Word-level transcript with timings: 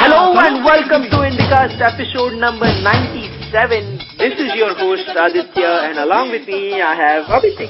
Hello 0.00 0.32
and 0.38 0.64
welcome 0.64 1.02
to 1.10 1.16
Indicast 1.28 1.76
episode 1.80 2.40
number 2.40 2.64
97. 2.80 3.98
This 4.16 4.40
is 4.40 4.54
your 4.56 4.74
host 4.74 5.04
Aditya 5.12 5.92
and 5.92 5.98
along 5.98 6.30
with 6.30 6.46
me 6.48 6.80
I 6.80 6.94
have 6.94 7.24
Abhishek. 7.26 7.68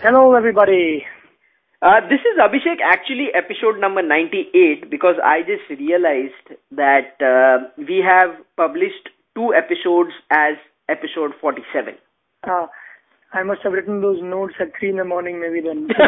Hello, 0.00 0.34
everybody. 0.34 1.04
Uh, 1.82 2.00
this 2.08 2.20
is 2.20 2.40
Abhishek 2.40 2.80
actually 2.82 3.28
episode 3.34 3.78
number 3.78 4.00
98 4.00 4.90
because 4.90 5.16
I 5.22 5.40
just 5.42 5.68
realized 5.78 6.56
that 6.72 7.20
uh, 7.20 7.68
we 7.76 8.02
have 8.02 8.30
published 8.56 9.10
two 9.34 9.52
episodes 9.52 10.12
as 10.30 10.56
episode 10.88 11.32
47. 11.38 11.96
Uh, 12.44 12.66
I 13.32 13.42
must 13.42 13.60
have 13.64 13.72
written 13.72 14.00
those 14.00 14.18
notes 14.22 14.54
at 14.60 14.72
three 14.78 14.90
in 14.90 14.96
the 14.96 15.04
morning, 15.04 15.40
maybe 15.40 15.60
then. 15.60 15.88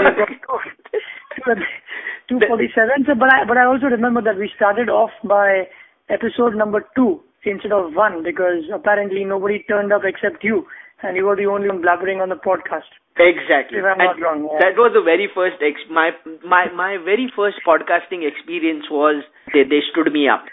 Two 2.28 2.40
forty-seven. 2.46 3.06
So, 3.06 3.14
but 3.14 3.30
I 3.32 3.44
but 3.46 3.56
I 3.56 3.64
also 3.64 3.86
remember 3.86 4.20
that 4.22 4.36
we 4.38 4.50
started 4.54 4.88
off 4.90 5.10
by 5.24 5.64
episode 6.10 6.54
number 6.56 6.84
two 6.94 7.20
instead 7.44 7.72
of 7.72 7.94
one 7.94 8.22
because 8.22 8.64
apparently 8.72 9.24
nobody 9.24 9.62
turned 9.68 9.92
up 9.92 10.02
except 10.04 10.44
you, 10.44 10.66
and 11.02 11.16
you 11.16 11.24
were 11.24 11.36
the 11.36 11.46
only 11.46 11.68
one 11.68 11.80
blabbering 11.80 12.20
on 12.20 12.28
the 12.28 12.36
podcast. 12.36 12.90
Exactly. 13.16 13.78
If 13.78 13.84
I'm 13.84 13.98
not 13.98 14.20
wrong, 14.20 14.46
yeah. 14.52 14.58
That 14.60 14.76
was 14.76 14.92
the 14.94 15.00
very 15.02 15.28
first 15.34 15.56
ex- 15.64 15.88
my 15.90 16.10
my 16.44 16.70
my 16.72 16.98
very 17.02 17.32
first 17.34 17.56
podcasting 17.66 18.28
experience 18.28 18.84
was 18.90 19.24
they 19.54 19.64
they 19.64 19.80
stood 19.90 20.12
me 20.12 20.28
up 20.28 20.44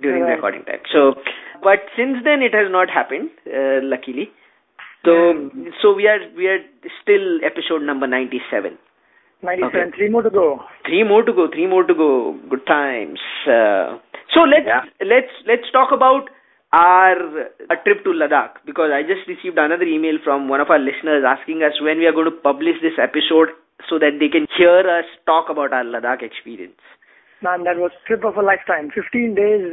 during 0.00 0.22
the 0.24 0.28
Right. 0.30 0.34
recording 0.36 0.64
time. 0.64 0.80
So, 0.92 1.14
but 1.62 1.84
since 1.96 2.24
then 2.24 2.40
it 2.40 2.54
has 2.54 2.70
not 2.72 2.88
happened, 2.88 3.28
uh, 3.46 3.84
luckily. 3.84 4.30
So 5.04 5.12
Hmm. 5.32 5.68
so 5.80 5.92
we 5.94 6.06
are 6.06 6.20
we 6.36 6.46
are 6.48 6.60
still 7.02 7.44
episode 7.50 7.82
number 7.82 8.06
ninety 8.06 8.40
seven. 8.50 8.78
Ninety-seven. 9.42 9.88
Okay. 9.88 9.96
Three 9.96 10.08
more 10.10 10.22
to 10.22 10.28
go. 10.30 10.62
Three 10.86 11.02
more 11.02 11.22
to 11.22 11.32
go. 11.32 11.48
Three 11.48 11.66
more 11.66 11.84
to 11.84 11.94
go. 11.94 12.08
Good 12.50 12.66
times. 12.66 13.20
Uh, 13.46 13.96
so 14.34 14.42
let's 14.54 14.66
Yeah. 14.66 14.82
let's 15.12 15.32
let's 15.46 15.70
talk 15.76 15.92
about 15.92 16.28
our 16.80 17.16
a 17.74 17.76
trip 17.86 18.04
to 18.04 18.10
Ladakh 18.12 18.60
because 18.66 18.90
I 18.92 19.02
just 19.02 19.26
received 19.26 19.56
another 19.58 19.84
email 19.84 20.18
from 20.22 20.48
one 20.48 20.60
of 20.60 20.70
our 20.70 20.78
listeners 20.78 21.24
asking 21.26 21.62
us 21.62 21.80
when 21.80 21.98
we 21.98 22.06
are 22.06 22.12
going 22.12 22.30
to 22.30 22.36
publish 22.50 22.82
this 22.82 22.98
episode 22.98 23.48
so 23.88 23.98
that 23.98 24.20
they 24.20 24.28
can 24.28 24.46
hear 24.58 24.84
us 24.98 25.06
talk 25.24 25.48
about 25.48 25.72
our 25.72 25.84
Ladakh 25.84 26.22
experience. 26.22 26.78
Man, 27.42 27.64
that 27.64 27.78
was 27.78 27.90
trip 28.06 28.22
of 28.26 28.36
a 28.36 28.42
lifetime. 28.42 28.90
Fifteen 28.94 29.34
days, 29.34 29.72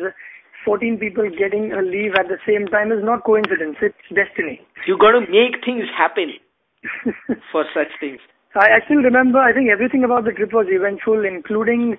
fourteen 0.68 1.00
people 1.00 1.24
getting 1.32 1.72
a 1.72 1.80
leave 1.82 2.20
at 2.20 2.28
the 2.28 2.38
same 2.44 2.68
time 2.68 2.92
is 2.92 3.00
not 3.00 3.24
coincidence. 3.24 3.80
It's 3.82 4.08
destiny. 4.12 4.60
You 4.86 5.00
got 5.00 5.16
to 5.16 5.24
make 5.24 5.64
things 5.64 5.88
happen 5.96 6.36
for 7.52 7.64
such 7.74 7.96
things. 8.04 8.20
I, 8.56 8.78
I 8.78 8.86
still 8.86 9.00
remember, 9.06 9.40
I 9.40 9.54
think 9.54 9.70
everything 9.72 10.04
about 10.04 10.26
the 10.26 10.32
trip 10.36 10.52
was 10.52 10.68
eventful, 10.70 11.24
including 11.26 11.96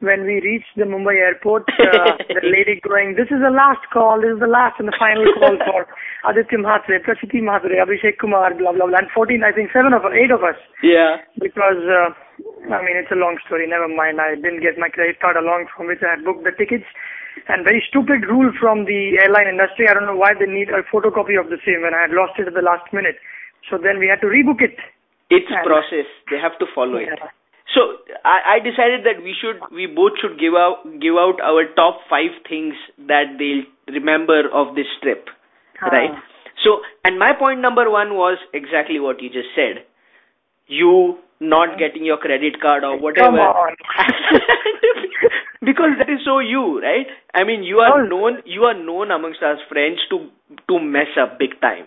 when 0.00 0.24
we 0.24 0.40
reached 0.40 0.72
the 0.80 0.88
Mumbai 0.88 1.20
airport, 1.20 1.68
uh, 1.76 2.16
the 2.36 2.40
lady 2.48 2.80
going, 2.80 3.20
this 3.20 3.28
is 3.28 3.40
the 3.44 3.52
last 3.52 3.84
call, 3.92 4.16
this 4.20 4.32
is 4.32 4.40
the 4.40 4.48
last 4.48 4.80
and 4.80 4.88
the 4.88 4.96
final 4.96 5.28
call 5.36 5.54
for 5.68 5.84
Aditya 6.24 6.56
Mhatre, 6.56 6.98
Prasiti 7.04 7.44
Mhatre, 7.44 7.76
Abhishek 7.76 8.16
Kumar, 8.18 8.56
blah, 8.56 8.72
blah, 8.72 8.88
blah, 8.88 8.96
and 9.04 9.12
14, 9.12 9.44
I 9.44 9.52
think 9.52 9.70
seven 9.76 9.92
of 9.92 10.08
us, 10.08 10.16
eight 10.16 10.32
of 10.32 10.40
us, 10.40 10.56
Yeah. 10.82 11.20
because, 11.36 11.84
uh, 11.84 12.16
I 12.72 12.80
mean, 12.80 12.96
it's 12.96 13.12
a 13.12 13.20
long 13.20 13.36
story, 13.44 13.68
never 13.68 13.88
mind, 13.92 14.18
I 14.24 14.40
didn't 14.40 14.64
get 14.64 14.80
my 14.80 14.88
credit 14.88 15.20
card 15.20 15.36
along 15.36 15.68
from 15.76 15.86
which 15.86 16.00
I 16.00 16.16
had 16.16 16.24
booked 16.24 16.48
the 16.48 16.56
tickets, 16.56 16.88
and 17.48 17.64
very 17.64 17.82
stupid 17.88 18.26
rule 18.28 18.52
from 18.58 18.84
the 18.84 19.18
airline 19.22 19.48
industry, 19.48 19.88
I 19.88 19.94
don't 19.94 20.06
know 20.06 20.16
why 20.16 20.34
they 20.34 20.46
need 20.46 20.68
a 20.70 20.82
photocopy 20.92 21.38
of 21.38 21.50
the 21.50 21.58
same 21.66 21.82
when 21.82 21.94
I 21.94 22.02
had 22.06 22.12
lost 22.12 22.38
it 22.38 22.46
at 22.46 22.54
the 22.54 22.62
last 22.62 22.86
minute. 22.92 23.16
So 23.68 23.78
then 23.78 23.98
we 23.98 24.08
had 24.08 24.20
to 24.22 24.28
rebook 24.28 24.60
it. 24.62 24.76
It's 25.30 25.50
And- 25.50 25.66
process. 25.66 26.06
They 26.30 26.38
have 26.38 26.58
to 26.58 26.66
follow 26.74 26.96
it. 26.96 27.08
So 27.74 28.02
I, 28.24 28.56
I 28.56 28.58
decided 28.58 29.06
that 29.06 29.22
we 29.22 29.34
should, 29.40 29.62
we 29.70 29.86
both 29.86 30.18
should 30.20 30.40
give 30.40 30.54
out, 30.54 30.82
give 30.98 31.14
out 31.14 31.38
our 31.40 31.66
top 31.78 32.00
five 32.10 32.34
things 32.48 32.74
that 33.06 33.38
they'll 33.38 33.62
remember 33.94 34.50
of 34.50 34.74
this 34.74 34.90
trip, 35.02 35.28
right? 35.80 36.10
Ah. 36.10 36.22
So, 36.64 36.80
and 37.04 37.16
my 37.18 37.32
point 37.32 37.60
number 37.60 37.88
one 37.88 38.14
was 38.14 38.38
exactly 38.52 38.98
what 38.98 39.22
you 39.22 39.30
just 39.30 39.54
said. 39.54 39.86
You 40.70 41.18
not 41.40 41.78
getting 41.78 42.04
your 42.04 42.18
credit 42.18 42.60
card 42.60 42.84
or 42.84 42.98
whatever. 43.00 43.36
Come 43.36 43.40
on. 43.40 43.74
because 45.64 45.96
that 45.98 46.12
is 46.12 46.20
so 46.24 46.38
you, 46.38 46.80
right? 46.80 47.06
I 47.34 47.44
mean, 47.44 47.62
you 47.62 47.78
are 47.78 48.06
known, 48.06 48.44
you 48.44 48.64
are 48.64 48.76
known 48.76 49.10
amongst 49.10 49.42
us 49.42 49.58
friends 49.68 49.98
to, 50.10 50.28
to 50.68 50.78
mess 50.78 51.08
up 51.20 51.38
big 51.38 51.60
time. 51.60 51.86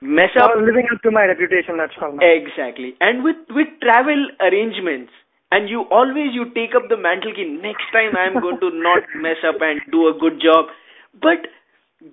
Mess 0.00 0.30
up 0.40 0.50
living 0.56 0.86
up 0.92 1.00
to 1.02 1.10
my 1.10 1.24
reputation, 1.24 1.78
that's 1.78 1.94
all. 2.00 2.18
Exactly. 2.20 2.94
And 3.00 3.24
with 3.24 3.36
with 3.50 3.68
travel 3.80 4.28
arrangements, 4.40 5.12
and 5.50 5.70
you 5.70 5.86
always 5.90 6.34
you 6.34 6.44
take 6.52 6.74
up 6.76 6.90
the 6.90 6.98
mantle 6.98 7.32
ki 7.32 7.46
next 7.62 7.88
time 7.94 8.12
I 8.18 8.26
am 8.26 8.36
going 8.42 8.60
to 8.60 8.70
not 8.74 9.06
mess 9.16 9.40
up 9.48 9.62
and 9.62 9.80
do 9.90 10.08
a 10.08 10.14
good 10.18 10.42
job. 10.44 10.66
But 11.14 11.48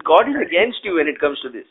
God 0.06 0.30
is 0.30 0.40
against 0.40 0.86
you 0.88 0.96
when 1.02 1.08
it 1.12 1.20
comes 1.20 1.42
to 1.42 1.50
this. 1.50 1.68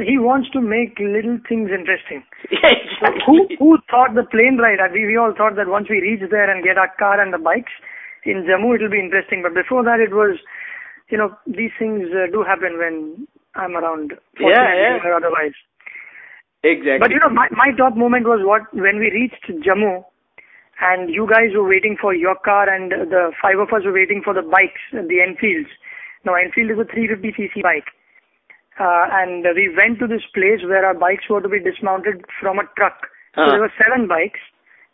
He 0.00 0.16
wants 0.16 0.48
to 0.50 0.60
make 0.60 0.98
little 0.98 1.36
things 1.48 1.68
interesting. 1.70 2.24
exactly. 2.50 3.20
Who 3.26 3.46
who 3.58 3.78
thought 3.90 4.14
the 4.14 4.24
plane 4.24 4.56
ride? 4.56 4.80
uh, 4.80 4.88
We 4.92 5.04
we 5.06 5.16
all 5.18 5.34
thought 5.36 5.56
that 5.56 5.68
once 5.68 5.88
we 5.90 6.00
reach 6.00 6.22
there 6.30 6.48
and 6.50 6.64
get 6.64 6.78
our 6.78 6.88
car 6.98 7.20
and 7.20 7.32
the 7.32 7.38
bikes 7.38 7.72
in 8.24 8.44
Jammu, 8.48 8.74
it'll 8.76 8.88
be 8.88 8.98
interesting. 9.00 9.42
But 9.42 9.52
before 9.54 9.84
that, 9.84 10.00
it 10.00 10.12
was, 10.14 10.38
you 11.10 11.18
know, 11.18 11.36
these 11.46 11.72
things 11.78 12.08
uh, 12.14 12.30
do 12.32 12.42
happen 12.42 12.78
when 12.78 13.26
I'm 13.54 13.76
around. 13.76 14.14
Yeah, 14.40 14.72
yeah. 14.74 14.98
Or 15.04 15.14
otherwise. 15.14 15.52
Exactly. 16.64 16.98
But 16.98 17.10
you 17.10 17.18
know, 17.20 17.28
my 17.28 17.48
my 17.50 17.72
top 17.76 17.94
moment 17.96 18.24
was 18.26 18.40
what 18.42 18.72
when 18.72 18.96
we 18.98 19.10
reached 19.12 19.44
Jammu, 19.50 20.04
and 20.80 21.10
you 21.12 21.28
guys 21.28 21.52
were 21.54 21.68
waiting 21.68 21.96
for 22.00 22.14
your 22.14 22.36
car, 22.36 22.64
and 22.72 22.92
the 22.92 23.32
five 23.42 23.58
of 23.58 23.68
us 23.76 23.84
were 23.84 23.92
waiting 23.92 24.22
for 24.24 24.32
the 24.32 24.42
bikes, 24.42 24.80
the 24.92 25.20
Enfields. 25.20 25.68
Now 26.24 26.34
Enfield 26.34 26.70
is 26.70 26.78
a 26.78 26.88
350cc 26.88 27.60
bike, 27.62 27.90
and 28.79 29.45
we 29.55 29.69
went 29.75 29.99
to 29.99 30.07
this 30.07 30.25
place 30.33 30.63
where 30.63 30.85
our 30.85 30.93
bikes 30.93 31.29
were 31.29 31.41
to 31.41 31.49
be 31.49 31.59
dismounted 31.59 32.25
from 32.41 32.59
a 32.59 32.63
truck. 32.77 33.07
So 33.35 33.43
Huh. 33.43 33.51
there 33.51 33.59
were 33.59 33.73
seven 33.77 34.07
bikes. 34.07 34.39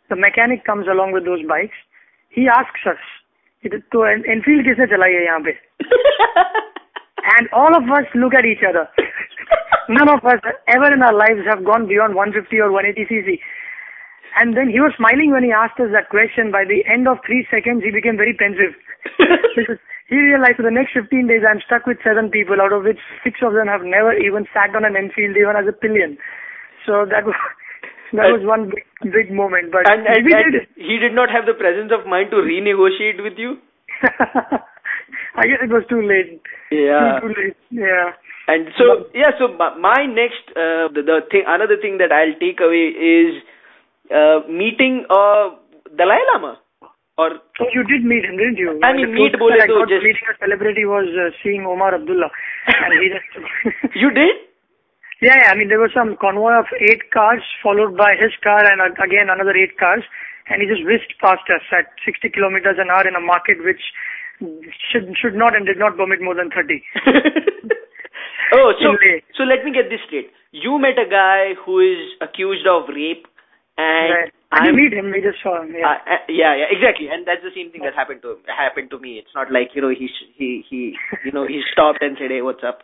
The 0.08 0.16
mechanic 0.16 0.64
comes 0.64 0.86
along 0.86 1.12
with 1.12 1.24
those 1.24 1.42
bikes. 1.42 1.76
He 2.28 2.48
asks 2.48 2.86
us, 2.86 3.02
"इधर 3.66 3.78
तो 3.92 4.00
Enfield 4.34 4.64
किसने 4.64 4.86
चलाई 4.86 5.12
है 5.12 5.24
यहाँ 5.24 5.40
पे?" 5.40 5.58
And 7.34 7.48
all 7.52 7.74
of 7.74 7.90
us 7.98 8.06
look 8.14 8.34
at 8.34 8.44
each 8.44 8.64
other. 8.64 8.86
None 9.88 10.08
of 10.08 10.24
us 10.26 10.40
ever 10.68 10.92
in 10.92 11.02
our 11.02 11.12
lives 11.12 11.46
have 11.46 11.64
gone 11.64 11.86
beyond 11.86 12.14
150 12.14 12.60
or 12.60 12.70
180 12.72 13.06
cc. 13.06 13.38
And 14.36 14.56
then 14.56 14.68
he 14.68 14.80
was 14.80 14.92
smiling 14.96 15.30
when 15.30 15.44
he 15.44 15.52
asked 15.52 15.80
us 15.80 15.90
that 15.92 16.08
question. 16.08 16.50
By 16.50 16.64
the 16.64 16.84
end 16.86 17.08
of 17.08 17.18
three 17.24 17.46
seconds, 17.50 17.84
he 17.84 17.90
became 17.90 18.16
very 18.16 18.34
pensive. 18.34 18.74
he 20.09 20.17
realized 20.17 20.57
for 20.57 20.65
the 20.65 20.73
next 20.73 20.97
15 20.97 21.29
days, 21.29 21.45
I'm 21.45 21.61
stuck 21.61 21.85
with 21.85 22.01
seven 22.01 22.33
people, 22.33 22.57
out 22.57 22.73
of 22.73 22.81
which 22.81 22.97
six 23.21 23.45
of 23.45 23.53
them 23.53 23.69
have 23.69 23.85
never 23.85 24.09
even 24.17 24.49
sat 24.49 24.73
on 24.73 24.81
an 24.81 24.97
Enfield, 24.97 25.37
even 25.37 25.53
as 25.53 25.69
a 25.69 25.75
pillion. 25.77 26.17
So 26.89 27.05
that 27.05 27.29
was 27.29 27.37
that 28.17 28.33
was 28.33 28.41
one 28.41 28.73
big, 28.73 29.13
big 29.13 29.29
moment. 29.29 29.69
But 29.69 29.85
and, 29.85 30.09
and, 30.09 30.25
and 30.25 30.49
did. 30.49 30.65
he 30.73 30.97
did 30.97 31.13
not 31.13 31.29
have 31.29 31.45
the 31.45 31.53
presence 31.53 31.93
of 31.93 32.09
mind 32.09 32.33
to 32.33 32.41
renegotiate 32.41 33.21
with 33.21 33.37
you. 33.37 33.61
I 35.37 35.45
guess 35.45 35.61
it 35.61 35.69
was 35.69 35.85
too 35.85 36.01
late. 36.01 36.41
Yeah. 36.73 37.21
Too, 37.21 37.29
too 37.29 37.33
late. 37.37 37.57
Yeah. 37.69 38.17
And 38.49 38.73
so 38.81 39.13
yeah, 39.13 39.37
so 39.37 39.53
my, 39.53 39.77
my 39.77 40.09
next 40.09 40.41
uh, 40.57 40.89
the, 40.89 41.05
the 41.05 41.21
thing 41.29 41.45
another 41.45 41.77
thing 41.77 42.01
that 42.01 42.09
I'll 42.09 42.33
take 42.41 42.57
away 42.57 42.97
is 42.97 43.37
uh, 44.09 44.41
meeting 44.49 45.05
uh, 45.05 45.53
Dalai 45.93 46.17
Lama 46.33 46.57
or 47.19 47.29
So 47.59 47.67
you 47.75 47.83
did 47.91 48.07
meet 48.07 48.23
him, 48.23 48.39
didn't 48.39 48.55
you? 48.63 48.79
I 48.79 48.95
mean, 48.95 49.11
meet 49.13 49.35
bole 49.41 49.51
I 49.51 49.67
to 49.67 49.83
just- 49.91 50.05
meeting 50.07 50.27
a 50.31 50.35
celebrity 50.39 50.85
was 50.87 51.11
uh, 51.23 51.29
seeing 51.43 51.67
Omar 51.67 51.91
Abdullah, 51.99 52.31
and 52.71 52.91
he 53.03 53.11
just. 53.11 53.27
you 54.03 54.09
did. 54.15 54.35
yeah, 55.21 55.35
yeah, 55.35 55.51
I 55.51 55.55
mean, 55.59 55.67
there 55.67 55.83
was 55.83 55.91
some 55.91 56.15
convoy 56.23 56.55
of 56.63 56.71
eight 56.79 57.11
cars 57.11 57.43
followed 57.61 57.97
by 57.99 58.15
his 58.15 58.31
car 58.39 58.63
and 58.71 58.79
uh, 58.79 58.95
again 59.03 59.27
another 59.27 59.51
eight 59.51 59.75
cars, 59.77 60.03
and 60.47 60.63
he 60.63 60.71
just 60.71 60.87
whisked 60.87 61.19
past 61.19 61.43
us 61.51 61.65
at 61.75 61.91
60 62.07 62.31
kilometers 62.31 62.79
an 62.79 62.87
hour 62.89 63.03
in 63.05 63.19
a 63.19 63.25
market 63.33 63.59
which 63.67 63.83
should 64.91 65.11
should 65.19 65.35
not 65.35 65.51
and 65.59 65.67
did 65.67 65.77
not 65.77 65.99
permit 65.99 66.23
more 66.23 66.35
than 66.39 66.47
30. 66.55 66.79
oh, 68.55 68.71
so 68.79 68.95
so 69.35 69.43
let 69.43 69.63
me 69.67 69.71
get 69.75 69.89
this 69.91 69.99
straight. 70.07 70.31
You 70.51 70.79
met 70.79 70.95
a 70.97 71.09
guy 71.09 71.53
who 71.65 71.79
is 71.79 71.99
accused 72.21 72.65
of 72.65 72.87
rape, 72.89 73.27
and 73.77 74.13
Right. 74.15 74.33
I 74.51 74.71
meet 74.71 74.93
him. 74.93 75.11
We 75.11 75.21
just 75.21 75.41
saw 75.43 75.61
him. 75.61 75.75
Yeah. 75.77 75.85
Uh, 75.85 76.13
uh, 76.17 76.23
yeah, 76.27 76.55
yeah, 76.57 76.65
exactly, 76.73 77.07
and 77.11 77.21
that's 77.27 77.43
the 77.45 77.53
same 77.53 77.69
thing 77.71 77.81
that 77.85 77.93
happened 77.93 78.21
to 78.23 78.37
happened 78.49 78.89
to 78.89 78.97
me. 78.97 79.21
It's 79.21 79.33
not 79.35 79.51
like 79.51 79.75
you 79.75 79.81
know 79.81 79.89
he 79.89 80.09
he 80.35 80.65
he 80.67 80.95
you 81.23 81.31
know 81.31 81.45
he 81.45 81.61
stopped 81.71 82.01
and 82.01 82.17
said, 82.17 82.31
"Hey, 82.31 82.41
what's 82.41 82.63
up?" 82.65 82.81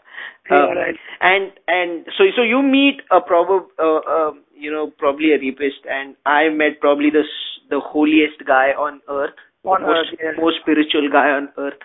Yeah, 0.50 0.62
Um, 0.70 0.78
right. 0.78 0.96
And 1.22 1.52
and 1.68 2.06
so 2.18 2.24
so 2.36 2.44
you 2.44 2.62
meet 2.62 3.02
a 3.10 3.20
probab 3.20 3.66
uh, 3.82 3.98
uh, 4.06 4.32
you 4.54 4.72
know 4.72 4.92
probably 4.98 5.34
a 5.34 5.40
rapist, 5.42 5.90
and 5.90 6.16
I 6.26 6.50
met 6.50 6.80
probably 6.80 7.10
the 7.10 7.26
the 7.70 7.80
holiest 7.82 8.46
guy 8.46 8.70
on 8.78 9.02
earth, 9.10 9.34
On 9.66 9.82
the 9.82 9.88
most, 9.88 9.98
earth, 10.14 10.20
yes. 10.22 10.36
most 10.38 10.58
spiritual 10.62 11.10
guy 11.12 11.30
on 11.34 11.50
earth. 11.58 11.82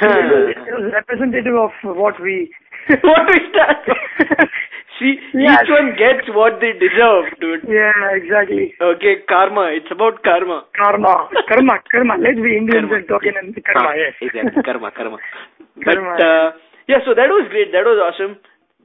it, 0.00 0.08
was, 0.08 0.56
it 0.68 0.72
was 0.72 0.92
representative 0.92 1.54
of 1.54 1.70
what 1.84 2.16
we. 2.20 2.48
what 2.88 3.28
is 3.36 3.44
that? 3.60 4.48
See, 4.98 5.18
Yes. 5.34 5.62
each 5.64 5.70
one 5.70 5.88
gets 5.96 6.28
what 6.36 6.60
they 6.60 6.72
deserve, 6.78 7.26
dude. 7.40 7.64
Yeah, 7.66 7.92
exactly. 8.12 8.74
Okay, 8.80 9.14
karma. 9.28 9.64
It's 9.78 9.90
about 9.90 10.22
karma. 10.22 10.64
Karma, 10.76 11.28
karma, 11.48 11.74
karma. 11.90 12.16
Let's 12.20 12.38
be 12.38 12.56
Indians 12.56 12.86
Karma. 12.90 12.96
and 13.00 13.08
talk 13.08 13.24
in 13.24 13.34
karma. 13.64 13.88
Ah, 13.88 13.94
Yes. 13.96 14.14
Exactly. 14.20 14.62
Karma, 14.62 14.90
karma. 14.92 15.18
Karma. 15.84 16.14
But, 16.16 16.22
uh, 16.24 16.52
yeah, 16.88 17.00
so 17.06 17.14
that 17.14 17.30
was 17.32 17.48
great. 17.50 17.72
That 17.72 17.84
was 17.88 17.98
awesome. 18.04 18.36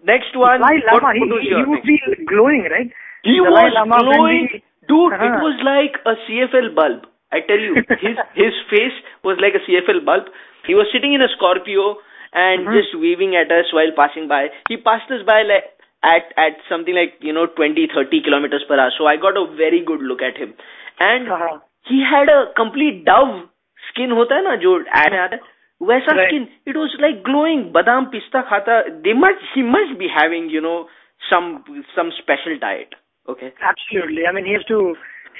Next 0.06 0.32
one. 0.36 0.62
Dalai 0.62 0.80
Lama, 0.88 1.12
he, 1.14 1.26
was 1.28 1.42
he, 1.44 1.50
he 1.52 1.64
would 1.68 1.84
be 1.84 2.00
glowing, 2.26 2.64
right? 2.72 2.90
He 3.24 3.36
Dalai 3.38 3.68
was 3.68 3.74
Lama 3.76 3.98
glowing. 4.04 4.48
we- 4.54 4.64
Dude, 4.88 5.12
it 5.12 5.20
Uh-huh. 5.20 5.44
was 5.44 5.60
like 5.68 6.00
a 6.08 6.16
CFL 6.26 6.70
bulb. 6.74 7.06
I 7.34 7.42
tell 7.42 7.60
you, 7.60 7.76
his 8.00 8.16
his 8.40 8.54
face 8.72 8.96
was 9.28 9.36
like 9.44 9.54
a 9.60 9.60
CFL 9.68 10.00
bulb. 10.06 10.30
He 10.66 10.76
was 10.80 10.88
sitting 10.94 11.12
in 11.12 11.22
a 11.22 11.28
Scorpio 11.36 11.98
and 12.32 12.64
Mhm. 12.68 12.78
just 12.80 12.96
waving 12.96 13.36
at 13.36 13.52
us 13.52 13.68
while 13.74 13.92
passing 13.98 14.30
by. 14.32 14.48
He 14.70 14.78
passed 14.78 15.12
us 15.12 15.24
by 15.28 15.42
like 15.44 15.68
at 16.03 16.33
at 16.37 16.57
something 16.69 16.95
like 16.95 17.15
you 17.21 17.33
know 17.33 17.47
20 17.47 17.89
30 17.95 18.23
kilometers 18.29 18.65
per 18.69 18.79
hour. 18.79 18.91
So 18.99 19.07
I 19.07 19.17
got 19.17 19.37
a 19.37 19.47
very 19.63 19.81
good 19.93 20.01
look 20.13 20.23
at 20.23 20.37
him, 20.45 20.55
and 21.01 21.29
Uh-huh. 21.37 21.59
he 21.91 22.03
had 22.15 22.29
a 22.29 22.41
complete 22.63 23.05
dove 23.11 23.35
skin 23.91 24.11
होता 24.19 24.35
है 24.37 24.43
ना 24.49 24.55
जो 24.65 24.75
ad 25.05 25.13
में 25.13 25.19
आता 25.19 25.37
है 25.37 25.41
वैसा 25.93 26.17
Right. 26.17 26.29
skin 26.29 26.49
it 26.73 26.77
was 26.81 26.93
like 27.05 27.23
glowing 27.29 27.63
badam 27.77 28.11
pista 28.17 28.43
खाता 28.51 28.77
they 29.07 29.15
must 29.23 29.49
he 29.55 29.63
must 29.77 29.97
be 30.03 30.09
having 30.19 30.51
you 30.57 30.61
know 30.67 30.77
some 31.31 31.49
some 31.97 32.13
special 32.19 32.59
diet 32.67 32.95
okay 33.35 33.53
Absolutely. 33.73 34.27
I 34.29 34.33
mean, 34.37 34.47
he 34.51 34.55
has 34.59 34.65
to. 34.75 34.79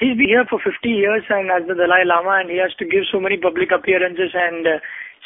He's 0.01 0.17
been 0.19 0.29
here 0.33 0.43
for 0.49 0.57
50 0.65 0.89
years 0.89 1.23
and 1.29 1.51
as 1.55 1.65
the 1.71 1.75
Dalai 1.79 2.03
Lama, 2.11 2.31
and 2.41 2.49
he 2.49 2.57
has 2.57 2.73
to 2.81 2.85
give 2.93 3.03
so 3.11 3.19
many 3.25 3.37
public 3.37 3.71
appearances 3.77 4.31
and 4.43 4.69
uh, 4.71 4.77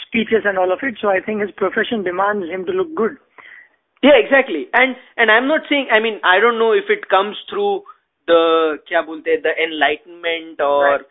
speeches 0.05 0.43
and 0.51 0.57
all 0.63 0.73
of 0.75 0.79
it. 0.87 0.97
So 1.01 1.09
I 1.09 1.19
think 1.27 1.41
his 1.45 1.51
profession 1.61 2.03
demands 2.07 2.49
him 2.55 2.65
to 2.65 2.73
look 2.79 2.93
good. 3.01 3.15
Yeah, 4.03 4.17
exactly. 4.23 4.67
And 4.73 4.95
and 5.17 5.31
I'm 5.31 5.47
not 5.47 5.61
saying. 5.69 5.87
I 5.91 5.99
mean, 5.99 6.19
I 6.23 6.39
don't 6.39 6.59
know 6.59 6.71
if 6.73 6.89
it 6.89 7.07
comes 7.09 7.37
through 7.49 7.83
the 8.27 8.41
क्या 8.89 9.01
बोलते 9.05 9.31
हैं, 9.31 9.41
the 9.43 9.53
enlightenment 9.67 10.61
or 10.61 10.83
Right. 10.83 11.01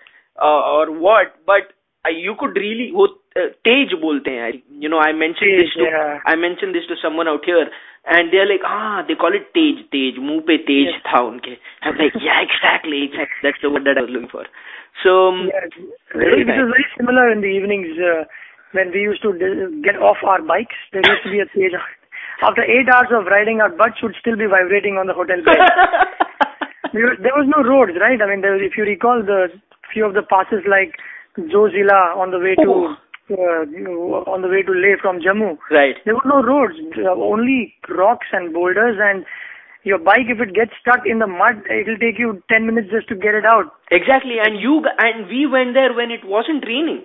uh, 0.49 0.61
or 0.77 0.91
what, 1.07 1.35
but 1.47 1.73
uh, 2.05 2.11
you 2.27 2.35
could 2.43 2.57
really 2.65 2.93
वो 2.93 3.07
uh, 3.37 3.49
तेज 3.69 3.93
बोलते 4.05 4.31
हैं. 4.37 4.43
I- 4.53 4.63
You 4.85 4.89
know, 4.95 5.01
I 5.09 5.13
mentioned 5.25 5.51
Tej, 5.53 5.63
this 5.65 5.75
to 5.81 5.85
yeah. 5.89 6.21
I 6.33 6.37
mentioned 6.47 6.75
this 6.79 6.87
to 6.93 6.97
someone 7.03 7.29
out 7.35 7.45
here, 7.53 7.67
and 8.17 8.33
they're 8.33 8.47
like, 8.53 8.67
ah, 8.71 9.03
they 9.09 9.17
call 9.25 9.35
it 9.41 9.51
तेज 9.59 9.83
तेज 9.97 10.19
मुंह 10.29 10.41
पे 10.51 10.57
तेज 10.71 10.87
Yes. 10.93 11.03
था 11.09 11.21
उनके. 11.33 11.57
I'm 11.83 11.99
like, 12.05 12.19
yeah, 12.29 12.41
exactly, 12.49 13.03
exactly. 13.11 13.43
That's 13.49 13.63
the 13.67 13.71
word 13.77 13.85
that 13.91 13.99
I 13.99 14.07
was 14.09 14.11
looking 14.17 14.33
for. 14.37 14.47
So 15.05 15.17
um, 15.29 15.41
Yeah, 15.53 15.69
very 16.25 16.41
it 16.43 16.47
was 16.47 16.57
nice. 16.57 16.73
very 16.77 16.87
similar 16.97 17.29
in 17.37 17.41
the 17.49 17.53
evenings 17.61 17.99
uh, 18.13 18.25
when 18.79 18.93
we 18.99 19.03
used 19.11 19.23
to 19.29 19.33
d- 19.45 19.83
get 19.91 19.97
off 20.11 20.23
our 20.35 20.41
bikes. 20.55 20.77
There 20.93 21.03
used 21.13 21.25
to 21.29 21.35
be 21.37 21.41
a 21.41 21.49
stage. 21.57 21.81
After 22.42 22.64
eight 22.66 22.90
hours 22.90 23.10
of 23.14 23.26
riding, 23.30 23.62
our 23.62 23.70
butts 23.70 24.02
would 24.02 24.16
still 24.20 24.36
be 24.36 24.46
vibrating 24.50 24.98
on 24.98 25.08
the 25.08 25.14
hotel 25.14 25.38
bed. 25.46 25.58
There 26.94 27.32
was 27.40 27.48
no 27.48 27.64
roads, 27.64 27.94
right? 28.02 28.20
I 28.22 28.28
mean, 28.28 28.42
there 28.42 28.52
was, 28.52 28.62
if 28.66 28.76
you 28.76 28.84
recall 28.84 29.24
the 29.24 29.48
few 29.94 30.04
of 30.06 30.14
the 30.14 30.24
passes 30.28 30.60
like 30.68 31.00
Zojila 31.40 32.18
on 32.20 32.32
the 32.32 32.40
way 32.40 32.56
to 32.60 32.68
Oh. 32.68 32.96
uh, 33.32 33.64
on 34.28 34.42
the 34.44 34.50
way 34.52 34.60
to 34.62 34.74
Leh 34.76 35.00
from 35.02 35.22
Jammu. 35.24 35.56
right. 35.72 35.96
There 36.04 36.16
were 36.16 36.28
no 36.28 36.44
roads, 36.44 36.76
uh, 37.00 37.16
only 37.16 37.74
rocks 37.88 38.28
and 38.34 38.52
boulders 38.52 38.98
and 39.00 39.24
your 39.84 39.98
bike, 40.00 40.28
if 40.28 40.40
it 40.44 40.54
gets 40.54 40.72
stuck 40.82 41.08
in 41.08 41.20
the 41.20 41.28
mud, 41.28 41.64
it'll 41.72 41.98
take 41.98 42.20
you 42.20 42.44
10 42.52 42.68
minutes 42.68 42.92
just 42.92 43.08
to 43.08 43.16
get 43.16 43.34
it 43.34 43.46
out. 43.48 43.72
Exactly, 43.90 44.36
and 44.44 44.60
you 44.60 44.84
and 45.00 45.26
we 45.32 45.48
went 45.48 45.74
there 45.74 45.94
when 45.96 46.12
it 46.12 46.22
wasn't 46.28 46.68
raining. 46.68 47.02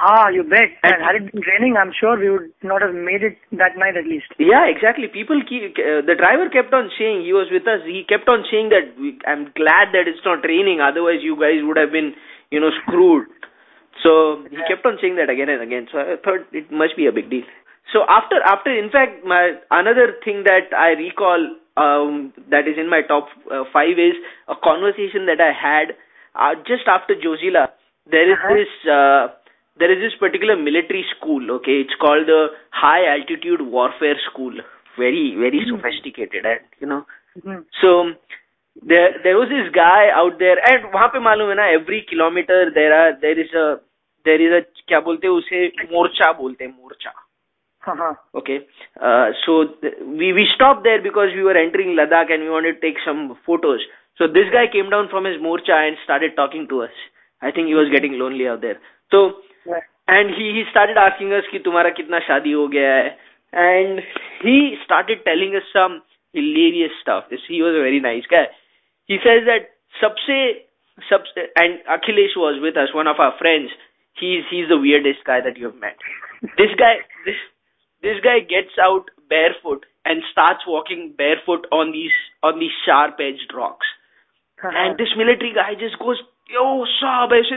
Ah, 0.00 0.28
you 0.28 0.42
bet. 0.44 0.70
And- 0.82 0.94
And 0.94 1.02
had 1.02 1.16
it 1.16 1.32
been 1.32 1.42
raining, 1.42 1.76
I'm 1.76 1.92
sure 1.92 2.16
we 2.16 2.30
would 2.30 2.50
not 2.62 2.82
have 2.82 2.94
made 2.94 3.22
it 3.22 3.36
that 3.52 3.76
night 3.76 3.96
at 3.96 4.06
least. 4.06 4.26
Yeah, 4.38 4.66
exactly. 4.66 5.08
People 5.08 5.42
keep, 5.42 5.78
uh, 5.78 6.00
the 6.02 6.14
driver 6.14 6.48
kept 6.48 6.72
on 6.72 6.90
saying, 6.98 7.22
he 7.22 7.32
was 7.32 7.50
with 7.50 7.66
us, 7.66 7.82
he 7.84 8.04
kept 8.04 8.28
on 8.28 8.44
saying 8.50 8.68
that 8.70 8.98
we, 8.98 9.18
I'm 9.26 9.50
glad 9.54 9.92
that 9.92 10.06
it's 10.08 10.24
not 10.24 10.44
raining, 10.44 10.80
otherwise 10.80 11.22
you 11.22 11.36
guys 11.36 11.62
would 11.62 11.76
have 11.76 11.90
been, 11.92 12.14
you 12.50 12.60
know, 12.60 12.70
screwed. 12.82 13.26
So 14.02 14.44
he 14.50 14.56
kept 14.68 14.86
on 14.86 14.98
saying 15.00 15.16
that 15.16 15.28
again 15.28 15.48
and 15.48 15.60
again. 15.62 15.88
So 15.90 15.98
I 15.98 16.16
thought 16.16 16.46
it 16.52 16.70
must 16.70 16.96
be 16.96 17.06
a 17.06 17.12
big 17.12 17.30
deal. 17.30 17.42
So 17.92 18.04
after, 18.08 18.36
after, 18.44 18.70
in 18.70 18.90
fact, 18.90 19.24
my, 19.24 19.54
another 19.70 20.12
thing 20.24 20.44
that 20.44 20.72
I 20.76 20.90
recall, 20.90 21.40
um, 21.76 22.32
that 22.50 22.68
is 22.68 22.76
in 22.78 22.88
my 22.88 23.02
top 23.02 23.28
uh, 23.50 23.64
five 23.72 23.98
is 23.98 24.14
a 24.46 24.54
conversation 24.62 25.26
that 25.26 25.40
I 25.40 25.52
had, 25.52 25.96
uh, 26.34 26.54
just 26.66 26.86
after 26.86 27.14
Zojila. 27.16 27.70
There 28.10 28.30
is 28.30 28.38
Uh-huh. 28.38 28.54
this, 28.54 28.68
uh, 28.88 29.28
there 29.77 29.91
is 29.91 29.99
this 30.01 30.19
particular 30.19 30.55
military 30.55 31.05
school, 31.17 31.51
okay, 31.51 31.81
it's 31.81 31.95
called 31.95 32.27
the 32.27 32.47
High 32.71 33.05
Altitude 33.05 33.61
Warfare 33.61 34.19
School. 34.29 34.53
Very, 34.99 35.35
very 35.35 35.59
Hmm. 35.59 35.75
sophisticated, 35.75 36.45
and, 36.45 36.59
you 36.81 36.87
know. 36.87 37.05
Mhm. 37.39 37.63
So, 37.81 38.13
there, 38.87 39.19
there 39.23 39.37
was 39.37 39.49
this 39.49 39.69
guy 39.69 40.09
out 40.09 40.37
there, 40.39 40.57
and 40.69 40.93
वहाँ 40.93 41.07
पे 41.07 41.19
मालूम 41.19 41.49
है 41.49 41.55
ना, 41.55 41.71
every 41.77 42.01
kilometer 42.13 42.71
there 42.73 42.93
are, 42.93 43.19
there 43.21 43.39
is 43.45 43.53
a, 43.53 43.79
there 44.25 44.41
is 44.41 44.61
a, 44.61 44.61
क्या 44.87 44.99
बोलते 44.99 45.27
हैं 45.27 45.33
उसे, 45.33 45.67
मोर्चा 45.67 46.31
बोलते 46.31 46.65
हैं, 46.65 46.71
मोर्चा. 46.71 47.11
Uh-huh. 47.89 48.13
Okay. 48.35 48.59
Uh, 49.01 49.31
so 49.45 49.65
th- 49.65 49.95
we 50.19 50.31
we 50.33 50.43
stopped 50.55 50.83
there 50.83 51.01
because 51.01 51.35
we 51.35 51.43
were 51.43 51.57
entering 51.57 51.97
Ladakh 51.97 52.31
and 52.31 52.43
we 52.43 52.49
wanted 52.49 52.73
to 52.73 52.81
take 52.81 52.99
some 53.05 53.35
photos. 53.47 53.79
So 54.17 54.27
this 54.27 54.49
guy 54.53 54.67
came 54.67 54.89
down 54.89 55.09
from 55.09 55.25
his 55.25 55.41
morcha 55.41 55.87
and 55.87 55.97
started 56.03 56.35
talking 56.35 56.67
to 56.67 56.83
us. 56.83 56.91
I 57.41 57.51
think 57.51 57.67
he 57.67 57.75
was 57.75 57.89
getting 57.89 58.13
lonely 58.13 58.47
out 58.47 58.61
there. 58.61 58.79
So 59.11 59.33
and 59.68 60.30
he 60.34 60.64
started 60.68 60.98
asking 60.98 61.32
us 61.32 61.48
कि 61.50 61.58
तुम्हारा 61.58 61.90
कितना 61.90 62.18
शादी 62.18 62.52
हो 62.52 62.66
गया 62.68 62.94
है? 62.94 63.18
And 63.54 64.00
he 64.44 64.78
started 64.82 65.24
telling 65.24 65.54
us 65.54 65.72
some 65.72 66.00
hilarious 66.34 66.98
stuff 67.00 67.30
this 67.30 67.46
he 67.50 67.60
was 67.62 67.74
very 67.74 68.00
nice 68.00 68.26
guy 68.30 68.50
he 69.10 69.18
says 69.18 69.44
that 69.44 69.70
सबसे 70.00 70.38
सबसे 71.10 71.52
and 71.58 71.78
Akhilesh 71.88 72.36
was 72.36 72.58
with 72.58 72.78
us 72.78 72.92
one 72.94 73.08
of 73.08 73.22
our 73.22 73.36
friends 73.36 73.72
he 74.18 74.36
is 74.38 74.44
he 74.52 74.60
is 74.62 74.68
the 74.68 74.80
weirdest 74.80 75.26
guy 75.26 75.40
that 75.40 75.58
you 75.58 75.68
have 75.68 75.80
met 75.82 76.56
this 76.56 76.74
guy 76.78 77.00
this 78.02 78.20
guy 78.24 78.40
gets 78.40 78.78
out 78.78 79.10
barefoot 79.30 79.84
and 80.04 80.22
starts 80.32 80.66
walking 80.66 81.14
barefoot 81.16 81.66
on 81.70 81.92
these 81.92 82.18
on 82.42 82.58
this 82.58 82.76
sharp 82.84 83.20
edged 83.20 83.52
rocks. 83.54 83.86
uh-huh. 84.60 84.70
and 84.74 84.98
this 84.98 85.10
military 85.16 85.52
guy 85.52 85.74
just 85.74 85.98
goes 85.98 86.22
yo 86.50 86.86
sahab 86.92 87.34
aise 87.38 87.52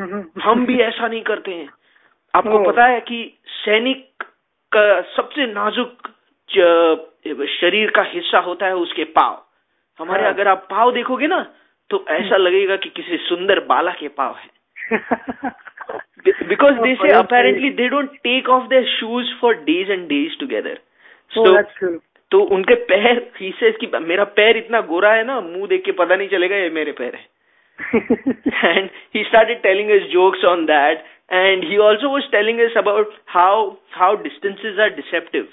Mhm. 0.00 0.42
हम 0.42 0.66
भी 0.66 0.80
ऐसा 0.80 1.08
नहीं 1.08 1.22
करते 1.22 1.50
हैं." 1.50 1.70
आपको. 2.34 2.72
पता 2.72 2.84
है 2.84 3.00
कि 3.00 3.38
सैनिक 3.46 4.10
का 4.72 5.00
सबसे 5.00 5.46
नाजुक 5.46 6.08
शरीर 7.60 7.90
का 7.90 8.02
हिस्सा 8.02 8.38
होता 8.38 8.66
है 8.66 8.76
उसके 8.76 9.04
पाव. 9.04 9.44
हमारे 9.98 10.22
हाँ. 10.22 10.32
अगर 10.32 10.48
आप 10.48 10.66
पाव 10.70 10.92
देखोगे 10.92 11.26
ना 11.26 11.54
तो 11.90 12.04
ऐसा 12.08 12.36
लगेगा 12.36 12.76
कि 12.76 12.88
किसी 12.88 13.16
सुंदर 13.16 13.60
बाला 13.60 13.92
के 13.92 14.08
पाव 14.08 14.36
है. 14.36 14.62
because 16.28 16.76
they 16.78 16.94
say 16.96 17.12
apparently 17.12 17.70
they 17.70 17.90
don't 17.90 18.08
take 18.08 18.48
off 18.48 18.68
their 18.68 18.84
shoes 18.84 19.26
for 19.44 19.54
days 19.54 19.90
and 19.90 20.08
days 20.08 20.38
together. 20.42 20.76
Oh, 21.38 21.56
that's 21.56 21.80
true. 21.82 21.98
तो 22.30 22.40
उनके 22.40 22.74
पैर 22.74 23.32
ही 23.40 23.54
says 23.62 23.76
कि 23.80 23.98
मेरा 23.98 24.24
पैर 24.24 24.56
इतना 24.56 24.80
गोरा 24.80 25.12
है 25.12 25.24
ना 25.24 25.40
मुँह 25.40 25.66
देख 25.66 25.84
के 25.84 25.92
पता 25.92 26.16
नहीं 26.16 26.28
चलेगा 26.28 26.56
ये 26.56 26.70
मेरे 26.70 26.92
पैर 26.92 27.14
है 27.14 27.26
and 28.63 28.89
he 29.13 29.23
started 29.29 29.61
telling 29.63 29.89
us 29.95 30.07
jokes 30.11 30.39
on 30.47 30.65
that 30.67 31.03
and 31.29 31.63
he 31.63 31.77
also 31.77 32.09
was 32.09 32.23
telling 32.31 32.59
us 32.65 32.71
about 32.81 33.07
how 33.25 33.77
how 33.91 34.15
distances 34.15 34.79
are 34.85 34.89
deceptive 34.89 35.47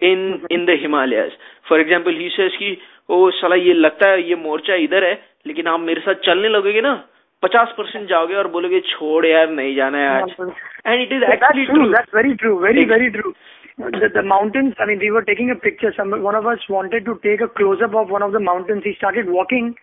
in 0.00 0.22
in 0.50 0.66
the 0.70 0.76
Himalayas 0.84 1.32
for 1.68 1.80
example 1.80 2.12
he 2.22 2.28
says 2.36 2.52
कि 2.62 2.76
ओ 3.10 3.18
साला 3.40 3.56
ये 3.64 3.74
लगता 3.86 4.08
है 4.10 4.22
ये 4.28 4.34
मोर्चा 4.44 4.74
इधर 4.86 5.04
है 5.04 5.14
लेकिन 5.46 5.66
आप 5.74 5.80
मेरे 5.80 6.00
साथ 6.06 6.22
चलने 6.28 6.48
लगोगे 6.54 6.80
ना 6.86 6.94
पचास 7.42 7.74
परसेंट 7.78 8.08
जाओगे 8.08 8.34
और 8.42 8.46
बोलोगे 8.54 8.80
छोड़ 8.92 9.26
यार 9.26 9.50
नहीं 9.58 9.74
जाना 9.76 9.98
है 9.98 10.08
आज 10.22 10.32
and 10.40 11.02
it 11.04 11.12
is 11.18 11.22
Yeah, 11.26 11.34
actually 11.34 11.66
that's 11.66 11.74
true. 11.74 11.84
true 11.84 11.92
That's 11.96 12.12
very 12.16 12.36
true. 12.42 12.54
Very, 12.64 12.82
Ex- 12.82 12.88
very 12.94 13.10
true. 13.16 13.34
The, 13.78 14.08
the 14.16 14.22
mountains, 14.22 14.74
I 14.82 14.86
mean, 14.90 15.00
we 15.04 15.10
were 15.14 15.22
taking 15.30 15.50
a 15.50 15.56
picture. 15.62 15.92
Some, 15.96 16.12
one 16.26 16.36
of 16.38 16.46
us 16.52 16.62
wanted 16.74 17.04
to 17.08 17.14
take 17.24 17.40
a 17.46 17.48
close-up 17.58 17.94
of 18.02 18.12
one 18.16 18.22
of 18.26 18.32
the 18.36 18.40
mountains. 18.40 18.84
He 18.90 18.92
started 19.00 19.28
walking. 19.28 19.74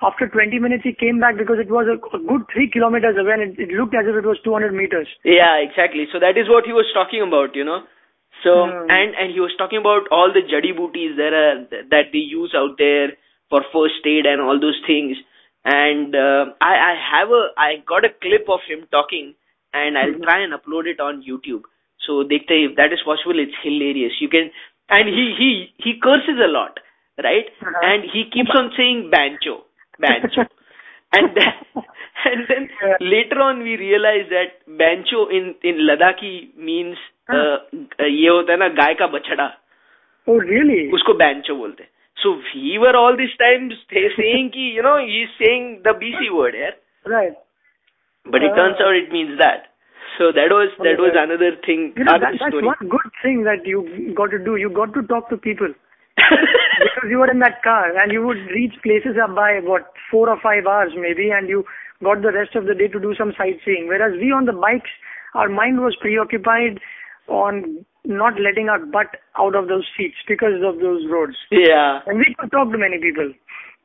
After 0.00 0.28
20 0.28 0.58
minutes, 0.60 0.84
he 0.84 0.92
came 0.92 1.18
back 1.18 1.36
because 1.36 1.58
it 1.58 1.70
was 1.70 1.86
a, 1.90 1.98
a 2.16 2.20
good 2.22 2.42
three 2.52 2.70
kilometers 2.70 3.16
away 3.18 3.32
and 3.34 3.58
it, 3.58 3.70
looked 3.70 3.94
as 3.94 4.06
if 4.06 4.14
it 4.14 4.24
was 4.24 4.38
200 4.44 4.72
meters. 4.72 5.08
Yeah, 5.24 5.56
exactly. 5.58 6.06
So 6.12 6.20
that 6.20 6.38
is 6.38 6.48
what 6.48 6.64
he 6.64 6.72
was 6.72 6.86
talking 6.94 7.22
about, 7.22 7.56
you 7.56 7.64
know. 7.64 7.82
So 8.44 8.66
Hmm. 8.66 8.90
and 8.90 9.14
and 9.18 9.32
he 9.34 9.40
was 9.40 9.50
talking 9.58 9.78
about 9.82 10.06
all 10.12 10.32
the 10.32 10.42
jadi 10.46 10.70
booties 10.76 11.16
that 11.16 11.32
are 11.34 11.66
that 11.90 12.12
they 12.12 12.22
use 12.22 12.54
out 12.54 12.78
there 12.78 13.08
for 13.50 13.64
first 13.72 14.06
aid 14.06 14.26
and 14.26 14.40
all 14.40 14.60
those 14.60 14.78
things. 14.86 15.16
And 15.64 16.14
uh, 16.14 16.54
I 16.60 16.74
I 16.90 16.94
have 17.10 17.30
a 17.30 17.42
I 17.58 17.82
got 17.84 18.04
a 18.04 18.14
clip 18.22 18.48
of 18.48 18.60
him 18.68 18.86
talking, 18.92 19.34
and 19.74 19.98
I'll 19.98 20.14
Mhm. 20.14 20.22
try 20.22 20.38
and 20.44 20.54
upload 20.58 20.86
it 20.86 21.00
on 21.00 21.24
YouTube. 21.30 21.64
So 22.06 22.22
dekhte 22.22 22.54
if 22.68 22.76
that 22.76 22.92
is 22.92 23.02
possible, 23.02 23.40
it's 23.46 23.58
hilarious. 23.64 24.20
You 24.20 24.28
can 24.28 24.52
and 24.88 25.08
he 25.08 25.24
he 25.40 25.50
he 25.86 25.98
curses 25.98 26.38
a 26.38 26.52
lot, 26.58 26.78
right? 27.30 27.50
Uh-huh. 27.60 27.80
And 27.82 28.04
he 28.14 28.24
keeps 28.36 28.54
on 28.54 28.70
saying 28.76 29.10
bancho, 29.10 29.64
bancho. 30.01 30.45
and 31.17 31.35
then 31.37 31.81
and 32.29 32.45
then 32.49 32.63
Yeah. 32.83 32.95
later 33.13 33.39
on 33.47 33.59
we 33.65 33.73
realized 33.81 34.29
that 34.35 34.53
bancho 34.83 35.25
in 35.39 35.49
in 35.71 35.81
ladakhi 35.89 36.31
means 36.69 36.97
uh, 37.33 37.35
uh, 37.37 38.07
ये 38.07 38.29
होता 38.29 38.51
है 38.53 38.57
ना 38.59 38.67
गाय 38.79 38.93
का 39.01 39.07
बछड़ा 39.17 39.51
Oh, 40.27 40.37
really? 40.49 40.79
उसको 40.97 41.13
बैंचो 41.21 41.55
बोलते 41.55 41.83
हैं 41.83 41.89
so 42.23 42.31
we 42.55 42.77
were 42.81 42.95
all 43.01 43.15
this 43.19 43.31
time 43.43 43.63
saying 43.91 44.49
कि 44.55 44.65
you 44.77 44.83
know 44.87 44.95
he's 45.11 45.31
saying 45.41 45.69
the 45.87 45.93
BC 46.03 46.31
word 46.39 46.55
यार 46.63 46.73
Right. 47.13 47.37
but 48.25 48.43
it 48.47 48.51
Ah. 48.51 48.55
turns 48.61 48.83
out 48.87 48.95
it 49.03 49.11
means 49.17 49.37
that 49.43 49.69
so 50.17 50.31
that 50.39 50.53
was 50.57 50.75
that 50.87 50.99
was 51.05 51.11
Okay. 51.13 51.23
another 51.23 51.51
thing 51.67 51.85
You 51.97 52.03
know, 52.09 52.13
other 52.17 52.25
that, 52.25 52.39
that's 52.39 52.55
story 52.55 52.67
one 52.71 52.91
good 52.97 53.09
thing 53.21 53.43
that 53.51 53.67
you 53.73 53.81
got 54.21 54.35
to 54.37 54.39
do. 54.49 54.55
You 54.65 54.69
got 54.81 54.93
to 54.99 55.03
talk 55.13 55.29
to 55.33 55.37
people. 55.49 55.73
because 56.98 57.10
you 57.10 57.18
were 57.18 57.30
in 57.30 57.38
that 57.38 57.62
car 57.62 57.96
and 57.96 58.10
you 58.10 58.26
would 58.26 58.38
reach 58.50 58.74
places 58.82 59.14
up 59.22 59.34
by 59.34 59.60
what 59.62 59.92
four 60.10 60.28
or 60.28 60.38
five 60.42 60.66
hours 60.66 60.90
maybe 60.96 61.30
and 61.30 61.48
you 61.48 61.64
got 62.02 62.22
the 62.22 62.32
rest 62.32 62.54
of 62.54 62.66
the 62.66 62.74
day 62.74 62.88
to 62.88 62.98
do 62.98 63.14
some 63.14 63.32
sightseeing. 63.38 63.86
Whereas 63.86 64.18
we 64.18 64.32
on 64.32 64.46
the 64.46 64.52
bikes 64.52 64.90
our 65.34 65.48
mind 65.48 65.78
was 65.80 65.96
preoccupied 66.00 66.80
on 67.28 67.84
not 68.04 68.34
letting 68.40 68.68
our 68.68 68.78
butt 68.78 69.20
out 69.38 69.54
of 69.54 69.68
those 69.68 69.86
seats 69.96 70.16
because 70.26 70.58
of 70.64 70.80
those 70.80 71.04
roads. 71.10 71.36
Yeah. 71.50 72.00
And 72.06 72.18
we 72.18 72.34
could 72.38 72.50
talk 72.50 72.72
to 72.72 72.78
many 72.78 72.98
people. 72.98 73.30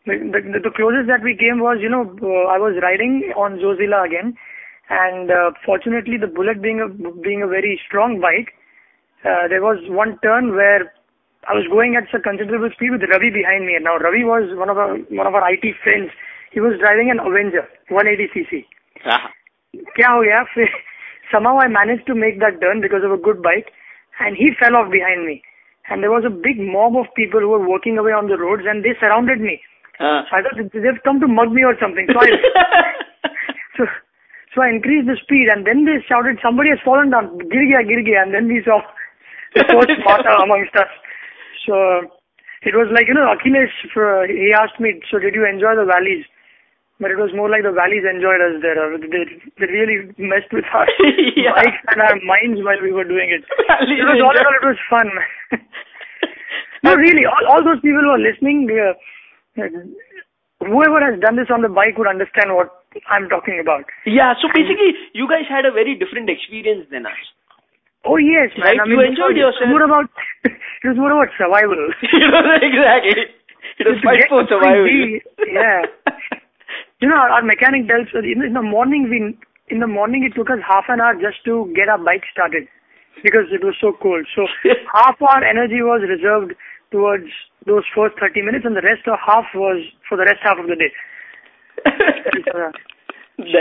The, 0.05 0.17
the, 0.17 0.59
the 0.63 0.73
closest 0.73 1.07
that 1.07 1.23
we 1.23 1.37
came 1.37 1.59
was 1.59 1.77
you 1.79 1.87
know 1.87 2.03
uh, 2.03 2.51
i 2.51 2.59
was 2.59 2.75
riding 2.83 3.31
on 3.37 3.55
Zojila 3.55 4.03
again 4.03 4.35
and 4.89 5.31
uh, 5.31 5.55
fortunately 5.65 6.17
the 6.19 6.27
bullet 6.27 6.61
being 6.61 6.83
a 6.83 6.91
being 7.23 7.41
a 7.41 7.47
very 7.47 7.79
strong 7.87 8.19
bike 8.19 8.51
uh, 9.23 9.47
there 9.47 9.63
was 9.63 9.79
one 9.87 10.19
turn 10.19 10.51
where 10.59 10.91
I 11.48 11.54
was 11.54 11.64
going 11.70 11.96
at 11.96 12.12
a 12.12 12.20
considerable 12.20 12.68
speed 12.74 12.92
with 12.92 13.08
Ravi 13.08 13.30
behind 13.30 13.64
me. 13.64 13.74
And 13.74 13.84
now 13.84 13.96
Ravi 13.96 14.24
was 14.24 14.52
one 14.52 14.68
of 14.68 14.76
our 14.76 14.96
one 15.08 15.26
of 15.26 15.34
our 15.34 15.44
IT 15.50 15.64
friends. 15.82 16.10
He 16.52 16.60
was 16.60 16.78
driving 16.80 17.10
an 17.10 17.20
Avenger 17.20 17.64
180cc. 17.90 18.64
Ah. 19.06 19.32
क्या 19.96 20.08
हो 20.08 20.20
गया 20.22 20.42
फिर 20.54 20.68
somehow 21.32 21.58
I 21.62 21.68
managed 21.68 22.06
to 22.06 22.14
make 22.14 22.40
that 22.40 22.60
turn 22.60 22.80
because 22.80 23.04
of 23.04 23.12
a 23.12 23.20
good 23.20 23.42
bike, 23.42 23.70
and 24.20 24.36
he 24.36 24.50
fell 24.60 24.76
off 24.76 24.90
behind 24.90 25.26
me. 25.26 25.42
And 25.88 26.02
there 26.02 26.10
was 26.10 26.24
a 26.24 26.30
big 26.30 26.60
mob 26.60 26.96
of 26.96 27.12
people 27.14 27.40
who 27.40 27.48
were 27.48 27.66
working 27.66 27.98
away 27.98 28.12
on 28.12 28.28
the 28.28 28.38
roads, 28.38 28.64
and 28.66 28.84
they 28.84 28.94
surrounded 29.00 29.40
me. 29.40 29.60
Ah. 30.00 30.24
So 30.28 30.36
I 30.36 30.42
thought 30.42 30.72
they've 30.72 31.02
come 31.04 31.20
to 31.20 31.28
mug 31.28 31.52
me 31.52 31.64
or 31.64 31.76
something. 31.80 32.08
So 32.12 32.20
I 32.20 32.28
so, 33.76 33.86
so 34.54 34.62
I 34.62 34.68
increased 34.68 35.06
the 35.06 35.16
speed, 35.22 35.48
and 35.54 35.66
then 35.66 35.84
they 35.84 35.98
shouted, 36.08 36.40
"Somebody 36.42 36.70
has 36.70 36.80
fallen 36.84 37.10
down! 37.10 37.36
Gir 37.38 37.64
gaya, 37.72 37.84
gir 37.92 38.02
gaya!" 38.02 38.22
And 38.26 38.34
then 38.34 38.48
we 38.48 38.62
saw 38.64 38.80
the 39.54 39.64
first 39.72 40.00
martyr 40.04 40.36
amongst 40.44 40.76
us. 40.76 40.88
So 41.65 41.75
it 42.63 42.75
was 42.75 42.87
like 42.93 43.07
you 43.07 43.13
know, 43.13 43.27
Akhilesh. 43.33 43.73
He 44.29 44.53
asked 44.53 44.79
me, 44.79 44.99
"So 45.11 45.19
did 45.19 45.35
you 45.35 45.45
enjoy 45.47 45.75
the 45.75 45.85
valleys?" 45.85 46.25
But 47.01 47.11
it 47.11 47.17
was 47.17 47.33
more 47.35 47.49
like 47.49 47.63
the 47.67 47.73
valleys 47.75 48.05
enjoyed 48.07 48.39
us 48.39 48.61
there. 48.61 48.77
Uh, 48.79 48.95
They, 49.01 49.23
they 49.59 49.67
really 49.67 50.13
messed 50.17 50.53
with 50.53 50.63
our 50.71 50.87
Yeah. 51.35 51.51
bikes 51.57 51.81
and 51.91 51.99
our 51.99 52.15
minds 52.23 52.61
while 52.63 52.79
we 52.81 52.93
were 52.93 53.03
doing 53.03 53.33
it. 53.33 53.43
Valleys 53.67 53.99
it 53.99 54.07
was 54.07 54.21
all 54.23 54.31
in 54.31 54.45
all, 54.45 54.55
it 54.61 54.67
was 54.71 54.79
fun. 54.87 55.09
no, 56.83 56.95
really, 56.95 57.25
all, 57.25 57.43
all 57.51 57.63
those 57.65 57.81
people 57.81 57.99
who 58.07 58.13
are 58.13 58.21
listening, 58.23 58.69
uh, 58.71 58.93
whoever 60.63 60.99
has 61.03 61.19
done 61.19 61.35
this 61.35 61.49
on 61.51 61.61
the 61.61 61.67
bike 61.69 61.97
would 61.97 62.07
understand 62.07 62.55
what 62.55 62.71
I'm 63.09 63.27
talking 63.27 63.59
about. 63.59 63.85
yeah 64.05 64.33
so 64.41 64.47
basically 64.53 64.93
you 65.13 65.27
guys 65.27 65.49
had 65.49 65.65
a 65.65 65.71
very 65.71 65.95
different 65.95 66.29
experience 66.29 66.85
than 66.91 67.05
us 67.05 67.19
Oh 68.05 68.17
yes, 68.17 68.51
man. 68.59 68.75
Right, 68.75 68.79
I 68.79 68.85
mean, 68.85 68.99
you 68.99 69.05
enjoyed 69.05 69.37
it 69.37 69.43
was 69.43 69.55
yourself. 69.55 69.69
More 69.71 69.83
about 69.87 70.07
it 70.43 70.87
was 70.87 70.97
more 70.99 71.11
about 71.15 71.31
survival. 71.39 71.79
you 72.13 72.27
know 72.27 72.43
exactly 72.59 73.31
it 73.79 73.87
was 73.89 73.97
fight 74.03 74.27
for 74.29 74.43
survival 74.47 74.85
yeah. 75.47 75.81
You 77.01 77.09
know, 77.09 77.19
our, 77.19 77.29
our 77.35 77.43
mechanic 77.43 77.87
tells 77.91 78.07
us 78.15 78.23
in, 78.23 78.39
in 78.43 78.53
the 78.53 78.61
morning 78.63 79.09
we 79.11 79.35
in 79.67 79.79
the 79.79 79.87
morning 79.87 80.23
it 80.23 80.35
took 80.35 80.47
us 80.49 80.59
half 80.63 80.85
an 80.87 81.01
hour 81.01 81.15
just 81.19 81.43
to 81.43 81.67
get 81.75 81.89
our 81.89 81.97
bike 81.99 82.23
started 82.31 82.67
because 83.23 83.51
it 83.51 83.63
was 83.63 83.75
so 83.79 83.91
cold. 84.01 84.23
So 84.35 84.47
half 84.93 85.19
our 85.21 85.43
energy 85.43 85.81
was 85.83 86.03
reserved 86.07 86.55
towards 86.91 87.27
those 87.65 87.83
first 87.95 88.15
30 88.19 88.41
minutes 88.43 88.63
and 88.65 88.75
the 88.75 88.83
rest 88.85 89.07
of 89.07 89.19
half 89.19 89.45
was 89.55 89.83
for 90.07 90.15
the 90.15 90.23
rest 90.23 90.39
half 90.43 90.59
of 90.59 90.67
the 90.67 90.75
day. 90.79 90.91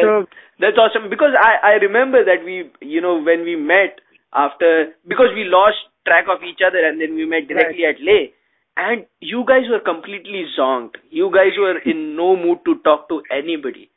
So- 0.02 0.26
that's 0.60 0.78
awesome 0.78 1.10
because 1.10 1.34
I 1.34 1.74
I 1.74 1.82
remember 1.82 2.22
that 2.24 2.44
we 2.44 2.70
you 2.80 3.00
know 3.00 3.18
when 3.20 3.42
we 3.42 3.56
met 3.56 3.98
after 4.32 4.92
because 5.06 5.30
we 5.34 5.44
lost 5.44 5.76
track 6.06 6.26
of 6.28 6.42
each 6.42 6.60
other 6.66 6.80
and 6.80 7.00
then 7.00 7.14
we 7.14 7.24
met 7.26 7.48
directly 7.48 7.84
at 7.84 8.00
Leh 8.00 8.32
and 8.76 9.06
you 9.20 9.44
guys 9.46 9.68
were 9.68 9.80
completely 9.80 10.44
zonked. 10.58 10.96
You 11.10 11.30
guys 11.30 11.52
were 11.58 11.78
in 11.78 12.16
no 12.16 12.36
mood 12.36 12.58
to 12.64 12.76
talk 12.82 13.08
to 13.08 13.22
anybody. 13.30 13.90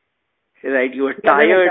Right? 0.63 0.93
You 0.93 1.03
were 1.03 1.15
Yeah, 1.23 1.39
there 1.39 1.57
were 1.57 1.69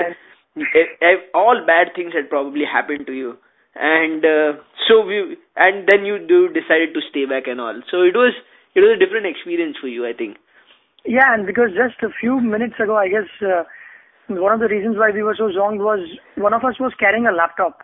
tired. 0.57 1.19
All 1.35 1.63
bad 1.67 1.89
things 1.95 2.13
had 2.15 2.31
probably 2.31 2.65
happened 2.65 3.07
to 3.07 3.13
you. 3.13 3.37
And 3.75 4.25
uh, 4.25 4.63
so 4.89 5.05
we 5.05 5.37
and 5.57 5.89
then 5.91 6.07
you 6.07 6.19
do 6.19 6.49
decided 6.49 6.95
to 6.95 7.01
stay 7.11 7.27
back 7.27 7.49
and 7.49 7.61
all. 7.61 7.75
So 7.91 8.03
it 8.03 8.15
was 8.15 8.33
it 8.75 8.81
was 8.81 8.97
a 8.97 8.99
different 9.05 9.27
experience 9.27 9.77
for 9.81 9.89
you, 9.89 10.07
I 10.07 10.13
think. 10.13 10.39
Yeah, 11.05 11.35
and 11.35 11.45
because 11.45 11.71
just 11.75 12.01
a 12.03 12.15
few 12.21 12.41
minutes 12.41 12.75
ago, 12.81 12.97
I 12.97 13.09
guess 13.09 13.29
uh, 13.43 13.65
one 14.29 14.53
of 14.53 14.61
the 14.61 14.69
reasons 14.69 14.97
why 14.97 15.11
we 15.11 15.23
were 15.23 15.35
so 15.37 15.51
zonked 15.51 15.83
was 15.83 16.07
one 16.37 16.55
of 16.55 16.65
us 16.65 16.79
was 16.79 16.95
carrying 16.99 17.27
a 17.27 17.33
laptop 17.33 17.84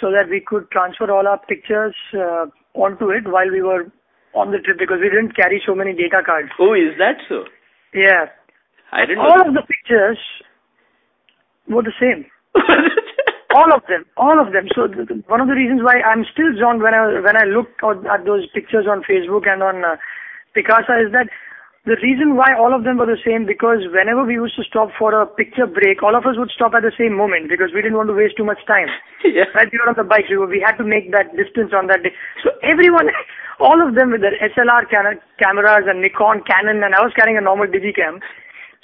so 0.00 0.10
that 0.10 0.28
we 0.28 0.40
could 0.44 0.70
transfer 0.70 1.10
all 1.10 1.26
our 1.26 1.38
pictures 1.48 1.94
uh, 2.14 2.46
onto 2.74 3.10
it 3.10 3.24
while 3.26 3.50
we 3.50 3.62
were 3.62 3.86
on 4.34 4.52
the 4.52 4.58
trip 4.58 4.78
because 4.78 4.98
we 5.00 5.08
didn't 5.08 5.34
carry 5.36 5.62
so 5.66 5.74
many 5.74 5.92
data 5.92 6.20
cards. 6.24 6.50
Oh, 6.60 6.74
is 6.74 6.96
that 6.98 7.16
so? 7.28 7.44
Yeah. 7.94 8.26
I 8.92 9.06
didn't 9.06 9.18
All 9.24 9.38
know. 9.38 9.48
of 9.48 9.54
the 9.54 9.62
pictures 9.66 10.18
were 11.68 11.82
the 11.82 11.96
same. 12.00 12.26
All 13.54 13.72
of 13.72 13.82
them, 13.88 14.04
all 14.18 14.36
of 14.38 14.52
them. 14.52 14.68
So 14.74 14.84
th- 14.86 15.08
one 15.28 15.40
of 15.40 15.48
the 15.48 15.54
reasons 15.56 15.80
why 15.82 16.02
I'm 16.04 16.26
still 16.30 16.52
zonked 16.60 16.82
when 16.82 16.92
I 16.92 17.08
when 17.24 17.38
I 17.40 17.44
look 17.48 17.68
at, 17.80 18.04
at 18.04 18.26
those 18.26 18.44
pictures 18.52 18.84
on 18.84 19.00
Facebook 19.08 19.48
and 19.48 19.62
on 19.62 19.80
uh, 19.82 19.96
Picasa 20.52 21.00
is 21.00 21.08
that 21.16 21.30
the 21.85 21.97
reason 22.05 22.35
why 22.37 22.53
all 22.53 22.75
of 22.77 22.83
them 22.85 22.97
were 23.01 23.07
the 23.09 23.17
same 23.25 23.45
because 23.49 23.81
whenever 23.89 24.23
we 24.23 24.35
used 24.37 24.55
to 24.55 24.63
stop 24.63 24.89
for 24.99 25.13
a 25.19 25.25
picture 25.25 25.65
break, 25.65 26.03
all 26.03 26.15
of 26.15 26.27
us 26.29 26.37
would 26.37 26.51
stop 26.53 26.73
at 26.77 26.83
the 26.85 26.91
same 26.97 27.17
moment 27.17 27.49
because 27.49 27.73
we 27.73 27.81
didn't 27.81 27.97
want 27.97 28.05
to 28.09 28.13
waste 28.13 28.37
too 28.37 28.45
much 28.45 28.61
time. 28.67 28.85
yeah. 29.25 29.49
Right, 29.57 29.65
we 29.73 29.79
were 29.81 29.89
on 29.89 29.97
the 29.97 30.03
bikes. 30.05 30.29
We, 30.29 30.37
were, 30.37 30.45
we 30.45 30.61
had 30.61 30.77
to 30.77 30.85
make 30.85 31.09
that 31.11 31.33
distance 31.35 31.73
on 31.73 31.87
that 31.87 32.03
day. 32.05 32.13
So 32.45 32.51
everyone, 32.61 33.09
all 33.59 33.81
of 33.81 33.95
them 33.97 34.11
with 34.13 34.21
their 34.21 34.37
SLR 34.37 34.85
cam- 34.93 35.17
cameras 35.41 35.89
and 35.89 36.01
Nikon, 36.05 36.43
Canon, 36.45 36.83
and 36.85 36.93
I 36.93 37.01
was 37.01 37.13
carrying 37.17 37.37
a 37.37 37.41
normal 37.41 37.65
Digicam. 37.65 38.21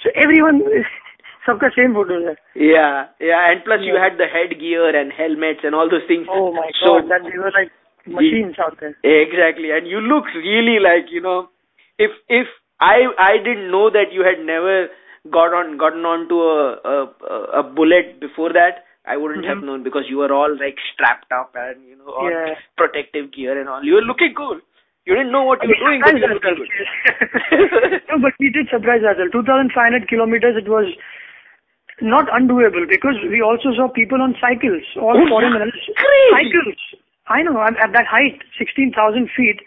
So 0.02 0.10
everyone, 0.18 0.62
सबका 1.46 1.70
same 1.78 1.94
photos 1.94 2.22
है. 2.26 2.34
Yeah, 2.56 3.06
yeah, 3.20 3.50
and 3.50 3.62
plus 3.64 3.80
you 3.86 3.94
Yeah. 3.94 4.02
had 4.04 4.18
the 4.18 4.26
headgear 4.26 4.90
and 4.94 5.12
helmets 5.12 5.62
and 5.62 5.74
all 5.74 5.88
those 5.88 6.04
things. 6.10 6.26
Oh 6.28 6.52
my 6.52 6.66
So- 6.82 6.98
god, 6.98 7.10
that 7.14 7.22
we 7.30 7.38
were 7.38 7.52
like 7.54 7.70
machines 8.06 8.58
out 8.58 8.78
there. 8.80 8.94
Exactly, 9.04 9.70
and 9.70 9.86
you 9.86 10.00
look 10.00 10.26
really 10.34 10.80
like 10.80 11.10
you 11.10 11.20
know, 11.20 11.48
if 11.98 12.10
if 12.28 12.46
I 12.79 12.95
I 13.17 13.37
didn't 13.37 13.71
know 13.71 13.89
that 13.89 14.11
you 14.11 14.23
had 14.23 14.43
never 14.45 14.87
got 15.31 15.53
on 15.53 15.77
gotten 15.77 16.05
onto 16.05 16.39
a 16.41 16.79
a, 16.93 16.95
a- 17.35 17.49
a 17.59 17.63
bullet 17.63 18.19
before 18.19 18.51
that, 18.53 18.83
I 19.05 19.15
wouldn't 19.17 19.45
have 19.45 19.57
Mhm. 19.59 19.63
known 19.69 19.83
because 19.83 20.09
you 20.09 20.17
were 20.17 20.31
all 20.33 20.51
like 20.59 20.77
strapped 20.93 21.31
up 21.31 21.55
and 21.55 21.85
you 21.87 21.95
know 21.95 22.09
all 22.11 22.29
Yeah. 22.31 22.55
protective 22.77 23.31
gear 23.31 23.59
and 23.59 23.69
all. 23.69 23.83
You 23.83 23.95
were 23.95 24.01
looking 24.11 24.33
cool. 24.33 24.59
You 25.05 25.15
didn't 25.15 25.31
know 25.33 25.43
what 25.43 25.61
you 25.63 25.69
were 25.69 25.75
doing, 25.85 26.01
but 26.01 26.15
you 26.17 26.39
good. 26.39 26.59
no, 28.09 28.19
but 28.19 28.33
we 28.39 28.49
did 28.49 28.69
surprise 28.69 29.03
ourselves. 29.03 29.31
2,500 29.33 30.07
kilometers, 30.07 30.55
it 30.55 30.69
was 30.69 30.87
not 32.01 32.27
undoable 32.29 32.87
because 32.87 33.15
we 33.29 33.41
also 33.41 33.73
saw 33.75 33.87
people 33.89 34.21
on 34.21 34.35
cycles, 34.39 34.83
all 34.95 35.17
Oh, 35.23 35.27
foreigners. 35.27 35.75
Cycles. 36.31 36.79
I 37.27 37.41
know, 37.43 37.57
I'm 37.59 37.75
at 37.77 37.91
that 37.93 38.07
height, 38.07 38.41
16,000 38.57 39.29
feet, 39.35 39.59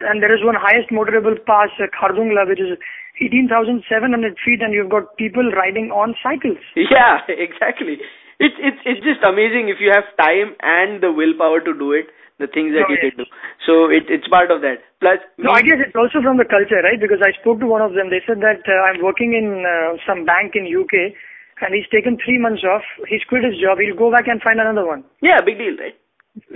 and 0.00 0.22
there 0.22 0.34
is 0.34 0.42
one 0.42 0.56
highest 0.58 0.90
motorable 0.90 1.38
pass, 1.46 1.70
uh, 1.78 1.86
Khardungla, 1.94 2.48
which 2.48 2.60
is 2.60 2.78
18,700 3.20 4.34
feet, 4.44 4.60
and 4.60 4.74
you've 4.74 4.90
got 4.90 5.16
people 5.16 5.46
riding 5.54 5.90
on 5.90 6.14
cycles. 6.22 6.58
Yeah, 6.76 7.22
exactly. 7.28 7.98
It's 8.42 8.58
it's 8.58 8.82
it's 8.82 9.02
just 9.06 9.22
amazing 9.22 9.70
if 9.70 9.78
you 9.78 9.94
have 9.94 10.10
time 10.18 10.58
and 10.58 10.98
the 10.98 11.12
willpower 11.14 11.60
to 11.62 11.72
do 11.72 11.92
it. 11.92 12.10
The 12.42 12.50
things 12.50 12.74
that 12.74 12.90
you 12.90 12.98
yes. 12.98 13.14
can 13.14 13.22
do. 13.22 13.26
So 13.62 13.86
it 13.94 14.10
it's 14.10 14.26
part 14.26 14.50
of 14.50 14.58
that. 14.66 14.82
Plus, 14.98 15.22
No, 15.38 15.54
I 15.54 15.62
guess 15.62 15.78
it's 15.78 15.94
also 15.94 16.18
from 16.18 16.34
the 16.34 16.44
culture, 16.44 16.82
right? 16.82 16.98
Because 16.98 17.22
I 17.22 17.30
spoke 17.38 17.62
to 17.62 17.70
one 17.70 17.78
of 17.78 17.94
them. 17.94 18.10
They 18.10 18.18
said 18.26 18.42
that 18.42 18.66
uh, 18.66 18.90
I'm 18.90 18.98
working 19.06 19.38
in 19.38 19.62
uh, 19.62 19.94
some 20.02 20.26
bank 20.26 20.58
in 20.58 20.66
UK, 20.66 21.14
and 21.62 21.70
he's 21.70 21.86
taken 21.94 22.18
three 22.18 22.42
months 22.42 22.66
off. 22.66 22.82
He's 23.06 23.22
quit 23.22 23.46
his 23.46 23.54
job. 23.62 23.78
He'll 23.78 23.94
go 23.94 24.10
back 24.10 24.26
and 24.26 24.42
find 24.42 24.58
another 24.58 24.82
one. 24.82 25.06
yeah, 25.22 25.38
big 25.46 25.62
deal, 25.62 25.78
right? 25.78 25.94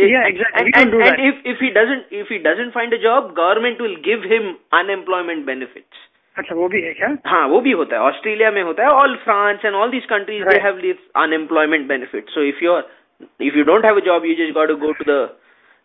Yeah, 0.01 0.25
exactly. 0.25 0.59
And, 0.61 0.65
We 0.65 0.73
and, 0.73 0.91
don't 0.91 0.91
do 0.93 0.99
and 1.01 1.09
that. 1.09 1.21
if 1.21 1.45
if 1.45 1.59
he 1.59 1.69
doesn't 1.71 2.11
if 2.13 2.27
he 2.27 2.37
doesn't 2.39 2.73
find 2.73 2.93
a 2.93 2.99
job, 2.99 3.29
government 3.35 3.81
will 3.81 3.95
give 4.03 4.25
him 4.25 4.49
unemployment 4.73 5.45
benefits. 5.47 6.01
अच्छा 6.35 6.55
वो 6.55 6.67
भी 6.69 6.81
है 6.81 6.93
क्या? 6.93 7.07
हाँ 7.27 7.45
वो 7.47 7.59
भी 7.61 7.71
होता 7.73 7.95
है 7.95 8.01
ऑस्ट्रेलिया 8.03 8.51
में 8.51 8.61
होता 8.63 8.83
है 8.83 8.89
all 9.01 9.15
France 9.23 9.65
and 9.65 9.75
all 9.75 9.89
these 9.91 10.05
countries 10.05 10.41
they 10.41 10.49
Right. 10.49 10.63
Have 10.63 10.79
this 10.81 10.97
unemployment 11.23 11.87
benefit 11.87 12.29
so 12.29 12.43
if 12.43 12.63
you 12.63 12.77
if 13.41 13.55
you 13.57 13.63
don't 13.63 13.85
have 13.85 13.97
a 13.97 14.03
job 14.05 14.25
you 14.25 14.33
just 14.35 14.53
got 14.53 14.67
to 14.69 14.75
go 14.77 14.91
to 14.91 15.05
the 15.07 15.17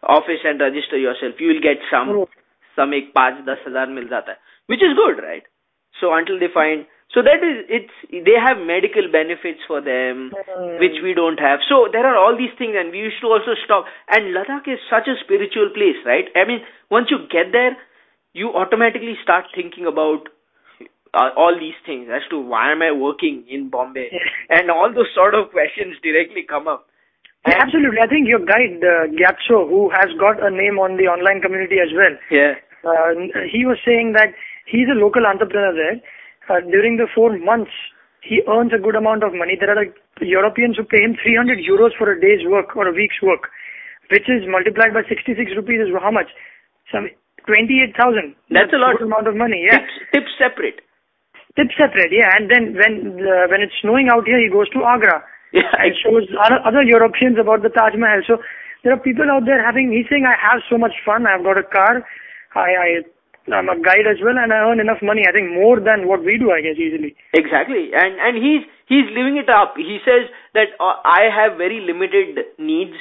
office 0.03 0.47
and 0.47 0.63
register 0.63 0.97
yourself 0.99 1.43
you 1.43 1.49
will 1.49 1.59
get 1.63 1.83
some 1.91 2.13
Oh, 2.15 2.27
सम 2.79 2.95
एक 2.95 3.13
पाँच 3.15 3.45
दस 3.47 3.65
हजार 3.67 3.87
मिल 3.99 4.07
जाता 4.09 4.33
है 4.33 4.39
which 4.69 4.83
is 4.83 4.93
good 4.97 5.21
right 5.21 5.43
so 5.95 6.11
until 6.17 6.39
they 6.39 6.47
find 6.55 6.85
so 7.14 7.22
that 7.22 7.46
is, 7.46 7.58
it's, 7.70 7.96
they 8.10 8.34
have 8.34 8.58
medical 8.58 9.06
benefits 9.12 9.62
for 9.68 9.82
them, 9.82 10.34
Mm. 10.34 10.80
which 10.80 10.98
we 11.04 11.14
don't 11.14 11.40
have. 11.40 11.60
So 11.70 11.88
there 11.92 12.06
are 12.06 12.18
all 12.18 12.36
these 12.36 12.54
things 12.58 12.74
and 12.78 12.92
we 12.92 13.00
used 13.00 13.22
to 13.22 13.28
also 13.28 13.54
stop. 13.66 13.86
And 14.10 14.34
Ladakh 14.34 14.66
is 14.68 14.80
such 14.90 15.08
a 15.08 15.16
spiritual 15.24 15.70
place, 15.78 15.98
right? 16.06 16.26
I 16.36 16.46
mean, 16.46 16.62
once 16.90 17.12
you 17.12 17.20
get 17.30 17.52
there, 17.52 17.78
you 18.34 18.50
automatically 18.54 19.14
start 19.22 19.46
thinking 19.54 19.86
about 19.86 20.30
uh, 21.14 21.30
all 21.38 21.54
these 21.54 21.78
things 21.86 22.10
as 22.10 22.24
to 22.32 22.40
why 22.42 22.72
am 22.72 22.82
I 22.82 22.92
working 22.92 23.44
in 23.48 23.70
Bombay? 23.70 24.10
And 24.50 24.72
all 24.72 24.90
those 24.92 25.14
sort 25.14 25.36
of 25.36 25.52
questions 25.52 25.96
directly 26.02 26.42
come 26.50 26.68
up. 26.68 26.88
Yeah, 27.46 27.62
absolutely. 27.62 28.00
I 28.02 28.08
think 28.08 28.28
your 28.28 28.40
guide, 28.42 28.82
uh, 28.82 29.06
Gyatso, 29.14 29.70
who 29.70 29.92
has 29.94 30.10
got 30.18 30.42
a 30.42 30.50
name 30.50 30.80
on 30.80 30.98
the 30.98 31.06
online 31.14 31.42
community 31.42 31.78
as 31.78 31.94
well, 31.94 32.16
Yeah. 32.32 32.56
uh, 32.82 33.14
he 33.52 33.66
was 33.70 33.78
saying 33.86 34.14
that 34.14 34.34
he's 34.66 34.90
a 34.90 34.98
local 34.98 35.26
entrepreneur 35.28 35.74
there. 35.76 36.02
Uh, 36.50 36.60
during 36.72 36.98
the 36.98 37.08
four 37.16 37.38
months, 37.38 37.72
he 38.22 38.42
earns 38.48 38.72
a 38.76 38.80
good 38.82 38.96
amount 38.96 39.24
of 39.24 39.34
money. 39.34 39.56
There 39.60 39.72
are 39.72 39.80
like 39.80 39.96
Europeans 40.22 40.78
who 40.78 40.84
pay 40.84 41.04
him 41.04 41.16
300 41.20 41.60
euros 41.60 41.92
for 41.98 42.12
a 42.12 42.20
day's 42.20 42.44
work 42.48 42.76
or 42.76 42.88
a 42.88 42.96
week's 42.96 43.20
work, 43.22 43.52
which 44.12 44.28
is 44.28 44.44
multiplied 44.48 44.94
by 44.94 45.04
66 45.08 45.36
rupees 45.56 45.88
is 45.88 45.96
how 45.96 46.12
much? 46.12 46.32
Some 46.92 47.08
28,000. 47.48 48.36
That's 48.52 48.72
a 48.72 48.80
lot. 48.80 48.96
Good 49.00 49.08
amount 49.12 49.28
of 49.28 49.36
money, 49.36 49.68
yeah. 49.68 49.80
Tips, 49.84 49.96
tips 50.14 50.34
separate. 50.40 50.80
Tips 51.60 51.76
separate, 51.76 52.12
yeah. 52.16 52.32
And 52.40 52.48
then 52.48 52.76
when 52.80 53.20
uh, 53.24 53.52
when 53.52 53.60
it's 53.62 53.76
snowing 53.84 54.08
out 54.08 54.24
here, 54.26 54.40
he 54.40 54.48
goes 54.52 54.70
to 54.72 54.84
Agra 54.88 55.24
Yeah. 55.54 55.68
and 55.80 55.92
shows 56.02 56.26
other, 56.40 56.60
other 56.66 56.82
Europeans 56.84 57.38
about 57.38 57.62
the 57.62 57.70
Taj 57.70 57.94
Mahal. 58.00 58.24
So 58.26 58.40
there 58.84 58.92
are 58.96 59.00
people 59.00 59.28
out 59.30 59.46
there 59.46 59.60
having. 59.64 59.92
He's 59.92 60.08
saying, 60.10 60.26
I 60.26 60.34
have 60.40 60.64
so 60.72 60.78
much 60.80 60.96
fun. 61.06 61.28
I've 61.28 61.44
got 61.44 61.60
a 61.60 61.68
car. 61.68 62.02
I, 62.56 62.70
I 62.74 62.90
I'm 63.52 63.68
a 63.68 63.76
guide 63.82 64.08
as 64.08 64.22
well, 64.24 64.38
and 64.38 64.54
I 64.54 64.58
earn 64.70 64.80
enough 64.80 65.02
money. 65.02 65.24
I 65.28 65.32
think 65.34 65.52
more 65.52 65.80
than 65.80 66.08
what 66.08 66.24
we 66.24 66.38
do, 66.38 66.52
I 66.52 66.62
guess, 66.62 66.78
easily. 66.78 67.16
Exactly, 67.34 67.92
and 67.94 68.16
and 68.20 68.38
he's 68.38 68.64
he's 68.88 69.10
living 69.12 69.38
it 69.38 69.50
up. 69.50 69.74
He 69.76 70.00
says 70.06 70.30
that 70.54 70.78
uh, 70.80 70.96
I 71.04 71.28
have 71.34 71.58
very 71.58 71.82
limited 71.82 72.40
needs, 72.58 72.96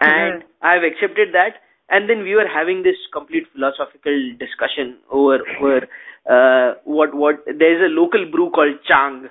and. 0.00 0.42
I've 0.62 0.82
accepted 0.82 1.32
that. 1.32 1.62
And 1.88 2.10
then 2.10 2.24
we 2.24 2.34
were 2.34 2.48
having 2.52 2.82
this 2.82 2.96
complete 3.12 3.44
philosophical 3.54 4.16
discussion 4.40 4.96
over 5.08 5.38
over 5.60 5.86
uh, 6.28 6.74
what 6.84 7.14
what 7.14 7.44
there's 7.46 7.82
a 7.86 7.92
local 7.94 8.24
brew 8.28 8.50
called 8.50 8.74
Chang 8.88 9.28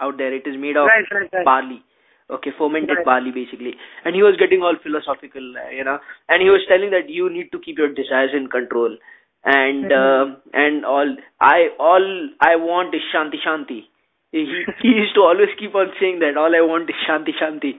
out 0.00 0.18
there. 0.18 0.34
It 0.34 0.44
is 0.44 0.56
made 0.58 0.76
of 0.76 0.86
Right, 0.86 1.04
right, 1.12 1.30
right. 1.32 1.44
barley. 1.44 1.84
Okay, 2.30 2.50
fermented 2.58 2.96
Right. 2.96 3.04
barley 3.04 3.30
basically. 3.30 3.74
And 4.04 4.16
he 4.16 4.22
was 4.24 4.36
getting 4.36 4.62
all 4.62 4.74
philosophical, 4.82 5.46
uh, 5.56 5.70
you 5.70 5.84
know, 5.84 5.98
and 6.28 6.42
he 6.42 6.50
was 6.50 6.66
telling 6.66 6.90
that 6.90 7.08
you 7.08 7.30
need 7.30 7.52
to 7.52 7.60
keep 7.60 7.78
your 7.78 7.92
desires 7.94 8.30
in 8.34 8.48
control. 8.48 8.96
And 9.44 9.90
Mhm. 9.90 10.00
uh, 10.00 10.36
and 10.54 10.84
all 10.84 11.16
I 11.40 11.70
all 11.78 12.04
I 12.40 12.56
want 12.56 12.94
is 12.94 13.02
shanti 13.12 13.40
shanti. 13.44 13.84
He 14.30 14.44
he 14.80 14.88
used 14.88 15.14
to 15.16 15.22
always 15.22 15.48
keep 15.58 15.74
on 15.74 15.92
saying 16.00 16.20
that 16.20 16.36
all 16.36 16.54
I 16.54 16.60
want 16.60 16.88
is 16.90 16.96
shanti 17.06 17.34
shanti. 17.40 17.72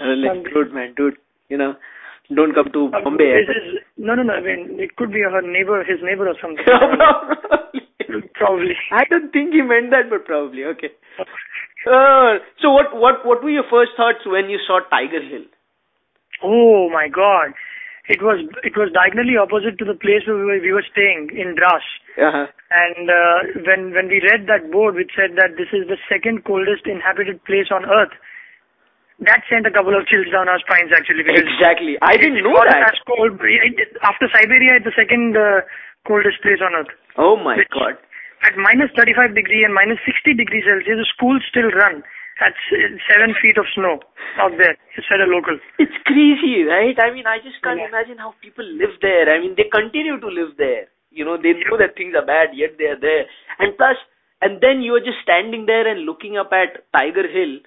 Was 0.00 0.18
like, 0.18 0.44
dude, 0.54 0.72
man, 0.72 0.94
dude, 0.96 1.18
you 1.50 1.58
know, 1.58 1.76
don't 2.34 2.54
come 2.54 2.70
to 2.72 2.86
Uh, 2.94 3.02
Bombay. 3.04 3.28
This 3.46 3.56
is, 3.56 3.78
no, 3.98 4.14
no, 4.14 4.22
no. 4.22 4.32
I 4.34 4.40
mean, 4.40 4.80
it 4.80 4.96
could 4.96 5.12
be 5.12 5.20
her 5.20 5.42
neighbor, 5.42 5.84
his 5.84 6.02
neighbor 6.02 6.26
or 6.28 6.34
something. 6.40 6.64
probably. 6.66 7.82
Probably. 8.34 8.76
I 8.90 9.04
don't 9.04 9.30
think 9.32 9.52
he 9.52 9.62
meant 9.62 9.90
that, 9.90 10.08
but 10.10 10.24
probably 10.24 10.64
okay. 10.64 10.90
Uh, 11.86 12.36
so 12.60 12.70
what 12.70 12.94
what 12.94 13.24
what 13.24 13.42
were 13.42 13.48
your 13.48 13.64
first 13.70 13.92
thoughts 13.96 14.26
when 14.26 14.50
you 14.50 14.58
saw 14.66 14.80
Tiger 14.90 15.20
Hill? 15.26 15.44
Oh 16.42 16.90
my 16.90 17.08
God! 17.08 17.54
It 18.10 18.18
was 18.26 18.42
it 18.66 18.74
was 18.74 18.90
diagonally 18.90 19.38
opposite 19.38 19.78
to 19.78 19.86
the 19.86 19.94
place 19.94 20.26
where 20.26 20.34
we 20.34 20.42
were, 20.42 20.58
we 20.58 20.74
were 20.74 20.82
staying 20.82 21.30
in 21.30 21.54
Dras. 21.54 21.86
Uh-huh. 22.18 22.50
And 22.74 23.06
uh, 23.06 23.38
when 23.62 23.94
when 23.94 24.10
we 24.10 24.18
read 24.18 24.50
that 24.50 24.66
board 24.74 24.98
which 24.98 25.14
said 25.14 25.38
that 25.38 25.54
this 25.54 25.70
is 25.70 25.86
the 25.86 25.94
second 26.10 26.42
coldest 26.42 26.90
inhabited 26.90 27.38
place 27.46 27.70
on 27.70 27.86
Earth, 27.86 28.10
that 29.22 29.46
sent 29.46 29.62
a 29.62 29.70
couple 29.70 29.94
of 29.94 30.10
chills 30.10 30.26
down 30.34 30.50
our 30.50 30.58
spines 30.58 30.90
actually. 30.90 31.22
Because 31.22 31.46
Exactly. 31.46 32.02
I 32.02 32.18
didn't 32.18 32.42
know 32.42 32.58
that. 32.58 32.90
As 32.90 32.98
cold 33.06 33.38
after 34.02 34.26
Siberia, 34.34 34.82
it's 34.82 34.90
the 34.90 34.96
second 34.98 35.38
uh, 35.38 35.62
coldest 36.02 36.42
place 36.42 36.58
on 36.58 36.74
Earth. 36.74 36.90
Oh 37.14 37.38
my 37.38 37.62
god. 37.70 37.94
At 38.42 38.58
minus 38.58 38.90
35 38.98 39.38
degree 39.38 39.62
and 39.62 39.70
minus 39.70 40.02
60 40.02 40.34
degrees 40.34 40.66
Celsius, 40.66 40.98
the 40.98 41.06
schools 41.14 41.46
still 41.46 41.70
run 41.70 42.02
at 42.40 42.54
s- 42.72 43.00
seven 43.10 43.34
feet 43.40 43.58
of 43.58 43.66
snow 43.74 44.00
out 44.38 44.52
there. 44.58 44.76
Said 45.08 45.20
a 45.20 45.26
local. 45.26 45.58
It's 45.78 45.96
crazy, 46.06 46.64
right? 46.64 46.98
I 47.00 47.10
mean, 47.10 47.26
I 47.26 47.38
just 47.38 47.60
can't 47.62 47.78
Yeah. 47.80 47.88
imagine 47.88 48.18
how 48.18 48.34
people 48.42 48.64
live 48.64 48.98
there. 49.00 49.28
I 49.34 49.38
mean, 49.40 49.54
they 49.56 49.64
continue 49.64 50.18
to 50.20 50.26
live 50.28 50.56
there. 50.56 50.86
You 51.10 51.24
know, 51.24 51.36
they 51.36 51.52
know 51.54 51.76
that 51.78 51.96
things 51.96 52.14
are 52.14 52.24
bad, 52.24 52.54
yet 52.54 52.78
they 52.78 52.86
are 52.86 52.96
there. 53.08 53.26
And 53.58 53.76
plus, 53.76 53.96
and 54.42 54.60
then 54.60 54.82
you 54.82 54.94
are 54.94 55.00
just 55.08 55.20
standing 55.22 55.66
there 55.66 55.86
and 55.86 56.00
looking 56.10 56.36
up 56.38 56.52
at 56.52 56.84
Tiger 56.96 57.26
Hill, 57.26 57.58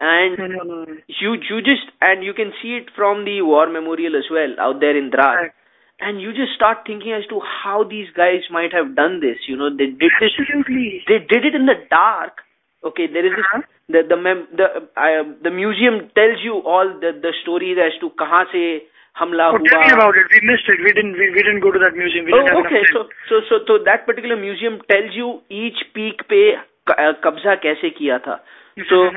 and 0.00 0.38
Mm. 0.38 1.02
you 1.20 1.34
you 1.50 1.60
just 1.62 1.90
and 2.00 2.24
you 2.24 2.32
can 2.34 2.52
see 2.62 2.76
it 2.76 2.90
from 2.96 3.24
the 3.28 3.36
war 3.42 3.66
memorial 3.66 4.16
as 4.16 4.30
well 4.30 4.54
out 4.68 4.80
there 4.80 4.96
in 4.96 5.10
Dras. 5.10 5.36
Right. 5.42 5.52
And 5.98 6.20
you 6.20 6.32
just 6.38 6.52
start 6.54 6.80
thinking 6.86 7.12
as 7.18 7.26
to 7.28 7.40
how 7.40 7.82
these 7.84 8.10
guys 8.16 8.48
might 8.50 8.72
have 8.78 8.94
done 8.94 9.20
this. 9.20 9.38
You 9.48 9.56
know, 9.56 9.70
they 9.70 9.86
did 9.86 10.12
this 10.20 10.32
Absolutely. 10.40 11.04
they 11.08 11.18
did 11.34 11.46
it 11.46 11.54
in 11.54 11.64
the 11.66 11.78
dark. 11.90 12.42
Okay, 12.86 13.06
there 13.12 13.26
is 13.26 13.32
uh-huh. 13.32 13.62
the 13.88 14.02
the 14.08 14.16
mem, 14.16 14.46
the 14.56 14.66
uh, 14.94 15.24
the 15.42 15.50
museum 15.50 16.10
tells 16.14 16.44
you 16.48 16.60
all 16.74 16.92
the 17.04 17.10
the 17.24 17.32
stories 17.42 17.78
as 17.86 17.96
to 18.02 18.10
kahan 18.22 18.46
se 18.52 18.64
hamla 19.20 19.48
oh, 19.50 19.58
hua. 19.58 19.68
Tell 19.70 19.84
me 19.84 19.92
about 19.96 20.18
it. 20.22 20.26
We 20.34 20.40
missed 20.50 20.68
it. 20.74 20.82
We 20.86 20.92
didn't 20.98 21.18
we, 21.22 21.30
we 21.36 21.42
didn't 21.42 21.64
go 21.66 21.72
to 21.72 21.82
that 21.84 21.96
museum. 21.98 22.26
We 22.30 22.36
oh, 22.36 22.60
okay. 22.62 22.82
So 22.92 23.06
so 23.30 23.40
so 23.50 23.60
so 23.70 23.78
that 23.90 24.06
particular 24.10 24.36
museum 24.36 24.80
tells 24.92 25.16
you 25.22 25.40
each 25.50 25.82
peak 25.98 26.28
pe 26.28 26.42
uh, 26.54 27.14
kabza 27.24 27.56
kaise 27.64 27.88
kiya 28.00 28.20
tha. 28.28 28.38
Mm-hmm. 28.78 28.86
So 28.92 29.10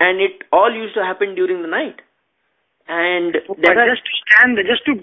and 0.00 0.20
it 0.20 0.44
all 0.52 0.74
used 0.74 0.94
to 1.00 1.04
happen 1.04 1.34
during 1.34 1.62
the 1.62 1.68
night. 1.68 2.02
And 2.86 3.36
oh, 3.48 3.56
there 3.62 3.78
are, 3.78 3.88
just 3.88 4.04
to 4.04 4.12
stand 4.28 4.58
there, 4.58 4.68
just 4.68 4.84
to 4.84 5.00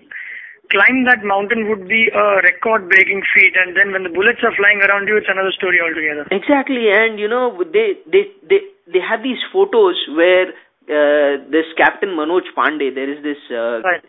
climb 0.71 1.05
that 1.05 1.23
mountain 1.23 1.69
would 1.69 1.87
be 1.89 2.09
a 2.11 2.43
record-breaking 2.43 3.23
feat. 3.35 3.55
And 3.57 3.77
then 3.77 3.93
when 3.93 4.03
the 4.03 4.11
bullets 4.11 4.43
are 4.43 4.55
flying 4.57 4.83
around 4.83 5.09
you, 5.09 5.17
it's 5.17 5.31
another 5.31 5.53
story 5.53 5.81
altogether. 5.81 6.27
Exactly, 6.31 6.91
and 6.91 7.19
you 7.19 7.29
know 7.29 7.63
they 7.73 7.99
they 8.11 8.31
they 8.49 8.61
they 8.93 9.01
have 9.01 9.23
these 9.23 9.43
photos 9.53 9.97
where 10.15 10.49
uh, 10.87 11.43
this 11.51 11.67
Captain 11.77 12.11
Manoj 12.11 12.47
Pandey, 12.57 12.95
there 12.95 13.11
is 13.11 13.23
this 13.23 13.39
uh, 13.51 13.83
Right. 13.83 14.05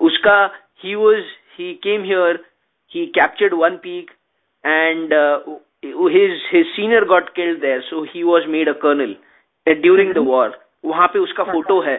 Uska, 0.00 0.50
he 0.82 0.96
was 0.96 1.24
he 1.56 1.78
came 1.82 2.04
here, 2.04 2.38
he 2.86 3.10
captured 3.14 3.54
one 3.54 3.78
peak, 3.78 4.10
and 4.64 5.12
uh, 5.12 5.38
his 5.82 6.38
his 6.50 6.66
senior 6.76 7.04
got 7.04 7.34
killed 7.34 7.62
there, 7.62 7.82
so 7.90 8.06
he 8.12 8.24
was 8.24 8.46
made 8.48 8.68
a 8.68 8.74
colonel 8.74 9.14
uh, 9.66 9.74
during 9.82 10.14
the 10.14 10.22
war. 10.22 10.52
वहाँ 10.84 11.06
पे 11.12 11.18
उसका 11.18 11.44
photo 11.44 11.80
है 11.84 11.96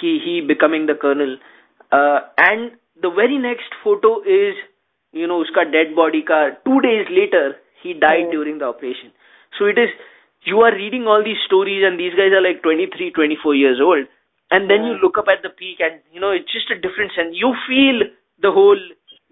कि 0.00 0.10
he 0.24 0.40
becoming 0.40 0.86
the 0.86 0.94
colonel, 0.94 1.36
uh, 1.92 2.20
and 2.38 2.72
the 3.01 3.09
very 3.09 3.37
next 3.37 3.73
photo 3.83 4.21
is, 4.21 4.55
you 5.11 5.27
know, 5.27 5.43
uska 5.43 5.71
dead 5.71 5.95
body 5.95 6.21
Car. 6.21 6.57
Two 6.65 6.81
days 6.81 7.07
later, 7.09 7.55
he 7.81 7.93
died 7.93 8.27
oh. 8.27 8.31
during 8.31 8.59
the 8.59 8.65
operation. 8.65 9.11
So 9.57 9.65
it 9.65 9.77
is, 9.77 9.89
you 10.43 10.61
are 10.61 10.73
reading 10.73 11.07
all 11.07 11.23
these 11.23 11.41
stories 11.45 11.83
and 11.85 11.99
these 11.99 12.13
guys 12.13 12.31
are 12.31 12.41
like 12.41 12.63
23, 12.63 13.11
24 13.11 13.55
years 13.55 13.79
old. 13.81 14.05
And 14.51 14.69
then 14.69 14.83
you 14.83 14.99
look 15.01 15.17
up 15.17 15.27
at 15.31 15.41
the 15.43 15.49
peak 15.49 15.79
and, 15.79 16.01
you 16.11 16.19
know, 16.19 16.31
it's 16.31 16.51
just 16.51 16.69
a 16.69 16.75
difference 16.75 17.13
and 17.17 17.33
you 17.33 17.55
feel 17.67 18.03
the 18.41 18.51
whole 18.51 18.79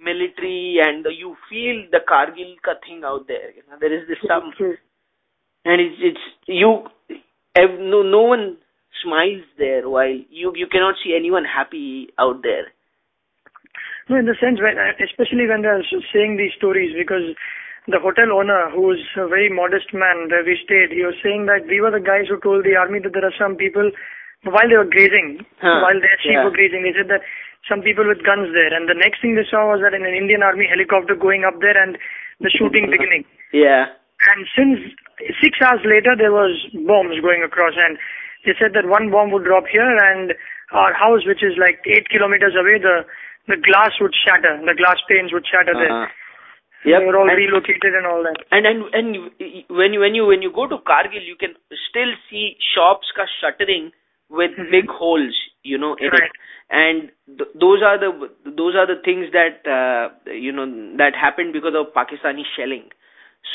military 0.01 0.79
and 0.81 1.05
you 1.11 1.35
feel 1.49 1.83
the 1.91 1.99
Kargil 1.99 2.55
ka 2.63 2.75
thing 2.87 3.03
out 3.03 3.27
there. 3.27 3.51
You 3.51 3.63
know, 3.69 3.77
there 3.79 3.93
is 3.93 4.07
this 4.07 4.17
some, 4.25 4.53
and 5.65 5.81
it's, 5.81 5.99
it's, 5.99 6.25
you, 6.47 6.87
no, 7.57 8.01
no 8.01 8.21
one 8.21 8.57
smiles 9.03 9.43
there 9.57 9.89
while 9.89 10.15
you, 10.29 10.53
you 10.55 10.67
cannot 10.71 10.95
see 11.03 11.13
anyone 11.15 11.43
happy 11.43 12.09
out 12.17 12.41
there. 12.41 12.71
No, 14.09 14.17
in 14.17 14.25
the 14.25 14.35
sense 14.41 14.57
when, 14.57 14.73
uh, 14.73 14.97
especially 14.97 15.45
when 15.45 15.61
they're 15.61 15.85
saying 16.09 16.41
these 16.41 16.57
stories, 16.57 16.97
because 16.97 17.37
the 17.85 18.01
hotel 18.01 18.33
owner, 18.33 18.73
who 18.73 18.89
was 18.89 19.01
a 19.15 19.29
very 19.29 19.53
modest 19.53 19.93
man 19.93 20.33
where 20.33 20.41
we 20.43 20.57
stayed, 20.57 20.89
he 20.89 21.05
was 21.05 21.13
saying 21.21 21.45
that 21.45 21.69
we 21.69 21.77
were 21.77 21.93
the 21.93 22.01
guys 22.01 22.25
who 22.25 22.41
told 22.41 22.65
the 22.65 22.73
army 22.73 22.99
that 23.05 23.13
there 23.13 23.25
are 23.25 23.37
some 23.37 23.53
people, 23.53 23.93
while 24.49 24.65
they 24.65 24.77
were 24.81 24.89
grazing, 24.89 25.45
Huh, 25.61 25.85
while 25.85 25.97
their 26.01 26.17
sheep 26.25 26.33
yeah. 26.33 26.43
were 26.43 26.53
grazing, 26.53 26.81
they 26.81 26.97
said 26.97 27.09
that 27.13 27.21
some 27.69 27.85
people 27.85 28.05
with 28.09 28.25
guns 28.25 28.49
there. 28.49 28.73
And 28.73 28.89
the 28.89 28.97
next 28.97 29.21
thing 29.21 29.37
they 29.37 29.45
saw 29.45 29.69
was 29.69 29.85
that 29.85 29.93
an 29.93 30.05
Indian 30.05 30.41
army 30.41 30.65
helicopter 30.65 31.13
going 31.13 31.45
up 31.45 31.61
there 31.61 31.77
and 31.77 31.97
the 32.41 32.49
shooting 32.49 32.89
beginning. 32.93 33.29
Yeah. 33.53 33.93
And 34.33 34.49
since 34.57 34.89
six 35.37 35.61
hours 35.61 35.85
later, 35.85 36.17
there 36.17 36.33
was 36.33 36.57
bombs 36.73 37.21
going 37.21 37.45
across, 37.45 37.77
and 37.77 38.01
they 38.43 38.57
said 38.57 38.73
that 38.73 38.89
one 38.89 39.13
bomb 39.13 39.31
would 39.31 39.45
drop 39.45 39.69
here, 39.69 39.85
and 39.85 40.33
our 40.71 40.93
house, 40.93 41.25
which 41.25 41.43
is 41.43 41.57
like 41.57 41.79
eight 41.85 42.09
kilometers 42.09 42.53
away, 42.57 42.79
the 42.79 43.05
the 43.49 43.57
glass 43.67 43.91
would 43.99 44.15
shatter, 44.23 44.55
the 44.65 44.75
glass 44.81 45.03
panes 45.09 45.33
would 45.33 45.45
shatter 45.51 45.73
there. 45.73 45.91
Uh-huh. 45.91 46.07
Yep. 46.85 46.99
They 47.01 47.05
were 47.07 47.17
all 47.19 47.29
and, 47.29 47.37
relocated 47.37 47.93
and 47.99 48.05
all 48.09 48.23
that. 48.23 48.37
and 48.51 48.65
and 48.65 48.83
and 48.93 49.17
when 49.79 49.93
you 49.93 49.99
when 49.99 50.15
you 50.19 50.25
when 50.25 50.41
you 50.41 50.51
go 50.57 50.67
to 50.73 50.77
Kargil, 50.91 51.25
you 51.29 51.35
can 51.35 51.55
still 51.89 52.13
see 52.29 52.55
shops 52.73 53.11
ka 53.17 53.25
shuttering 53.39 53.91
with 54.29 54.51
Mhm. 54.51 54.71
big 54.71 54.93
holes, 54.99 55.35
you 55.63 55.77
know, 55.77 55.95
in 55.95 56.13
Right. 56.15 56.29
it. 56.29 56.31
And 56.69 57.11
th- 57.41 57.49
those 57.65 57.83
are 57.89 57.97
the 57.97 58.29
those 58.61 58.75
are 58.75 58.85
the 58.93 58.95
things 59.09 59.31
that 59.35 59.67
uh, 59.79 60.31
you 60.47 60.53
know 60.59 60.67
that 61.03 61.15
happened 61.25 61.51
because 61.59 61.75
of 61.81 61.93
Pakistani 61.99 62.45
shelling. 62.55 62.87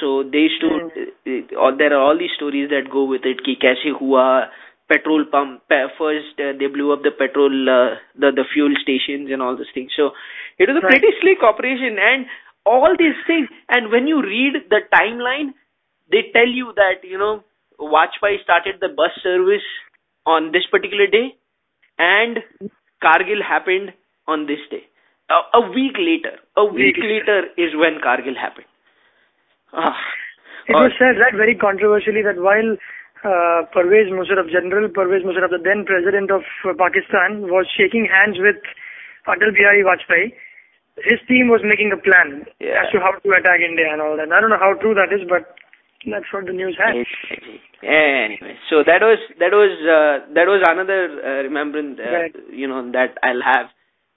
So 0.01 0.23
they 0.35 0.45
used 0.49 0.61
to, 0.63 0.69
uh, 0.75 1.65
uh, 1.67 1.71
there 1.81 1.93
are 1.95 2.03
all 2.05 2.19
these 2.19 2.33
stories 2.37 2.71
that 2.71 2.91
go 2.91 3.05
with 3.05 3.25
it. 3.33 3.43
Ki 3.45 3.57
kaise 3.65 3.91
hua, 3.99 4.51
petrol 4.89 5.25
pump, 5.31 5.63
first 5.69 6.39
uh, 6.39 6.53
they 6.59 6.67
blew 6.67 6.93
up 6.93 7.03
the 7.03 7.11
petrol, 7.11 7.51
uh, 7.69 7.97
the, 8.19 8.31
the 8.33 8.45
fuel 8.53 8.73
stations 8.83 9.31
and 9.33 9.41
all 9.43 9.57
these 9.57 9.73
things. 9.75 9.93
So 9.97 10.11
it 10.59 10.69
was 10.69 10.77
a 10.77 10.87
Right. 10.87 11.01
pretty 11.01 11.17
slick 11.21 11.43
operation 11.43 11.99
and 11.99 12.27
all 12.67 12.95
these 12.99 13.17
things. 13.27 13.49
And 13.69 13.91
when 13.91 14.07
you 14.07 14.23
read 14.23 14.55
the 14.69 14.81
timeline, 14.93 15.55
they 16.11 16.31
tell 16.33 16.47
you 16.49 16.73
that, 16.77 17.03
you 17.03 17.19
know, 17.19 17.45
Vajpayee 17.81 18.43
started 18.43 18.77
the 18.81 18.89
bus 18.89 19.11
service 19.23 19.65
on 20.27 20.53
this 20.53 20.65
particular 20.71 21.07
day 21.07 21.35
and 21.99 22.39
Kargil 23.03 23.43
happened 23.43 23.93
on 24.27 24.47
this 24.47 24.61
day. 24.71 24.85
A, 25.31 25.59
a 25.59 25.71
week 25.71 25.97
later, 25.99 26.39
a 26.57 26.65
week 26.65 26.97
later 27.01 27.49
is 27.57 27.75
when 27.75 28.01
Kargil 28.05 28.37
happened. 28.37 28.67
Ah. 29.73 29.97
It 30.67 30.73
was 30.73 30.93
said 30.99 31.17
that 31.21 31.37
very 31.37 31.55
controversially 31.55 32.23
that 32.23 32.41
while 32.41 32.77
uh, 33.25 33.65
Pervez 33.73 34.13
Musharraf, 34.13 34.51
General 34.53 34.89
Pervez 34.89 35.23
Musharraf, 35.25 35.51
the 35.51 35.63
then 35.65 35.85
president 35.85 36.31
of 36.31 36.43
uh, 36.69 36.73
Pakistan, 36.77 37.49
was 37.49 37.67
shaking 37.77 38.07
hands 38.07 38.37
with 38.39 38.61
Atal 39.27 39.51
Bihari 39.57 39.83
Vajpayee, 39.83 40.33
his 41.03 41.19
team 41.27 41.49
was 41.49 41.61
making 41.65 41.91
a 41.91 41.99
plan 41.99 42.47
Yeah. 42.61 42.85
as 42.85 42.93
to 42.93 43.01
how 43.01 43.13
to 43.19 43.29
attack 43.35 43.59
India 43.65 43.89
and 43.91 44.01
all 44.01 44.17
that. 44.17 44.31
I 44.31 44.41
don't 44.41 44.51
know 44.51 44.61
how 44.61 44.75
true 44.79 44.95
that 44.95 45.11
is, 45.11 45.27
but 45.29 45.57
that's 46.07 46.29
what 46.33 46.47
the 46.47 46.53
news 46.53 46.77
had. 46.79 46.95
Exactly. 46.95 47.59
Anyway, 47.83 48.57
so 48.71 48.85
that 48.87 49.01
was 49.03 49.19
that 49.41 49.53
was 49.53 49.73
uh, 49.85 50.25
that 50.37 50.47
was 50.47 50.63
another 50.65 51.09
uh, 51.21 51.43
remembrance, 51.43 51.99
uh, 51.99 52.13
Right. 52.13 52.35
you 52.53 52.69
know, 52.69 52.85
that 52.93 53.17
I'll 53.25 53.43
have. 53.43 53.67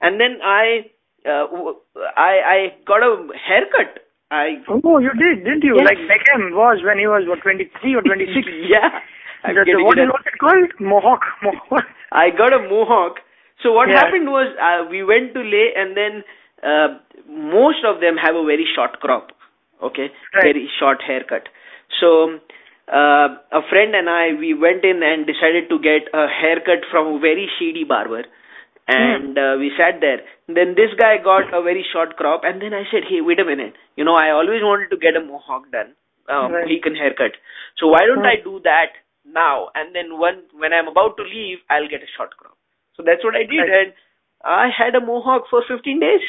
And 0.02 0.20
then 0.22 0.39
I 0.43 0.91
uh, 1.26 1.48
w- 1.52 1.80
I 2.15 2.34
I 2.46 2.58
got 2.86 3.02
a 3.04 3.28
haircut. 3.36 4.04
I 4.32 4.60
Oh, 4.68 5.00
you 5.00 5.12
did, 5.16 5.46
didn't 5.46 5.63
you? 5.63 5.76
Yes. 5.78 5.86
Like 5.88 6.00
Beckham 6.12 6.52
was 6.52 6.84
when 6.84 7.00
he 7.00 7.08
was, 7.08 7.24
what, 7.28 7.40
23 7.42 7.96
or 7.96 8.02
26? 8.02 8.48
yeah. 8.68 9.00
I'm 9.44 9.56
getting 9.56 9.86
what 9.86 9.98
is 9.98 10.10
it 10.10 10.40
called? 10.40 10.72
Mohawk. 10.80 11.22
Mohawk. 11.44 11.86
I 12.12 12.30
got 12.32 12.52
a 12.52 12.60
mohawk. 12.68 13.20
So 13.63 13.72
what 13.72 13.88
Yeah. 13.90 14.04
happened 14.04 14.28
was 14.28 14.52
uh, 14.60 14.90
we 14.90 15.04
went 15.04 15.34
to 15.34 15.40
Leh 15.42 15.70
and 15.76 15.96
then 15.96 16.24
uh, 16.63 17.00
most 17.30 17.86
of 17.86 18.02
them 18.02 18.18
have 18.18 18.36
a 18.36 18.44
very 18.44 18.68
short 18.76 19.00
crop. 19.00 19.32
Okay, 19.82 20.10
Right. 20.34 20.44
very 20.44 20.70
short 20.80 21.02
haircut. 21.06 21.48
So 22.02 22.40
uh, 22.92 23.28
a 23.54 23.62
friend 23.70 23.94
and 23.96 24.10
I 24.10 24.34
we 24.34 24.54
went 24.56 24.84
in 24.84 25.04
and 25.04 25.26
decided 25.26 25.70
to 25.70 25.78
get 25.80 26.10
a 26.13 26.28
haircut 26.28 26.84
from 26.92 27.16
a 27.16 27.20
very 27.20 27.48
shady 27.60 27.84
barber. 27.84 28.24
And 28.88 29.38
uh, 29.38 29.56
we 29.60 29.71
sat 29.78 30.00
there. 30.00 30.21
Then 30.47 30.76
this 30.80 30.93
guy 30.97 31.17
got 31.21 31.54
a 31.54 31.62
very 31.62 31.84
short 31.91 32.15
crop, 32.15 32.41
and 32.43 32.62
then 32.62 32.73
I 32.73 32.84
said, 32.91 33.04
"Hey, 33.10 33.19
wait 33.19 33.39
a 33.39 33.43
minute. 33.45 33.73
You 33.97 34.06
know, 34.06 34.15
I 34.15 34.32
always 34.32 34.63
wanted 34.63 34.89
to 34.91 34.97
get 34.97 35.17
a 35.19 35.23
mohawk 35.23 35.69
done, 35.71 35.91
uh, 36.32 36.47
Right. 36.47 36.63
Mohican 36.63 36.95
haircut. 36.95 37.36
So 37.78 37.88
why 37.88 38.06
don't 38.08 38.23
Hmm. 38.23 38.32
I 38.32 38.38
do 38.43 38.60
that 38.63 38.95
now? 39.26 39.69
And 39.76 39.93
then 39.93 40.17
when 40.17 40.39
when 40.63 40.71
I'm 40.71 40.88
about 40.88 41.17
to 41.17 41.23
leave, 41.23 41.60
I'll 41.69 41.89
get 41.95 42.02
a 42.02 42.08
short 42.15 42.38
crop. 42.38 42.56
So 42.95 43.04
that's 43.04 43.23
what 43.26 43.36
I 43.36 43.43
did, 43.43 43.60
Right. 43.60 43.80
and 43.82 43.93
I 44.43 44.69
had 44.69 44.95
a 44.95 45.02
mohawk 45.02 45.50
for 45.50 45.62
15 45.67 46.00
days. 46.00 46.21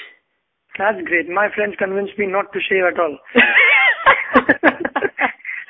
That's 0.79 1.01
great. 1.03 1.29
My 1.29 1.49
friends 1.55 1.77
convinced 1.77 2.19
me 2.19 2.27
not 2.27 2.53
to 2.53 2.61
shave 2.61 2.85
at 2.91 2.99
all. 2.99 3.19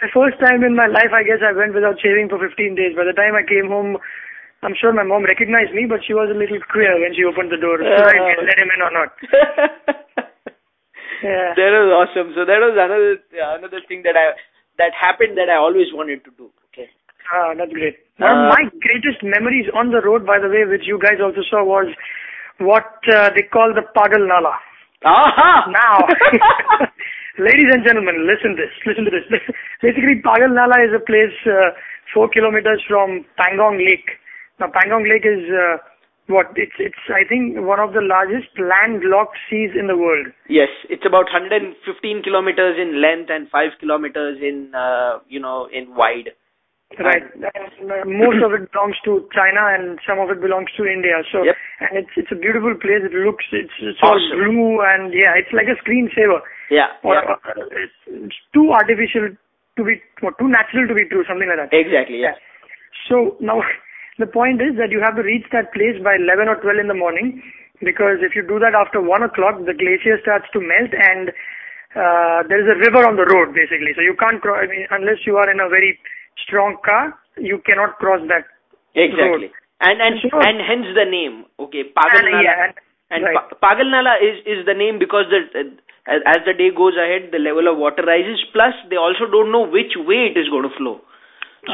the 0.03 0.09
first 0.15 0.39
time 0.41 0.65
in 0.65 0.75
my 0.75 0.87
life, 0.87 1.13
I 1.13 1.23
guess 1.23 1.43
I 1.43 1.53
went 1.53 1.75
without 1.75 2.01
shaving 2.01 2.29
for 2.29 2.39
15 2.39 2.75
days. 2.75 2.95
By 2.97 3.05
the 3.05 3.13
time 3.13 3.35
I 3.35 3.43
came 3.43 3.69
home, 3.69 3.99
I'm 4.63 4.75
sure 4.75 4.93
my 4.93 5.05
mom 5.07 5.23
recognized 5.25 5.73
me, 5.73 5.87
but 5.87 6.01
she 6.05 6.15
was 6.15 6.31
a 6.31 6.39
little 6.39 6.59
queer 6.71 6.99
when 6.99 7.15
she 7.15 7.23
opened 7.25 7.53
the 7.55 7.57
door. 7.63 7.79
Should 7.79 8.11
I 8.11 8.19
Uh. 8.19 8.43
let 8.43 8.59
him 8.59 8.71
in 8.75 8.81
or 8.83 8.93
not? 8.93 9.11
Yeah. 11.23 11.51
That 11.59 11.75
was 11.75 11.91
awesome. 11.99 12.31
So 12.39 12.45
that 12.47 12.63
was 12.63 12.79
another 12.79 13.19
another 13.59 13.81
thing 13.91 14.03
that 14.07 14.15
I 14.15 14.39
that 14.79 14.95
happened 14.95 15.35
that 15.37 15.51
I 15.51 15.57
always 15.59 15.91
wanted 15.93 16.23
to 16.25 16.31
do. 16.39 16.47
Okay. 16.71 16.87
Ah, 17.35 17.55
that's 17.59 17.73
great. 17.75 17.99
One 18.23 18.31
Uh, 18.31 18.47
of 18.47 18.55
my 18.55 18.63
greatest 18.79 19.25
memories 19.27 19.67
on 19.75 19.91
the 19.91 19.99
road, 20.01 20.23
by 20.25 20.39
the 20.39 20.47
way, 20.49 20.63
which 20.65 20.87
you 20.87 20.99
guys 21.03 21.19
also 21.21 21.43
saw, 21.51 21.65
was 21.67 21.91
what 22.59 22.87
uh, 23.11 23.31
they 23.35 23.43
call 23.51 23.75
the 23.75 23.83
Pagal 23.99 24.23
Nala. 24.31 24.55
Aha! 25.03 25.67
Now, 25.75 26.07
ladies 27.51 27.71
and 27.75 27.83
gentlemen, 27.85 28.23
listen 28.31 28.55
this. 28.55 28.71
Listen 28.87 29.05
to 29.05 29.11
this. 29.11 29.27
Basically, 29.83 30.23
Pagal 30.23 30.55
Nala 30.55 30.79
is 30.87 30.95
a 30.95 31.03
place 31.03 31.35
uh, 31.51 31.75
four 32.15 32.29
kilometers 32.31 32.79
from 32.87 33.25
Pangong 33.43 33.83
Lake. 33.83 34.07
Now, 34.61 34.67
Pangong 34.69 35.07
Lake 35.09 35.25
is 35.25 35.47
uh, 35.51 35.79
what? 36.27 36.51
It's 36.57 36.75
it's 36.79 36.99
I 37.09 37.23
think 37.29 37.57
one 37.59 37.81
of 37.81 37.93
the 37.95 38.03
largest 38.03 38.51
landlocked 38.59 39.37
seas 39.49 39.71
in 39.79 39.87
the 39.87 39.97
world. 39.97 40.27
Yes, 40.49 40.69
it's 40.91 41.07
about 41.07 41.31
115 41.33 41.79
kilometers 42.23 42.77
in 42.77 43.01
length 43.01 43.31
and 43.31 43.49
5 43.49 43.79
kilometers 43.81 44.39
in, 44.43 44.75
uh, 44.75 45.19
you 45.29 45.41
know, 45.41 45.69
in 45.73 45.95
wide. 45.95 46.31
Right. 46.99 47.21
Uh, 47.21 48.09
most 48.09 48.41
of 48.41 48.57
it 48.57 48.73
belongs 48.73 48.97
to 49.05 49.29
China 49.37 49.61
and 49.77 50.01
some 50.09 50.19
of 50.19 50.31
it 50.33 50.41
belongs 50.41 50.73
to 50.81 50.89
India. 50.89 51.21
So, 51.31 51.45
Yep. 51.45 51.57
and 51.85 51.93
it's 52.01 52.15
it's 52.17 52.33
a 52.33 52.35
beautiful 52.41 52.73
place. 52.81 53.05
It 53.05 53.13
looks 53.13 53.45
it's 53.53 53.77
it's 53.81 54.01
all 54.03 54.17
blue 54.17 54.81
and 54.81 55.13
yeah, 55.13 55.37
it's 55.37 55.53
like 55.53 55.69
a 55.69 55.77
screensaver. 55.85 56.41
Yeah, 56.73 56.97
Or, 57.05 57.15
yeah. 57.15 57.37
it's, 57.77 57.93
it's 58.09 58.41
too 58.53 58.73
artificial 58.73 59.37
to 59.77 59.83
be 59.85 60.01
or 60.25 60.33
too 60.41 60.49
natural 60.49 60.89
to 60.89 60.95
be 60.97 61.05
true, 61.09 61.25
something 61.29 61.49
like 61.49 61.61
that. 61.61 61.77
Exactly, 61.77 62.21
yeah. 62.25 62.35
So 63.09 63.37
now 63.41 63.61
the 64.19 64.27
point 64.27 64.61
is 64.61 64.77
that 64.77 64.91
you 64.91 65.01
have 65.01 65.17
to 65.17 65.23
reach 65.23 65.47
that 65.53 65.73
place 65.73 65.97
by 66.03 66.17
11 66.17 66.49
or 66.49 66.57
12 66.61 66.79
in 66.79 66.89
the 66.89 66.95
morning 66.95 67.43
because 67.81 68.19
if 68.21 68.35
you 68.35 68.43
do 68.43 68.59
that 68.59 68.75
after 68.75 69.01
1 69.01 69.23
o'clock, 69.23 69.59
the 69.65 69.75
glacier 69.75 70.19
starts 70.23 70.47
to 70.53 70.61
melt 70.61 70.91
and 70.93 71.31
uh, 71.95 72.43
there 72.51 72.59
is 72.61 72.69
a 72.69 72.79
river 72.83 73.07
on 73.07 73.17
the 73.17 73.27
road 73.31 73.55
basically. 73.55 73.95
So 73.95 74.03
you 74.03 74.15
can't 74.19 74.43
cross, 74.43 74.59
I 74.63 74.67
mean, 74.67 74.87
unless 74.91 75.23
you 75.27 75.37
are 75.39 75.49
in 75.51 75.61
a 75.61 75.69
very 75.69 75.99
strong 76.45 76.77
car, 76.85 77.15
you 77.39 77.59
cannot 77.65 77.99
cross 77.99 78.21
that. 78.29 78.45
Exactly. 78.95 79.51
And 79.81 80.03
and 80.03 80.19
Sure. 80.21 80.43
and 80.43 80.59
hence 80.61 80.87
the 80.99 81.07
name. 81.07 81.47
Okay, 81.61 81.85
Pagal 81.95 82.27
And, 82.27 82.43
yeah, 82.43 82.65
and- 82.67 82.75
And 83.11 83.25
right. 83.25 83.37
Pa- 83.51 83.57
Pagal 83.65 83.89
Nala 83.91 84.15
is 84.21 84.37
is 84.45 84.67
the 84.67 84.75
name 84.75 84.99
because 84.99 85.31
the 85.31 85.39
uh, 86.13 86.19
as, 86.33 86.41
the 86.45 86.53
day 86.53 86.71
goes 86.81 86.97
ahead, 87.03 87.31
the 87.33 87.39
level 87.39 87.69
of 87.71 87.79
water 87.79 88.03
rises. 88.03 88.43
Plus, 88.53 88.75
they 88.91 88.97
also 88.97 89.25
don't 89.35 89.53
know 89.55 89.63
which 89.77 89.95
way 90.11 90.19
it 90.33 90.37
is 90.41 90.49
going 90.55 90.67
to 90.69 90.75
flow. 90.77 91.01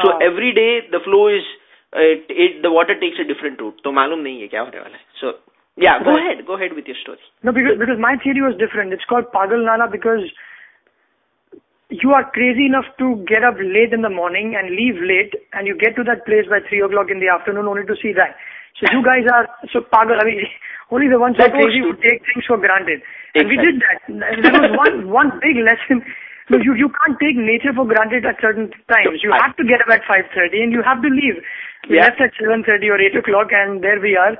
So 0.03 0.11
Ah. 0.13 0.19
every 0.27 0.53
day 0.53 0.69
the 0.95 1.01
flow 1.07 1.27
is 1.27 1.43
uh, 1.43 1.64
it 1.95 2.61
the 2.63 2.71
water 2.73 2.93
takes 3.01 3.19
a 3.19 3.23
different 3.27 3.59
route 3.61 3.81
तो 3.83 3.91
मालूम 3.91 4.19
नहीं 4.19 4.41
है 4.41 4.47
क्या 4.47 4.61
होने 4.61 4.79
वाला 4.79 4.95
है। 4.95 5.03
So 5.15 5.39
yeah 5.77 5.97
go 5.99 6.17
head 6.17 6.43
go 6.45 6.55
head 6.57 6.73
with 6.73 6.89
your 6.89 6.97
story 6.97 7.31
no 7.45 7.51
because 7.51 7.77
because 7.79 7.99
my 7.99 8.17
theory 8.25 8.41
was 8.41 8.57
different 8.57 8.93
it's 8.93 9.05
called 9.05 9.25
Pagal 9.33 9.63
Nala 9.65 9.85
because 9.93 10.25
you 11.91 12.11
are 12.13 12.23
crazy 12.35 12.65
enough 12.65 12.93
to 12.99 13.13
get 13.31 13.43
up 13.43 13.61
late 13.61 13.93
in 13.93 14.01
the 14.01 14.11
morning 14.11 14.55
and 14.55 14.69
leave 14.71 15.01
late 15.03 15.35
and 15.55 15.67
you 15.67 15.75
get 15.83 15.95
to 15.95 16.03
that 16.03 16.23
place 16.25 16.47
by 16.49 16.59
three 16.69 16.81
o'clock 16.89 17.11
in 17.11 17.19
the 17.19 17.29
afternoon 17.33 17.67
only 17.67 17.83
to 17.87 17.95
see 17.95 18.13
that 18.13 18.35
so 18.79 18.93
you 18.93 19.01
guys 19.01 19.27
are 19.33 19.47
so 19.73 19.81
pagal 19.97 20.19
अभी 20.19 20.47
only 20.93 21.07
to 21.09 21.91
take 21.91 22.21
things 22.27 22.47
for 22.47 22.59
granted 22.59 23.01
and 23.35 23.47
we 23.49 23.57
did 23.57 23.83
that 23.83 24.55
was 24.55 24.71
one 24.75 25.03
one 25.11 25.29
big 25.43 25.63
lesson 25.63 26.01
No, 26.49 26.57
you, 26.61 26.73
you 26.77 26.89
can't 26.93 27.17
take 27.19 27.37
nature 27.37 27.73
for 27.73 27.85
granted 27.89 28.25
at 28.25 28.37
certain 28.41 28.69
times. 28.85 29.23
You 29.25 29.33
have 29.33 29.55
to 29.57 29.63
get 29.65 29.81
up 29.81 29.89
at 29.89 30.05
5.30 30.05 30.61
and 30.61 30.71
you 30.71 30.83
have 30.85 31.01
to 31.01 31.09
leave. 31.09 31.41
We 31.89 31.97
Yeah. 31.97 32.09
left 32.09 32.21
at 32.21 32.33
7.30 32.37 32.85
or 32.89 32.99
8 33.01 33.15
o'clock 33.17 33.49
and 33.51 33.81
there 33.83 33.99
we 33.99 34.15
are 34.15 34.37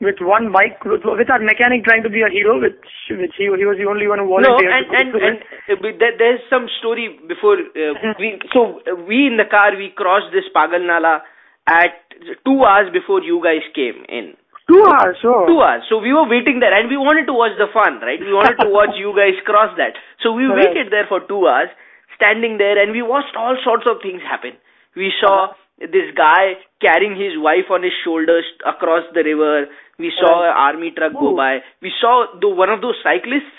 with 0.00 0.22
one 0.22 0.52
bike, 0.54 0.78
with, 0.86 1.02
with 1.02 1.26
our 1.30 1.42
mechanic 1.42 1.82
trying 1.82 2.04
to 2.06 2.10
be 2.10 2.22
a 2.22 2.30
hero, 2.30 2.60
which, 2.62 2.78
which 3.10 3.34
he, 3.36 3.50
he 3.50 3.66
was 3.66 3.78
the 3.78 3.86
only 3.90 4.06
one 4.06 4.18
who 4.22 4.30
No, 4.38 4.54
volunteered. 4.54 4.70
and 4.70 4.86
and 4.94 5.08
and 5.18 5.36
it. 5.66 5.98
uh, 5.98 6.14
there's 6.18 6.38
some 6.48 6.70
story 6.78 7.18
before 7.26 7.58
uh, 7.58 8.14
we. 8.22 8.38
So 8.54 8.78
uh, 8.86 8.94
we 8.94 9.26
in 9.26 9.36
the 9.36 9.46
car 9.50 9.74
we 9.74 9.90
crossed 9.90 10.30
this 10.30 10.46
Pagal 10.54 10.86
Nala 10.86 11.22
at 11.66 11.98
two 12.46 12.62
hours 12.62 12.94
before 12.94 13.22
you 13.26 13.42
guys 13.42 13.66
came 13.74 14.06
in. 14.08 14.34
Two 14.68 14.84
hours, 14.84 15.16
so. 15.22 15.46
Two 15.48 15.60
hours. 15.64 15.82
So 15.88 15.96
we 15.98 16.12
were 16.12 16.28
waiting 16.28 16.60
there, 16.60 16.72
and 16.76 16.88
we 16.88 16.96
wanted 16.96 17.26
to 17.26 17.32
watch 17.32 17.56
the 17.56 17.68
fun, 17.72 18.00
right? 18.00 18.20
We 18.20 18.32
wanted 18.34 18.60
to 18.60 18.68
watch 18.78 18.92
you 18.96 19.14
guys 19.16 19.34
cross 19.44 19.72
that. 19.78 19.94
So 20.22 20.32
we 20.32 20.44
Right. 20.44 20.68
waited 20.68 20.92
there 20.92 21.06
for 21.08 21.20
two 21.20 21.48
hours, 21.48 21.70
standing 22.16 22.58
there, 22.58 22.76
and 22.76 22.92
we 22.92 23.00
watched 23.02 23.34
all 23.36 23.56
sorts 23.64 23.86
of 23.88 24.02
things 24.02 24.20
happen. 24.22 24.52
We 24.94 25.12
saw 25.20 25.54
this 25.80 26.10
guy 26.14 26.58
carrying 26.80 27.16
his 27.16 27.38
wife 27.38 27.70
on 27.70 27.82
his 27.82 27.92
shoulders 28.04 28.44
across 28.66 29.04
the 29.14 29.22
river. 29.24 29.68
We 29.98 30.12
saw 30.20 30.42
an 30.44 30.54
army 30.54 30.90
truck 30.90 31.12
go 31.14 31.34
by. 31.34 31.62
We 31.80 31.92
saw 32.00 32.26
the, 32.38 32.48
one 32.48 32.68
of 32.68 32.80
those 32.82 32.96
cyclists. 33.02 33.50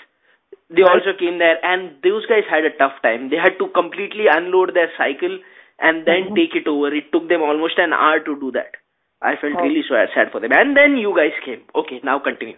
They 0.70 0.82
Right. 0.82 0.94
also 1.02 1.14
came 1.18 1.38
there, 1.38 1.58
and 1.64 1.96
those 2.04 2.24
guys 2.26 2.44
had 2.48 2.64
a 2.64 2.70
tough 2.70 3.00
time. 3.02 3.30
They 3.30 3.36
had 3.36 3.58
to 3.58 3.66
completely 3.68 4.28
unload 4.28 4.74
their 4.74 4.92
cycle 4.96 5.38
and 5.80 6.04
then 6.06 6.28
Mhm. 6.30 6.36
take 6.36 6.54
it 6.54 6.68
over. 6.68 6.94
It 6.94 7.10
took 7.10 7.26
them 7.28 7.42
almost 7.42 7.78
an 7.78 7.92
hour 7.92 8.20
to 8.20 8.36
do 8.38 8.52
that. 8.52 8.76
I 9.22 9.36
felt 9.36 9.54
Oh. 9.58 9.62
really 9.62 9.82
so 9.88 9.94
sad 10.14 10.32
for 10.32 10.40
them. 10.40 10.52
And 10.52 10.76
then 10.76 10.96
you 10.96 11.14
guys 11.16 11.32
came. 11.44 11.62
Okay, 11.74 12.00
now 12.02 12.18
continue. 12.18 12.56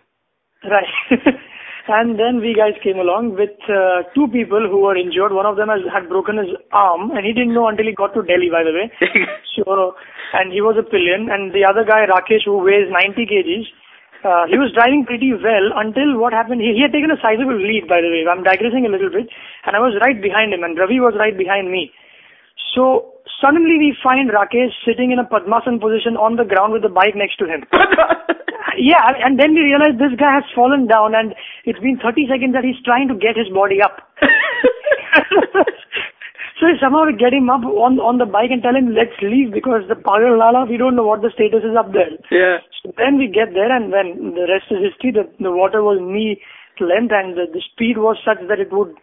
Right. 0.62 0.86
and 1.88 2.18
then 2.18 2.38
we 2.38 2.54
guys 2.54 2.78
came 2.82 2.98
along 3.02 3.34
with 3.34 3.58
uh, 3.68 4.06
two 4.14 4.28
people 4.30 4.62
who 4.70 4.78
were 4.86 4.96
injured. 4.96 5.32
One 5.34 5.46
of 5.46 5.56
them 5.56 5.68
has, 5.68 5.82
had 5.92 6.08
broken 6.08 6.38
his 6.38 6.54
arm, 6.70 7.10
and 7.10 7.26
he 7.26 7.32
didn't 7.32 7.54
know 7.54 7.66
until 7.66 7.86
he 7.86 7.92
got 7.98 8.14
to 8.14 8.22
Delhi, 8.22 8.48
by 8.50 8.62
the 8.62 8.72
way. 8.72 8.86
So, 9.58 9.94
and 10.32 10.50
he 10.50 10.62
was 10.62 10.78
a 10.80 10.86
pillion, 10.86 11.28
and 11.28 11.52
the 11.52 11.66
other 11.68 11.84
guy, 11.84 12.06
Rakesh, 12.08 12.46
who 12.46 12.56
weighs 12.64 12.88
90 12.88 13.26
kgs, 13.26 13.66
Uh, 14.24 14.46
he 14.46 14.56
was 14.56 14.70
driving 14.72 15.02
pretty 15.04 15.34
well 15.34 15.66
until 15.82 16.14
what 16.16 16.32
happened. 16.32 16.62
He, 16.62 16.72
he 16.78 16.82
had 16.86 16.92
taken 16.94 17.10
a 17.10 17.18
sizable 17.20 17.58
lead, 17.58 17.88
by 17.90 17.98
the 18.00 18.06
way. 18.08 18.22
I'm 18.30 18.46
digressing 18.46 18.86
a 18.86 18.92
little 18.94 19.10
bit, 19.10 19.26
and 19.66 19.74
I 19.74 19.80
was 19.82 19.98
right 20.00 20.14
behind 20.22 20.54
him, 20.54 20.62
and 20.62 20.78
Ravi 20.78 21.00
was 21.02 21.18
right 21.18 21.36
behind 21.36 21.68
me. 21.74 21.90
So 22.72 23.11
suddenly 23.40 23.78
we 23.78 23.96
find 24.02 24.30
Rakesh 24.30 24.72
sitting 24.86 25.10
in 25.12 25.18
a 25.18 25.24
Padmasan 25.24 25.80
position 25.80 26.16
on 26.16 26.36
the 26.36 26.44
ground 26.44 26.72
with 26.72 26.82
the 26.82 26.88
bike 26.88 27.14
next 27.14 27.36
to 27.38 27.46
him. 27.46 27.64
Oh, 28.72 28.78
yeah, 28.80 29.04
and 29.20 29.36
then 29.38 29.52
we 29.52 29.68
realize 29.68 30.00
this 30.00 30.16
guy 30.16 30.32
has 30.32 30.48
fallen 30.54 30.86
down, 30.88 31.12
and 31.14 31.34
it's 31.68 31.78
been 31.80 32.00
30 32.00 32.24
seconds 32.24 32.54
that 32.56 32.64
he's 32.64 32.80
trying 32.88 33.04
to 33.08 33.14
get 33.14 33.36
his 33.36 33.52
body 33.52 33.82
up. 33.82 34.00
so 36.56 36.64
somehow 36.80 37.04
we 37.04 37.12
get 37.12 37.36
him 37.36 37.50
up 37.50 37.60
on 37.68 38.00
on 38.00 38.16
the 38.16 38.24
bike 38.24 38.48
and 38.48 38.62
tell 38.62 38.72
him 38.72 38.96
let's 38.96 39.12
leave 39.20 39.52
because 39.52 39.84
the 39.92 39.98
Pagal 39.98 40.38
Nala 40.38 40.64
we 40.64 40.80
don't 40.80 40.96
know 40.96 41.04
what 41.04 41.20
the 41.20 41.28
status 41.34 41.60
is 41.66 41.76
up 41.76 41.92
there. 41.92 42.16
yeah. 42.32 42.64
So 42.80 42.94
then 42.96 43.18
we 43.18 43.28
get 43.28 43.52
there 43.52 43.68
and 43.68 43.92
when 43.92 44.32
the 44.40 44.48
rest 44.48 44.72
is 44.72 44.80
history, 44.80 45.12
the, 45.12 45.28
the 45.42 45.52
water 45.52 45.82
was 45.82 46.00
knee 46.00 46.40
length 46.80 47.12
and 47.12 47.36
the, 47.36 47.46
the 47.52 47.60
speed 47.60 47.98
was 47.98 48.16
such 48.24 48.40
that 48.48 48.58
it 48.58 48.72
would 48.72 48.94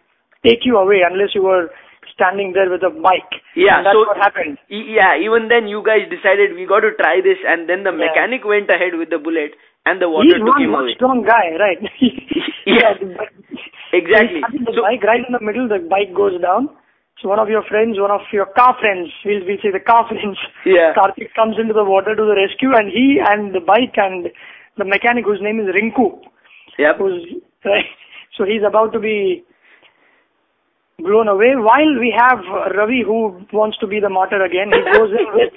take 0.44 0.66
you 0.66 0.76
away 0.76 1.00
unless 1.06 1.34
you 1.34 1.42
were 1.44 1.70
standing 2.12 2.52
there 2.52 2.70
with 2.70 2.82
a 2.82 2.90
bike. 2.90 3.28
Yeah, 3.56 3.78
and 3.78 3.86
that's 3.86 3.94
so 3.94 4.06
what 4.06 4.16
happened. 4.16 4.58
e- 4.70 4.94
yeah, 4.96 5.16
even 5.18 5.48
then 5.48 5.68
you 5.68 5.82
guys 5.84 6.08
decided 6.10 6.54
we 6.54 6.66
got 6.66 6.80
to 6.80 6.92
try 6.96 7.20
this, 7.20 7.38
and 7.46 7.68
then 7.68 7.82
the 7.84 7.92
Yeah. 7.92 8.06
mechanic 8.08 8.44
went 8.44 8.70
ahead 8.70 8.94
with 8.96 9.10
the 9.10 9.18
bullet, 9.18 9.52
and 9.86 10.00
the 10.00 10.08
water 10.08 10.26
He's 10.28 10.40
took 10.40 10.54
one, 10.54 10.62
him 10.62 10.74
away. 10.74 10.94
strong 10.94 11.22
guy, 11.24 11.56
right? 11.58 11.80
Yeah. 12.66 12.94
the 13.00 13.16
Exactly. 13.92 14.40
So 14.52 14.58
the 14.64 14.72
So- 14.76 14.82
bike 14.82 15.02
right 15.02 15.24
in 15.26 15.32
the 15.32 15.40
middle, 15.40 15.66
the 15.68 15.78
bike 15.80 16.14
goes 16.14 16.40
down. 16.40 16.68
So 17.20 17.28
one 17.28 17.38
of 17.38 17.50
your 17.50 17.62
friends, 17.64 17.98
one 18.00 18.10
of 18.10 18.22
your 18.32 18.46
car 18.46 18.76
friends, 18.80 19.10
we'll, 19.26 19.44
we'll 19.44 19.58
say 19.60 19.70
the 19.70 19.80
car 19.80 20.06
friends, 20.08 20.38
Yeah. 20.64 20.94
Karthik 20.94 21.34
comes 21.34 21.58
into 21.58 21.74
the 21.74 21.84
water 21.84 22.14
to 22.16 22.24
the 22.24 22.34
rescue 22.34 22.72
and 22.74 22.88
he 22.88 23.20
and 23.20 23.52
the 23.54 23.60
bike 23.60 23.92
and 23.98 24.30
the 24.78 24.84
mechanic 24.84 25.24
whose 25.26 25.42
name 25.42 25.60
is 25.60 25.66
Rinku, 25.74 26.22
Yep. 26.78 26.96
who's, 26.98 27.26
right, 27.64 27.84
so 28.38 28.44
he's 28.44 28.62
about 28.66 28.92
to 28.94 28.98
be 29.00 29.44
blown 31.02 31.28
away 31.28 31.56
while 31.56 31.92
we 31.98 32.12
have 32.16 32.38
Ravi 32.76 33.02
who 33.04 33.40
wants 33.52 33.76
to 33.78 33.86
be 33.86 34.00
the 34.00 34.08
martyr 34.08 34.42
again. 34.44 34.70
He 34.72 34.82
goes 34.92 35.10
in 35.10 35.26
with 35.34 35.52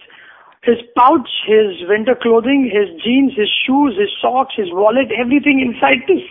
his 0.63 0.79
pouch, 0.95 1.27
his 1.45 1.84
winter 1.91 2.15
clothing, 2.15 2.71
his 2.71 2.88
jeans, 3.03 3.36
his 3.36 3.51
shoes, 3.67 3.99
his 3.99 4.10
socks, 4.21 4.56
his 4.56 4.71
wallet, 4.71 5.12
everything 5.12 5.60
inside 5.60 6.03
this. 6.08 6.23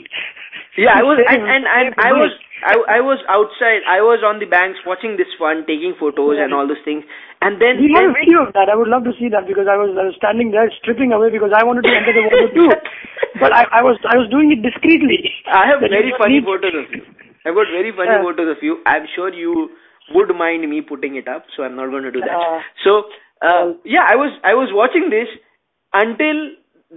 Yeah, 0.76 0.96
I 0.96 1.02
was, 1.04 1.20
and, 1.28 1.42
and, 1.44 1.64
and 1.68 1.94
I 2.00 2.12
was. 2.16 2.32
I, 2.62 2.78
I 2.86 3.00
was 3.02 3.18
outside, 3.26 3.82
I 3.90 3.98
was 4.06 4.22
on 4.22 4.38
the 4.38 4.46
banks 4.46 4.78
watching 4.86 5.18
this 5.18 5.26
fun, 5.34 5.66
taking 5.66 5.98
photos 5.98 6.38
and 6.38 6.54
all 6.54 6.62
those 6.62 6.78
things, 6.86 7.02
and 7.42 7.58
then, 7.58 7.82
We 7.82 7.90
have 7.98 8.14
a 8.14 8.14
video 8.14 8.46
of 8.46 8.54
that. 8.54 8.70
I 8.70 8.78
would 8.78 8.86
love 8.86 9.02
to 9.02 9.10
see 9.18 9.26
that 9.34 9.50
because 9.50 9.66
I 9.66 9.74
was, 9.74 9.90
I 9.98 10.06
was 10.06 10.14
standing 10.14 10.54
there 10.54 10.70
stripping 10.78 11.10
away 11.10 11.34
because 11.34 11.50
I 11.50 11.66
wanted 11.66 11.82
to 11.82 11.90
enter 11.90 12.14
the 12.14 12.22
water 12.22 12.48
too. 12.54 12.70
But 13.42 13.50
I, 13.50 13.66
I 13.72 13.82
was 13.82 13.98
I 14.06 14.14
was 14.14 14.30
doing 14.30 14.52
it 14.54 14.62
discreetly. 14.62 15.26
I 15.50 15.66
have 15.66 15.80
very 15.82 16.14
funny 16.20 16.38
need- 16.38 16.46
photos 16.46 16.70
of 16.70 16.86
you. 16.94 17.02
I've 17.44 17.54
got 17.54 17.66
very 17.76 17.92
funny 17.92 18.10
Yeah. 18.16 18.22
photos 18.22 18.56
of 18.56 18.62
you. 18.62 18.78
I'm 18.86 19.06
sure 19.14 19.32
you 19.32 19.70
would 20.14 20.34
mind 20.36 20.68
me 20.68 20.80
putting 20.80 21.16
it 21.16 21.28
up, 21.28 21.44
so 21.56 21.62
I'm 21.64 21.76
not 21.76 21.90
going 21.90 22.04
to 22.04 22.10
do 22.10 22.20
that. 22.20 22.36
Uh, 22.36 22.60
so, 22.84 22.96
uh, 23.40 23.72
yeah, 23.84 24.04
I 24.08 24.16
was 24.16 24.32
I 24.44 24.54
was 24.54 24.72
watching 24.72 25.10
this 25.10 25.28
until 25.92 26.42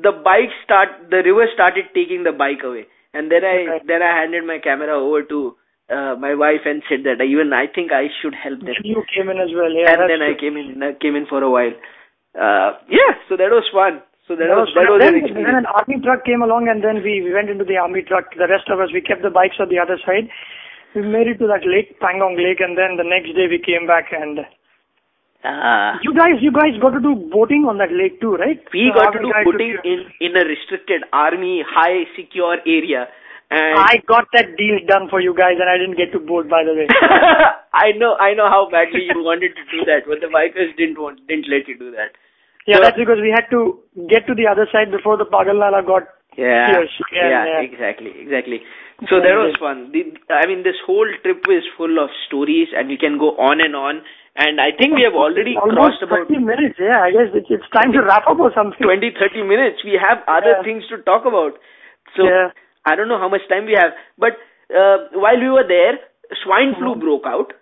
the 0.07 0.11
bike 0.29 0.55
start 0.63 0.89
the 1.09 1.21
river 1.27 1.45
started 1.53 1.85
taking 1.93 2.23
the 2.23 2.31
bike 2.31 2.63
away, 2.63 2.85
and 3.13 3.31
then 3.31 3.45
I 3.51 3.57
Right. 3.73 3.87
then 3.93 4.01
I 4.01 4.15
handed 4.21 4.43
my 4.45 4.57
camera 4.59 4.97
over 5.01 5.21
to 5.33 5.55
uh, 5.89 6.15
my 6.19 6.33
wife 6.35 6.65
and 6.65 6.83
said 6.89 7.03
that 7.05 7.23
even 7.23 7.53
I 7.53 7.67
think 7.67 7.91
I 7.91 8.07
should 8.21 8.35
help 8.35 8.59
them. 8.59 8.75
You 8.83 9.03
came 9.15 9.29
in 9.29 9.39
as 9.39 9.53
well. 9.59 9.71
Yeah, 9.71 9.93
and 9.93 10.09
then 10.09 10.21
I 10.21 10.33
came 10.39 10.57
in 10.57 10.83
uh, 10.83 10.91
came 11.01 11.15
in 11.15 11.25
for 11.27 11.41
a 11.43 11.49
while. 11.49 11.75
Uh, 12.35 12.73
yeah, 12.89 13.15
so 13.29 13.37
that 13.37 13.51
was 13.51 13.63
fun. 13.71 14.01
So 14.27 14.33
that, 14.35 14.49
That 14.49 14.57
was, 14.57 14.73
was 14.73 14.77
that 14.81 14.89
was 14.89 14.99
then, 15.01 15.15
an 15.21 15.43
then 15.45 15.55
an 15.61 15.65
army 15.69 16.01
truck 16.01 16.25
came 16.25 16.41
along 16.41 16.67
and 16.67 16.81
then 16.83 17.03
we, 17.05 17.21
we 17.21 17.29
went 17.31 17.49
into 17.49 17.63
the 17.63 17.77
army 17.77 18.01
truck. 18.01 18.33
The 18.33 18.47
rest 18.49 18.69
of 18.73 18.79
us, 18.81 18.89
we 18.91 18.99
kept 19.01 19.21
the 19.21 19.29
bikes 19.29 19.57
on 19.61 19.69
the 19.69 19.77
other 19.77 19.99
side. 20.01 20.29
We 20.97 21.03
made 21.05 21.27
it 21.27 21.37
to 21.43 21.47
that 21.47 21.61
lake, 21.61 21.99
Pangong 22.01 22.33
Lake, 22.39 22.57
and 22.59 22.73
then 22.77 22.97
the 22.97 23.05
next 23.05 23.35
day 23.37 23.45
we 23.49 23.59
came 23.61 23.85
back 23.85 24.09
and 24.11 24.39
Ah. 25.47 25.99
you 26.01 26.11
guys, 26.17 26.41
you 26.41 26.51
guys 26.51 26.73
got 26.81 26.97
to 26.97 26.99
do 26.99 27.13
boating 27.29 27.65
on 27.69 27.77
that 27.77 27.91
lake 27.93 28.19
too, 28.19 28.33
right? 28.35 28.57
We 28.73 28.89
The 28.89 28.97
got 28.97 29.11
to 29.13 29.19
do 29.19 29.29
boating 29.29 29.43
took 29.45 29.53
footing 29.53 29.69
you- 29.77 29.81
in 29.85 30.31
in 30.31 30.37
a 30.37 30.43
restricted 30.43 31.03
army 31.13 31.61
high 31.61 32.07
secure 32.15 32.57
area, 32.65 33.07
and 33.51 33.77
I 33.77 34.01
got 34.07 34.25
that 34.33 34.57
deal 34.57 34.79
done 34.87 35.07
for 35.07 35.21
you 35.21 35.35
guys 35.35 35.59
and 35.61 35.69
I 35.69 35.77
didn't 35.77 35.97
get 36.01 36.11
to 36.13 36.19
boat 36.19 36.49
by 36.49 36.63
the 36.63 36.73
way. 36.73 36.87
I 37.85 37.91
know 37.91 38.15
I 38.17 38.33
know 38.33 38.49
how 38.49 38.67
badly 38.71 39.03
you 39.05 39.21
wanted 39.21 39.53
to 39.61 39.65
do 39.69 39.85
that, 39.85 40.07
but 40.07 40.19
the 40.25 40.33
bikers 40.33 40.75
didn't 40.81 40.97
want 40.97 41.21
didn't 41.27 41.47
let 41.47 41.67
you 41.67 41.77
do 41.77 41.91
that. 41.91 42.17
Yeah, 42.65 42.79
that's 42.81 42.97
because 42.97 43.21
we 43.21 43.29
had 43.29 43.45
to 43.51 43.79
get 44.09 44.25
to 44.27 44.33
the 44.33 44.47
other 44.47 44.67
side 44.71 44.91
before 44.91 45.17
the 45.17 45.25
Pagal 45.25 45.57
Nala 45.59 45.83
got 45.85 46.09
Yeah, 46.37 46.83
yeah, 47.13 47.29
yeah, 47.31 47.45
yeah. 47.47 47.61
exactly, 47.61 48.11
exactly. 48.19 48.59
So 49.07 49.19
that 49.23 49.35
was 49.39 49.55
fun. 49.59 49.91
The, 49.91 50.03
I 50.33 50.47
mean, 50.47 50.63
this 50.63 50.75
whole 50.85 51.07
trip 51.23 51.43
is 51.47 51.63
full 51.77 51.99
of 51.99 52.09
stories, 52.27 52.69
and 52.75 52.87
we 52.89 52.97
can 52.97 53.17
go 53.17 53.35
on 53.39 53.61
and 53.63 53.75
on. 53.75 54.01
And 54.35 54.59
I 54.59 54.71
think 54.75 54.95
we 54.99 55.03
have 55.07 55.15
already 55.15 55.55
almost 55.55 55.99
crossed 55.99 56.03
about 56.03 56.27
30 56.27 56.43
minutes. 56.43 56.75
Yeah, 56.79 56.99
I 56.99 57.11
guess 57.11 57.31
it's, 57.31 57.47
it's 57.47 57.69
time 57.71 57.93
to 57.95 58.03
wrap 58.03 58.27
up 58.27 58.39
or 58.39 58.51
something. 58.51 58.83
20, 58.83 59.15
30 59.15 59.43
minutes. 59.47 59.79
We 59.87 59.95
have 59.95 60.23
other 60.27 60.59
Yeah. 60.59 60.63
things 60.67 60.83
to 60.91 60.99
talk 61.07 61.23
about. 61.23 61.55
So 62.19 62.27
Yeah. 62.27 62.51
I 62.83 62.95
don't 62.99 63.07
know 63.07 63.19
how 63.19 63.29
much 63.31 63.47
time 63.47 63.63
we 63.65 63.79
have. 63.79 63.95
But 64.19 64.35
uh, 64.75 65.07
while 65.15 65.39
we 65.39 65.47
were 65.49 65.63
there, 65.67 65.99
swine 66.43 66.75
flu 66.75 66.95
broke 66.99 67.23
out. 67.25 67.53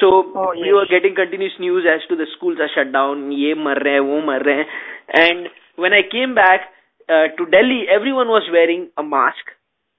So 0.00 0.32
Oh, 0.34 0.52
we 0.54 0.66
yes. 0.66 0.74
were 0.74 0.86
getting 0.88 1.14
continuous 1.14 1.52
news 1.60 1.84
as 1.86 2.00
to 2.08 2.16
the 2.16 2.26
schools 2.36 2.58
are 2.58 2.70
shut 2.74 2.92
down, 2.92 3.30
ye 3.32 3.54
mar 3.54 3.76
rahe, 3.76 4.00
wo 4.04 4.20
mar 4.22 4.40
rahe. 4.40 4.64
And 5.12 5.48
when 5.76 5.92
I 5.92 6.02
came 6.10 6.34
back 6.34 6.60
uh, 7.08 7.28
to 7.36 7.46
Delhi, 7.46 7.84
everyone 7.88 8.28
was 8.28 8.48
wearing 8.52 8.88
a 8.96 9.02
mask. 9.02 9.44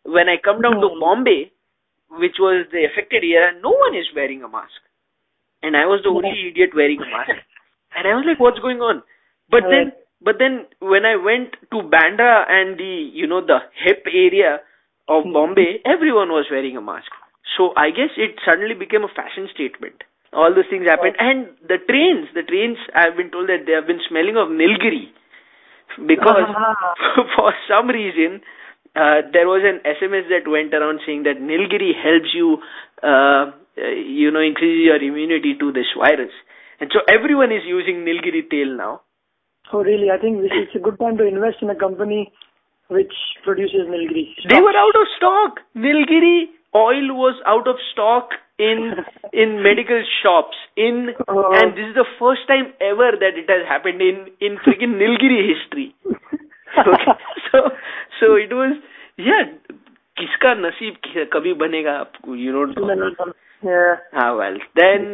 When 0.03 0.27
I 0.29 0.37
come 0.37 0.61
down 0.61 0.81
to 0.81 0.89
Hmm. 0.89 0.99
Bombay, 0.99 1.51
which 2.09 2.37
was 2.39 2.65
the 2.71 2.85
affected 2.85 3.23
area, 3.23 3.51
no 3.61 3.69
one 3.71 3.95
is 3.95 4.07
wearing 4.15 4.43
a 4.43 4.49
mask. 4.49 4.81
And 5.61 5.77
I 5.77 5.85
was 5.85 6.01
the 6.03 6.09
only 6.09 6.49
idiot 6.49 6.71
wearing 6.75 6.99
a 7.01 7.05
mask. 7.05 7.31
And 7.95 8.07
I 8.07 8.15
was 8.15 8.25
like, 8.25 8.39
what's 8.39 8.59
going 8.59 8.79
on? 8.81 9.03
But 9.49 9.63
then, 9.69 9.91
but 10.21 10.37
then 10.39 10.65
when 10.79 11.05
I 11.05 11.17
went 11.17 11.55
to 11.71 11.77
Bandra 11.93 12.49
and 12.49 12.79
the, 12.79 12.93
you 13.13 13.27
know, 13.27 13.41
the 13.45 13.59
hip 13.83 14.05
area 14.07 14.61
of 15.09 15.25
Bombay, 15.33 15.81
everyone 15.85 16.29
was 16.29 16.45
wearing 16.49 16.77
a 16.77 16.81
mask. 16.81 17.11
So 17.57 17.73
I 17.75 17.89
guess 17.91 18.11
it 18.17 18.39
suddenly 18.45 18.75
became 18.75 19.03
a 19.03 19.11
fashion 19.11 19.47
statement. 19.53 20.03
All 20.33 20.53
those 20.55 20.69
things 20.69 20.87
happened. 20.87 21.15
And 21.19 21.51
the 21.67 21.77
trains, 21.83 22.31
the 22.33 22.43
trains, 22.43 22.77
I've 22.95 23.17
been 23.17 23.31
told 23.31 23.49
that 23.49 23.67
they 23.67 23.73
have 23.73 23.87
been 23.87 23.99
smelling 24.07 24.37
of 24.39 24.47
Nilgiri. 24.47 25.11
Because 26.07 26.47
for 27.35 27.51
some 27.67 27.91
reason, 27.91 28.39
uh, 28.95 29.27
there 29.35 29.47
was 29.47 29.63
an 29.67 29.83
SMS 29.83 30.31
that 30.31 30.47
went 30.47 30.73
around 30.73 31.01
saying 31.05 31.23
that 31.23 31.35
Nilgiri 31.35 31.91
helps 31.91 32.31
you, 32.31 32.63
uh, 33.03 33.51
you 33.75 34.31
know, 34.31 34.39
increase 34.39 34.87
your 34.87 35.03
immunity 35.03 35.55
to 35.59 35.71
this 35.71 35.91
virus. 35.99 36.31
And 36.79 36.89
so 36.95 37.03
everyone 37.11 37.51
is 37.51 37.67
using 37.67 38.07
Nilgiri 38.07 38.49
tail 38.49 38.71
now. 38.75 39.01
Oh, 39.73 39.83
really? 39.83 40.09
I 40.11 40.17
think 40.17 40.41
this 40.41 40.51
is 40.51 40.75
a 40.75 40.79
good 40.79 40.97
time 40.99 41.17
to 41.17 41.27
invest 41.27 41.59
in 41.61 41.69
a 41.69 41.75
company 41.75 42.31
which 42.87 43.11
produces 43.43 43.87
Nilgiri. 43.87 44.31
They 44.47 44.59
were 44.59 44.75
out 44.75 44.95
of 44.95 45.07
stock. 45.17 45.59
Nilgiri 45.75 46.51
oil 46.74 47.14
was 47.14 47.40
out 47.46 47.68
of 47.68 47.76
stock 47.92 48.30
in 48.58 49.04
in 49.32 49.62
medical 49.62 50.02
shops. 50.22 50.56
In 50.76 51.14
Oh. 51.28 51.52
and 51.60 51.76
this 51.76 51.86
is 51.88 51.94
the 51.94 52.06
first 52.18 52.46
time 52.48 52.72
ever 52.80 53.12
that 53.24 53.36
it 53.36 53.50
has 53.50 53.66
happened 53.66 54.00
in 54.02 54.30
in 54.40 54.58
freaking 54.58 54.96
Nilgiri 55.02 55.40
history. 55.48 55.94
So 56.76 56.94
so 57.50 57.64
so 58.20 58.34
it 58.34 58.52
was 58.52 58.76
yeah. 59.16 59.44
किसका 60.18 60.54
नसीब 60.54 60.96
कभी 61.32 61.52
बनेगा 61.62 61.92
आपको 62.00 62.36
you 62.42 62.52
don't 62.52 62.78
know. 62.78 63.32
Yeah. 63.66 63.96
Ah 64.22 64.34
well. 64.38 64.56
Then 64.80 65.04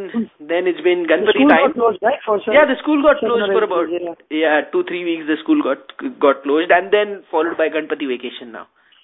then 0.52 0.66
it's 0.66 0.80
been 0.80 1.02
The 1.02 1.12
Ganpati 1.14 1.34
school 1.38 1.48
time. 1.48 1.66
got 1.66 1.74
closed, 1.74 2.02
right? 2.02 2.20
For 2.26 2.40
some- 2.44 2.54
Yeah, 2.54 2.64
the 2.64 2.76
school 2.82 3.02
got 3.02 3.20
seven 3.20 3.30
closed 3.30 3.44
or 3.44 3.52
for 3.52 3.62
eight 3.62 3.68
about 3.68 3.86
days, 3.88 4.02
yeah. 4.04 4.14
yeah 4.30 4.60
two 4.72 4.82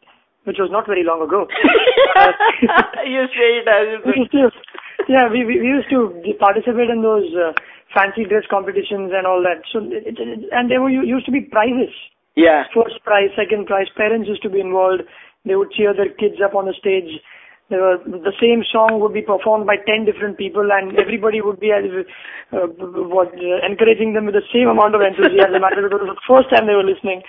which 0.44 0.61
was 0.61 0.70
not 0.70 0.87
very 0.87 1.04
long 1.04 1.20
ago. 1.24 1.44
you 3.04 3.22
say 3.33 3.48
it 3.61 3.68
as 3.68 3.87
if 3.96 4.00
we 4.04 4.12
used 4.20 4.33
to, 4.33 4.48
yeah, 5.09 5.28
we, 5.28 5.44
we 5.44 5.61
we 5.61 5.68
used 5.68 5.90
to 5.90 6.12
participate 6.38 6.88
in 6.88 7.02
those 7.02 7.28
uh, 7.37 7.52
fancy 7.92 8.24
dress 8.24 8.44
competitions 8.48 9.12
and 9.12 9.26
all 9.26 9.40
that. 9.44 9.64
So, 9.72 9.80
it, 9.85 10.16
it, 10.16 10.48
and 10.52 10.70
there 10.70 10.80
were 10.80 10.90
used 10.90 11.26
to 11.26 11.33
be 11.33 11.40
prizes. 11.40 11.92
yeah. 12.37 12.64
First 12.74 13.02
prize, 13.04 13.30
second 13.37 13.66
prize. 13.66 13.88
Parents 13.96 14.28
used 14.28 14.42
to 14.42 14.50
be 14.50 14.61
involved. 14.61 15.02
They 15.44 15.57
would 15.57 15.72
cheer 15.72 15.92
their 15.94 16.09
kids 16.09 16.40
up 16.44 16.54
on 16.54 16.66
the 16.66 16.74
stage. 16.76 17.20
there 17.70 17.80
were, 17.80 17.98
the 18.04 18.33
same 18.40 18.64
song 18.70 19.00
would 19.00 19.12
be 19.12 19.22
performed 19.22 19.66
by 19.66 19.76
10 19.76 20.04
different 20.04 20.37
people 20.37 20.68
and 20.72 20.98
everybody 20.98 21.40
would 21.40 21.61
be 21.61 21.72
as, 21.72 21.85
uh, 22.52 22.68
what, 23.09 23.33
uh, 23.33 23.61
encouraging 23.64 24.12
them 24.12 24.26
with 24.26 24.35
the 24.35 24.48
same 24.52 24.68
amount 24.68 24.94
of 24.94 25.00
enthusiasm 25.00 25.64
as 25.64 25.72
it 25.76 25.88
was 25.88 26.04
the 26.04 26.20
first 26.28 26.48
time 26.52 26.66
they 26.66 26.76
were 26.76 26.85
listening. 26.85 27.22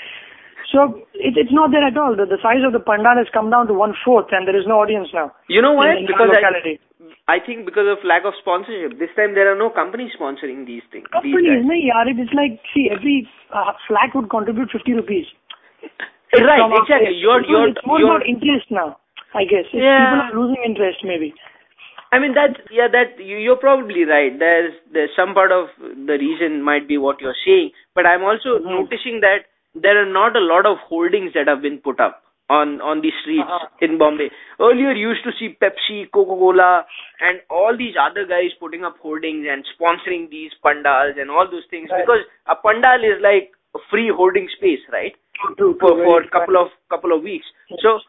So 0.72 1.06
it, 1.13 1.38
it's 1.38 1.52
not 1.54 1.72
there 1.72 1.86
at 1.86 1.98
all. 1.98 2.15
The, 2.15 2.26
the 2.26 2.39
size 2.41 2.63
of 2.65 2.74
the 2.74 2.80
pandal 2.80 3.18
has 3.18 3.28
come 3.32 3.50
down 3.50 3.68
to 3.68 3.74
one 3.74 3.94
fourth 4.04 4.32
and 4.32 4.48
there 4.48 4.56
is 4.58 4.65
no 4.68 4.82
audience 4.82 5.10
now. 5.13 5.32
You 5.48 5.62
know 5.62 5.74
why? 5.74 5.94
In, 5.94 6.04
in 6.04 6.08
because 6.08 6.32
locality. 6.32 6.80
I, 7.28 7.38
I 7.38 7.46
think 7.46 7.65
because 7.65 7.86
of 7.88 8.02
lack 8.04 8.26
of 8.26 8.34
sponsorship. 8.39 8.98
This 8.98 9.13
time 9.15 9.36
there 9.36 9.52
are 9.52 9.58
no 9.58 9.70
companies 9.70 10.12
sponsoring 10.20 10.65
these 10.65 10.84
things. 10.91 11.06
Companies, 11.12 11.62
no, 11.65 11.76
yaar, 11.76 12.08
it's 12.10 12.34
like, 12.34 12.60
see, 12.74 12.89
every 12.89 13.28
uh, 13.54 13.74
flat 13.88 14.15
would 14.15 14.30
contribute 14.30 14.70
50 14.72 14.94
rupees. 14.94 15.26
Right, 16.36 16.60
From 16.60 16.74
exactly. 16.76 17.15
You're, 17.15 17.46
you're, 17.48 17.70
it's 17.70 17.80
more 17.86 18.00
you're, 18.00 18.12
about 18.12 18.28
interest 18.28 18.68
now, 18.70 18.98
I 19.34 19.46
guess. 19.48 19.63
It's 19.72 19.80
Yeah. 19.80 20.04
People 20.04 20.20
are 20.20 20.36
losing 20.36 20.62
interest 20.68 21.00
maybe. 21.06 21.34
I 22.12 22.20
mean 22.20 22.34
that 22.36 22.60
yeah 22.72 22.88
that 22.91 23.20
you- 23.20 23.38
you're 23.39 23.56
probably 23.60 24.04
right. 24.04 24.32
There's 24.38 24.74
there's 24.91 25.10
some 25.15 25.34
part 25.34 25.52
of 25.52 25.68
the 25.80 26.18
reason 26.20 26.62
might 26.62 26.88
be 26.88 26.98
what 26.98 27.20
you're 27.20 27.36
saying, 27.46 27.72
but 27.94 28.06
I'm 28.06 28.24
also 28.24 28.60
Mhm. 28.60 28.68
noticing 28.68 29.20
that 29.22 29.48
there 29.76 29.98
are 30.02 30.12
not 30.12 30.36
a 30.36 30.40
lot 30.40 30.66
of 30.66 30.78
holdings 30.90 31.34
that 31.34 31.48
have 31.48 31.62
been 31.62 31.78
put 31.80 32.00
up 32.00 32.22
on 32.50 32.80
on 32.82 33.02
the 33.02 33.12
streets 33.22 33.50
Uh-huh. 33.56 33.68
in 33.88 33.98
Bombay. 33.98 34.30
Earlier 34.60 34.92
you 34.94 35.10
used 35.10 35.24
to 35.28 35.32
see 35.40 35.50
Pepsi, 35.64 35.98
Coca-Cola, 36.18 36.86
and 37.20 37.42
all 37.50 37.76
these 37.78 37.96
other 38.00 38.26
guys 38.26 38.54
putting 38.60 38.86
up 38.90 38.98
holdings 39.06 39.48
and 39.50 39.66
sponsoring 39.74 40.30
these 40.30 40.54
pandals 40.68 41.18
and 41.24 41.32
all 41.32 41.48
those 41.56 41.66
things 41.72 41.90
Right. 41.90 42.06
because 42.06 42.24
a 42.48 42.56
pandal 42.68 43.04
is 43.14 43.22
like 43.22 43.52
a 43.76 43.80
free 43.90 44.10
holding 44.10 44.48
space, 44.58 44.84
right? 44.98 45.16
True, 45.58 45.74
For 45.80 45.90
for 46.04 46.22
a 46.22 46.30
couple 46.30 46.58
of 46.64 46.70
couple 46.90 47.12
of 47.18 47.24
weeks. 47.24 47.48
So 47.82 48.00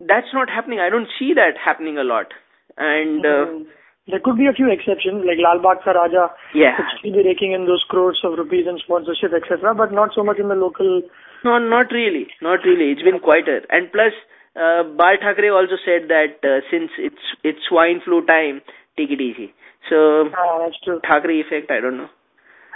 that's 0.00 0.32
not 0.32 0.50
happening. 0.50 0.80
I 0.80 0.88
don't 0.90 1.08
see 1.18 1.32
that 1.34 1.56
happening 1.68 1.98
a 1.98 2.04
lot. 2.14 2.32
And 2.78 3.24
uh, 3.24 3.44
Mm. 3.46 3.66
There 4.07 4.19
could 4.19 4.37
be 4.37 4.47
a 4.47 4.53
few 4.53 4.69
exceptions, 4.71 5.23
like 5.23 5.37
Lal 5.37 5.59
Bagh 5.61 5.83
Ka 5.83 5.91
Raja 5.91 6.29
yeah. 6.55 6.75
could 6.77 6.85
still 6.97 7.13
be 7.13 7.23
raking 7.27 7.51
in 7.51 7.65
those 7.67 7.83
crores 7.89 8.19
of 8.23 8.37
rupees 8.39 8.65
in 8.65 8.79
sponsorship, 8.79 9.33
etc., 9.37 9.75
but 9.75 9.91
not 9.93 10.15
so 10.15 10.23
much 10.23 10.39
in 10.39 10.49
the 10.49 10.55
local. 10.55 11.03
No, 11.43 11.59
not 11.59 11.91
really. 11.91 12.27
Not 12.41 12.65
really. 12.65 12.91
It's 12.91 13.03
been 13.03 13.19
quieter. 13.19 13.61
And 13.69 13.91
plus, 13.91 14.13
uh, 14.55 14.83
Bal 14.97 15.21
Thackeray 15.21 15.49
also 15.51 15.77
said 15.85 16.09
that 16.09 16.41
uh, 16.43 16.61
since 16.71 16.89
it's 16.97 17.21
it's 17.43 17.59
swine 17.69 18.01
flu 18.03 18.25
time, 18.25 18.61
take 18.97 19.11
it 19.11 19.21
easy. 19.21 19.53
So, 19.89 20.29
Ah, 20.35 20.57
that's 20.65 20.79
true. 20.83 20.99
Thackeray 21.07 21.41
effect, 21.41 21.69
I 21.71 21.79
don't 21.79 21.97
know. 21.97 22.09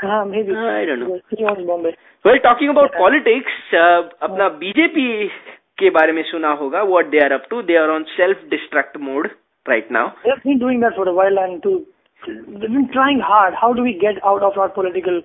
Ah, 0.03 0.23
maybe. 0.25 0.53
I 0.55 0.85
don't 0.85 0.99
know. 0.99 1.19
He 1.29 1.43
owns 1.43 1.65
Bombay. 1.65 1.95
Well, 2.23 2.39
talking 2.43 2.69
about 2.69 2.91
Yeah. 2.93 2.99
politics, 2.99 3.51
uh, 3.73 4.01
अपना 4.29 4.49
BJP 4.61 5.07
के 5.79 5.89
बारे 5.97 6.11
में 6.13 6.23
सुना 6.31 6.51
होगा 6.61 6.87
what 6.89 7.09
they 7.11 7.23
are 7.25 7.33
up 7.33 7.49
to. 7.49 7.61
They 7.63 7.75
are 7.75 7.89
on 7.91 8.05
self-destruct 8.17 8.99
mode 8.99 9.31
right 9.67 9.89
now. 9.89 10.13
They've 10.23 10.43
been 10.43 10.59
doing 10.59 10.79
that 10.81 10.93
for 10.95 11.07
a 11.07 11.13
while 11.13 11.37
and 11.39 11.61
to, 11.63 11.85
they've 12.27 12.71
been 12.71 12.89
trying 12.91 13.21
hard. 13.23 13.53
How 13.59 13.73
do 13.73 13.81
we 13.83 13.93
get 13.99 14.23
out 14.23 14.43
of 14.43 14.57
our 14.57 14.69
political 14.69 15.21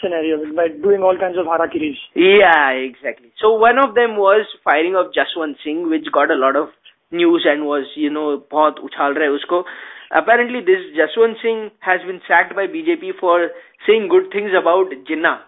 scenario 0.00 0.38
by 0.54 0.68
doing 0.68 1.02
all 1.02 1.16
kinds 1.18 1.38
of 1.38 1.46
harakiris? 1.46 1.98
Yeah, 2.14 2.70
exactly. 2.70 3.32
So 3.40 3.54
one 3.54 3.78
of 3.78 3.94
them 3.94 4.16
was 4.16 4.46
firing 4.64 4.94
of 4.96 5.12
Jaswant 5.12 5.56
Singh, 5.64 5.88
which 5.90 6.06
got 6.12 6.30
a 6.30 6.36
lot 6.36 6.56
of 6.56 6.68
news 7.10 7.46
and 7.48 7.64
was, 7.64 7.86
you 7.96 8.10
know, 8.10 8.38
बहुत 8.52 8.80
उछाल 8.84 9.14
रहा 9.14 9.24
है 9.24 9.30
उसको. 9.30 9.64
Apparently, 10.10 10.60
this 10.60 10.84
Jaswant 10.96 11.36
Singh 11.42 11.70
has 11.80 12.00
been 12.06 12.20
sacked 12.26 12.54
by 12.54 12.66
BJP 12.66 13.18
for 13.20 13.48
saying 13.86 14.08
good 14.08 14.30
things 14.32 14.50
about 14.58 14.92
Jinnah. 15.10 15.40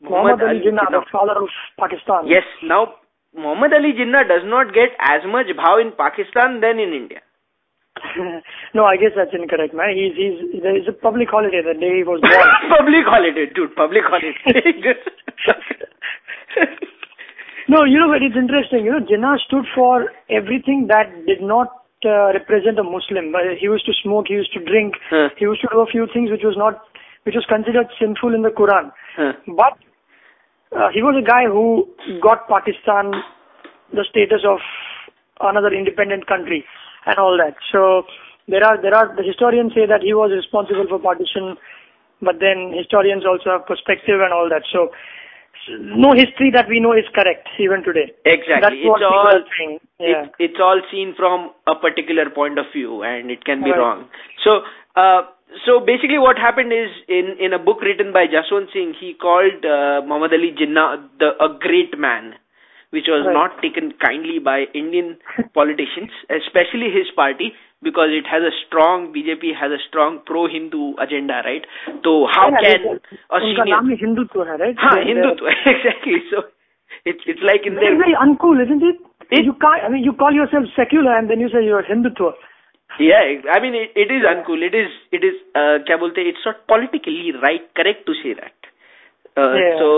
Muhammad 0.00 0.42
Ali 0.42 0.60
Jinnah, 0.60 0.90
the 0.90 1.04
father 1.10 1.34
of 1.42 1.48
Pakistan. 1.78 2.26
Yes. 2.26 2.44
Now, 2.62 2.94
Muhammad 3.34 3.72
Ali 3.72 3.92
Jinnah 3.92 4.28
does 4.28 4.42
not 4.44 4.72
get 4.72 4.94
as 5.00 5.26
much 5.26 5.46
bhav 5.62 5.80
in 5.80 5.92
Pakistan 5.92 6.60
than 6.60 6.78
in 6.78 6.92
India. 6.92 7.20
no, 8.73 8.85
I 8.85 8.97
guess 8.97 9.11
that's 9.15 9.33
incorrect, 9.33 9.73
man. 9.73 9.93
He's, 9.95 10.15
he's, 10.17 10.61
there 10.61 10.75
is 10.75 10.87
a 10.87 10.93
public 10.93 11.29
holiday 11.29 11.61
the 11.61 11.77
day 11.77 12.01
he 12.01 12.03
was 12.03 12.21
born. 12.21 12.49
public 12.77 13.05
holiday, 13.05 13.45
dude. 13.53 13.75
Public 13.75 14.03
holiday. 14.05 14.33
No, 17.69 17.85
you 17.85 17.97
know 17.97 18.09
what? 18.09 18.21
It's 18.21 18.35
interesting. 18.35 18.83
You 18.83 18.99
know, 18.99 19.05
Jinnah 19.07 19.39
stood 19.47 19.63
for 19.73 20.11
everything 20.29 20.87
that 20.91 21.07
did 21.25 21.41
not 21.41 21.71
uh, 22.03 22.35
represent 22.35 22.77
a 22.77 22.83
Muslim. 22.83 23.33
Uh, 23.33 23.55
He 23.57 23.65
used 23.65 23.85
to 23.85 23.93
smoke. 24.03 24.25
He 24.27 24.33
used 24.33 24.51
to 24.53 24.59
drink. 24.59 24.95
Huh. 25.09 25.29
He 25.37 25.45
used 25.45 25.61
to 25.61 25.69
do 25.71 25.79
a 25.79 25.87
few 25.87 26.05
things 26.13 26.29
which 26.29 26.43
was 26.43 26.55
not, 26.57 26.81
which 27.23 27.35
was 27.35 27.45
considered 27.47 27.87
sinful 27.97 28.35
in 28.35 28.41
the 28.41 28.49
Quran. 28.51 28.91
Huh. 29.15 29.31
But 29.47 29.79
uh, 30.75 30.89
he 30.93 31.01
was 31.01 31.15
a 31.15 31.23
guy 31.25 31.45
who 31.47 31.87
got 32.21 32.49
Pakistan 32.49 33.13
the 33.93 34.03
status 34.09 34.43
of 34.43 34.59
another 35.39 35.71
independent 35.71 36.27
country 36.27 36.65
and 37.05 37.17
all 37.17 37.37
that. 37.37 37.55
So 37.71 38.03
there 38.47 38.63
are 38.63 38.81
there 38.81 38.93
are 38.95 39.15
the 39.15 39.23
historians 39.23 39.73
say 39.73 39.85
that 39.85 40.01
he 40.01 40.13
was 40.13 40.31
responsible 40.31 40.85
for 40.87 40.99
partition, 40.99 41.55
but 42.21 42.39
then 42.39 42.73
historians 42.75 43.23
also 43.25 43.57
have 43.57 43.65
perspective 43.65 44.19
and 44.19 44.33
all 44.33 44.49
that. 44.49 44.63
So 44.71 44.91
no 45.69 46.11
history 46.13 46.51
that 46.51 46.67
we 46.67 46.79
know 46.79 46.93
is 46.93 47.05
correct 47.15 47.47
even 47.59 47.83
today. 47.83 48.11
Exactly. 48.25 48.59
That's 48.61 48.75
what 48.83 48.99
people 48.99 49.15
all 49.15 49.27
are 49.27 49.47
saying. 49.57 49.79
Yeah. 49.99 50.07
it's 50.07 50.35
it's 50.39 50.59
all 50.59 50.81
seen 50.91 51.13
from 51.15 51.51
a 51.67 51.75
particular 51.75 52.29
point 52.29 52.59
of 52.59 52.65
view 52.73 53.03
and 53.03 53.31
it 53.31 53.45
can 53.45 53.63
be 53.63 53.71
Right. 53.71 53.79
wrong. 53.79 54.09
So 54.43 54.61
uh 54.95 55.23
so 55.65 55.79
basically 55.79 56.17
what 56.17 56.37
happened 56.37 56.73
is 56.73 56.89
in 57.07 57.37
in 57.39 57.53
a 57.53 57.59
book 57.59 57.81
written 57.81 58.11
by 58.11 58.25
Jaswant 58.27 58.73
Singh 58.73 58.93
he 58.99 59.13
called 59.13 59.63
uh, 59.63 60.01
Muhammad 60.05 60.33
Ali 60.33 60.51
Jinnah 60.51 61.07
the 61.19 61.31
a 61.39 61.49
great 61.59 61.97
man 61.97 62.35
which 62.96 63.08
was 63.12 63.24
Right. 63.26 63.34
not 63.38 63.56
taken 63.62 63.88
kindly 64.04 64.38
by 64.50 64.58
Indian 64.82 65.16
politicians 65.54 66.10
especially 66.36 66.90
his 66.98 67.10
party 67.16 67.48
because 67.88 68.10
it 68.20 68.26
has 68.34 68.42
a 68.42 68.52
strong 68.60 69.12
BJP 69.16 69.50
has 69.62 69.72
a 69.72 69.80
strong 69.88 70.20
pro 70.30 70.46
Hindu 70.54 70.94
agenda 71.06 71.42
right 71.48 71.66
so 72.06 72.14
how 72.36 72.46
Yeah, 72.50 72.62
can 72.66 72.86
it's- 72.92 73.18
a 73.30 73.40
उनका 73.40 73.64
senior 73.64 73.66
नाम 73.74 73.90
ही 73.90 73.96
हिंदुत्व 74.04 74.42
है, 74.50 74.56
right? 74.62 74.76
हाँ 74.86 74.94
They're- 74.94 75.10
Hindutva 75.10 75.54
exactly 75.74 76.22
so 76.30 76.44
it's 77.12 77.26
it's 77.34 77.42
like 77.50 77.66
in 77.70 77.74
they're 77.74 77.90
their 77.90 77.98
very 78.04 78.14
uncool, 78.26 78.60
isn't 78.66 78.82
it? 78.92 78.96
It- 79.30 79.44
you 79.44 79.52
can't. 79.64 79.84
I 79.84 79.88
mean, 79.94 80.04
you 80.08 80.12
call 80.22 80.32
yourself 80.40 80.70
secular 80.76 81.12
and 81.18 81.28
then 81.30 81.40
you 81.44 81.48
say 81.54 81.62
you're 81.64 81.82
Hindutva. 81.88 82.30
Yeah, 82.98 83.50
I 83.54 83.60
mean 83.64 83.74
it, 83.74 83.92
it 84.04 84.10
is 84.10 84.24
uncool. 84.30 84.62
It 84.68 84.74
is 84.74 84.94
it 85.18 85.24
is 85.30 85.34
uh, 85.62 85.76
क्या 85.90 85.96
बोलते 86.02 86.20
हैं, 86.20 86.32
it's 86.34 86.46
not 86.50 86.62
politically 86.72 87.32
right, 87.46 87.68
correct 87.80 88.06
to 88.10 88.14
say 88.22 88.32
that. 88.40 88.70
Uh, 89.36 89.52
Yeah. 89.62 89.78
So, 89.82 89.90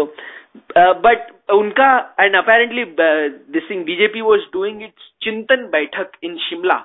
uh, 0.75 0.93
but 1.01 1.31
unka 1.49 2.07
and 2.17 2.35
apparently 2.35 2.83
uh, 2.83 3.37
this 3.51 3.63
thing 3.67 3.85
BJP 3.85 4.23
was 4.23 4.41
doing 4.51 4.81
its 4.81 4.97
Chintan 5.23 5.71
Baitak 5.71 6.15
in 6.21 6.37
Shimla. 6.47 6.83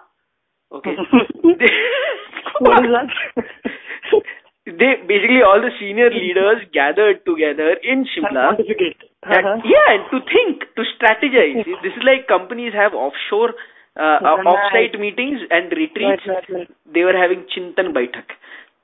Okay. 0.72 0.94
what 2.60 2.84
is 2.84 2.90
that? 2.94 3.10
they 4.66 4.90
basically 5.06 5.42
all 5.42 5.60
the 5.60 5.70
senior 5.80 6.10
leaders 6.10 6.62
gathered 6.72 7.24
together 7.26 7.74
in 7.82 8.06
Shimla. 8.06 8.54
Uh-huh. 9.22 9.56
Yeah, 9.64 9.86
and 9.94 10.02
to 10.10 10.18
think, 10.24 10.64
to 10.76 10.82
strategize. 10.96 11.64
this 11.82 11.92
is 11.96 12.02
like 12.04 12.26
companies 12.26 12.72
have 12.72 12.94
offshore 12.94 13.52
uh, 13.96 14.18
offsite 14.46 14.98
meetings 14.98 15.40
and 15.50 15.70
retreats. 15.72 16.22
Right, 16.26 16.46
right, 16.48 16.58
right. 16.64 16.70
They 16.92 17.02
were 17.02 17.16
having 17.16 17.44
Chintan 17.50 17.92
Baitak. 17.92 18.30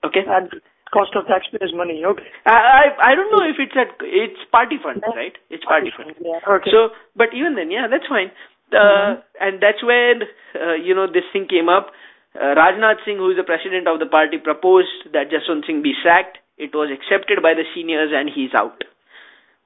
Okay. 0.04 0.24
That's- 0.26 0.60
cost 0.92 1.14
of 1.16 1.26
taxpayers' 1.26 1.72
money. 1.74 2.04
Okay. 2.04 2.22
I, 2.46 2.54
I 2.54 3.10
I 3.10 3.14
don't 3.14 3.30
know 3.30 3.42
if 3.44 3.56
it's 3.58 3.74
at 3.76 3.90
it's 4.02 4.38
party 4.52 4.78
fund, 4.82 5.02
right? 5.14 5.34
It's 5.50 5.64
party 5.64 5.90
fund. 5.96 6.14
Yeah. 6.20 6.38
Okay. 6.46 6.70
So, 6.70 6.90
but 7.16 7.34
even 7.34 7.54
then, 7.54 7.70
yeah, 7.70 7.86
that's 7.90 8.06
fine. 8.06 8.30
Uh, 8.72 9.22
And 9.40 9.62
that's 9.62 9.82
when 9.82 10.22
uh, 10.54 10.74
you 10.74 10.94
know 10.94 11.06
this 11.06 11.26
thing 11.32 11.46
came 11.48 11.68
up. 11.68 11.92
Uh, 12.34 12.54
Rajnath 12.54 13.04
Singh, 13.04 13.16
who 13.18 13.30
is 13.30 13.36
the 13.36 13.44
president 13.44 13.88
of 13.88 13.98
the 13.98 14.06
party, 14.06 14.38
proposed 14.38 15.08
that 15.12 15.30
Jaswant 15.30 15.66
Singh 15.66 15.82
be 15.82 15.94
sacked. 16.04 16.38
It 16.58 16.74
was 16.74 16.90
accepted 16.92 17.42
by 17.42 17.54
the 17.54 17.64
seniors, 17.74 18.10
and 18.14 18.28
he's 18.32 18.52
out. 18.54 18.84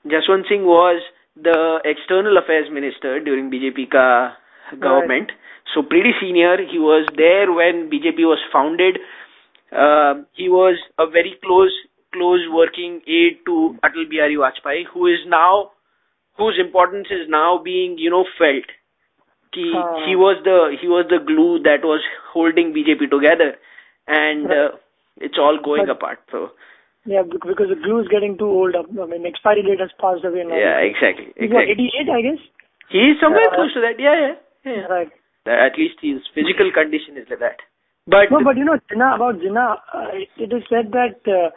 Jaswant 0.06 0.48
Singh 0.48 0.64
was 0.64 1.02
the 1.36 1.80
external 1.84 2.36
affairs 2.38 2.68
minister 2.72 3.20
during 3.20 3.50
BJP 3.50 3.90
ka 3.90 4.36
government. 4.78 5.32
So 5.74 5.82
pretty 5.82 6.12
senior. 6.20 6.56
He 6.58 6.78
was 6.78 7.06
there 7.16 7.50
when 7.52 7.90
BJP 7.90 8.18
was 8.26 8.38
founded. 8.52 8.98
Uh, 9.72 10.22
he 10.34 10.48
was 10.48 10.78
a 10.98 11.06
very 11.06 11.34
close, 11.44 11.72
close 12.12 12.40
working 12.52 13.00
aide 13.06 13.38
to 13.46 13.76
Atal 13.84 14.08
Bihari 14.08 14.36
Vajpayee, 14.36 14.84
who 14.92 15.06
is 15.06 15.18
now, 15.26 15.70
whose 16.36 16.58
importance 16.58 17.08
is 17.10 17.28
now 17.28 17.60
being, 17.62 17.96
you 17.98 18.10
know, 18.10 18.24
felt. 18.38 18.64
He, 19.52 19.72
Ah. 19.76 20.06
he 20.06 20.14
was 20.16 20.38
the, 20.44 20.76
he 20.80 20.86
was 20.88 21.06
the 21.10 21.18
glue 21.18 21.58
that 21.62 21.82
was 21.84 22.00
holding 22.32 22.72
BJP 22.72 23.10
together, 23.10 23.56
and 24.06 24.46
uh, 24.46 24.70
it's 25.20 25.38
all 25.38 25.58
going 25.62 25.86
But- 25.86 25.96
apart. 25.96 26.18
So 26.30 26.50
yeah, 27.04 27.22
because 27.22 27.68
the 27.68 27.74
glue 27.82 27.98
is 28.00 28.08
getting 28.08 28.38
too 28.38 28.46
old. 28.46 28.74
I 28.76 29.06
mean, 29.06 29.26
expiry 29.26 29.62
date 29.62 29.80
has 29.80 29.90
passed 30.00 30.24
away 30.24 30.44
now. 30.44 30.54
yeah, 30.56 30.78
exactly, 30.78 31.32
He's 31.36 31.50
what, 31.50 31.62
exactly. 31.66 31.90
88, 32.06 32.10
I 32.10 32.22
guess? 32.22 32.42
He 32.90 32.98
is 33.10 33.20
somewhere 33.20 33.48
Uh, 33.50 33.54
close 33.54 33.72
to 33.74 33.80
that. 33.80 33.98
Yeah, 33.98 34.14
yeah, 34.20 34.34
yeah. 34.72 34.86
Right. 34.86 35.10
At 35.46 35.78
least 35.78 35.98
his 36.02 36.20
physical 36.34 36.70
condition 36.70 37.16
is 37.16 37.26
like 37.30 37.38
that. 37.40 37.58
But, 38.10 38.30
No, 38.30 38.42
but 38.42 38.56
you 38.56 38.64
know, 38.64 38.78
Jinnah, 38.90 39.14
about 39.14 39.38
Jinnah, 39.38 39.76
uh, 39.94 40.08
it, 40.36 40.52
is 40.52 40.64
said 40.68 40.90
that, 40.90 41.22
uh, 41.30 41.50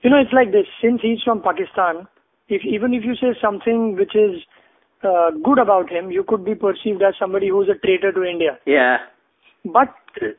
you 0.00 0.08
know, 0.08 0.16
it's 0.16 0.32
like 0.32 0.50
this. 0.50 0.64
Since 0.80 1.02
he's 1.02 1.22
from 1.22 1.42
Pakistan, 1.42 2.08
if 2.48 2.64
even 2.64 2.94
if 2.94 3.04
you 3.04 3.14
say 3.14 3.36
something 3.40 3.94
which 3.96 4.16
is 4.16 4.40
uh, 5.04 5.32
good 5.44 5.58
about 5.58 5.90
him, 5.90 6.10
you 6.10 6.24
could 6.26 6.44
be 6.44 6.54
perceived 6.54 7.02
as 7.02 7.14
somebody 7.20 7.48
who's 7.48 7.68
a 7.68 7.78
traitor 7.84 8.10
to 8.12 8.24
India. 8.24 8.58
yeah, 8.64 8.98
But 9.64 9.92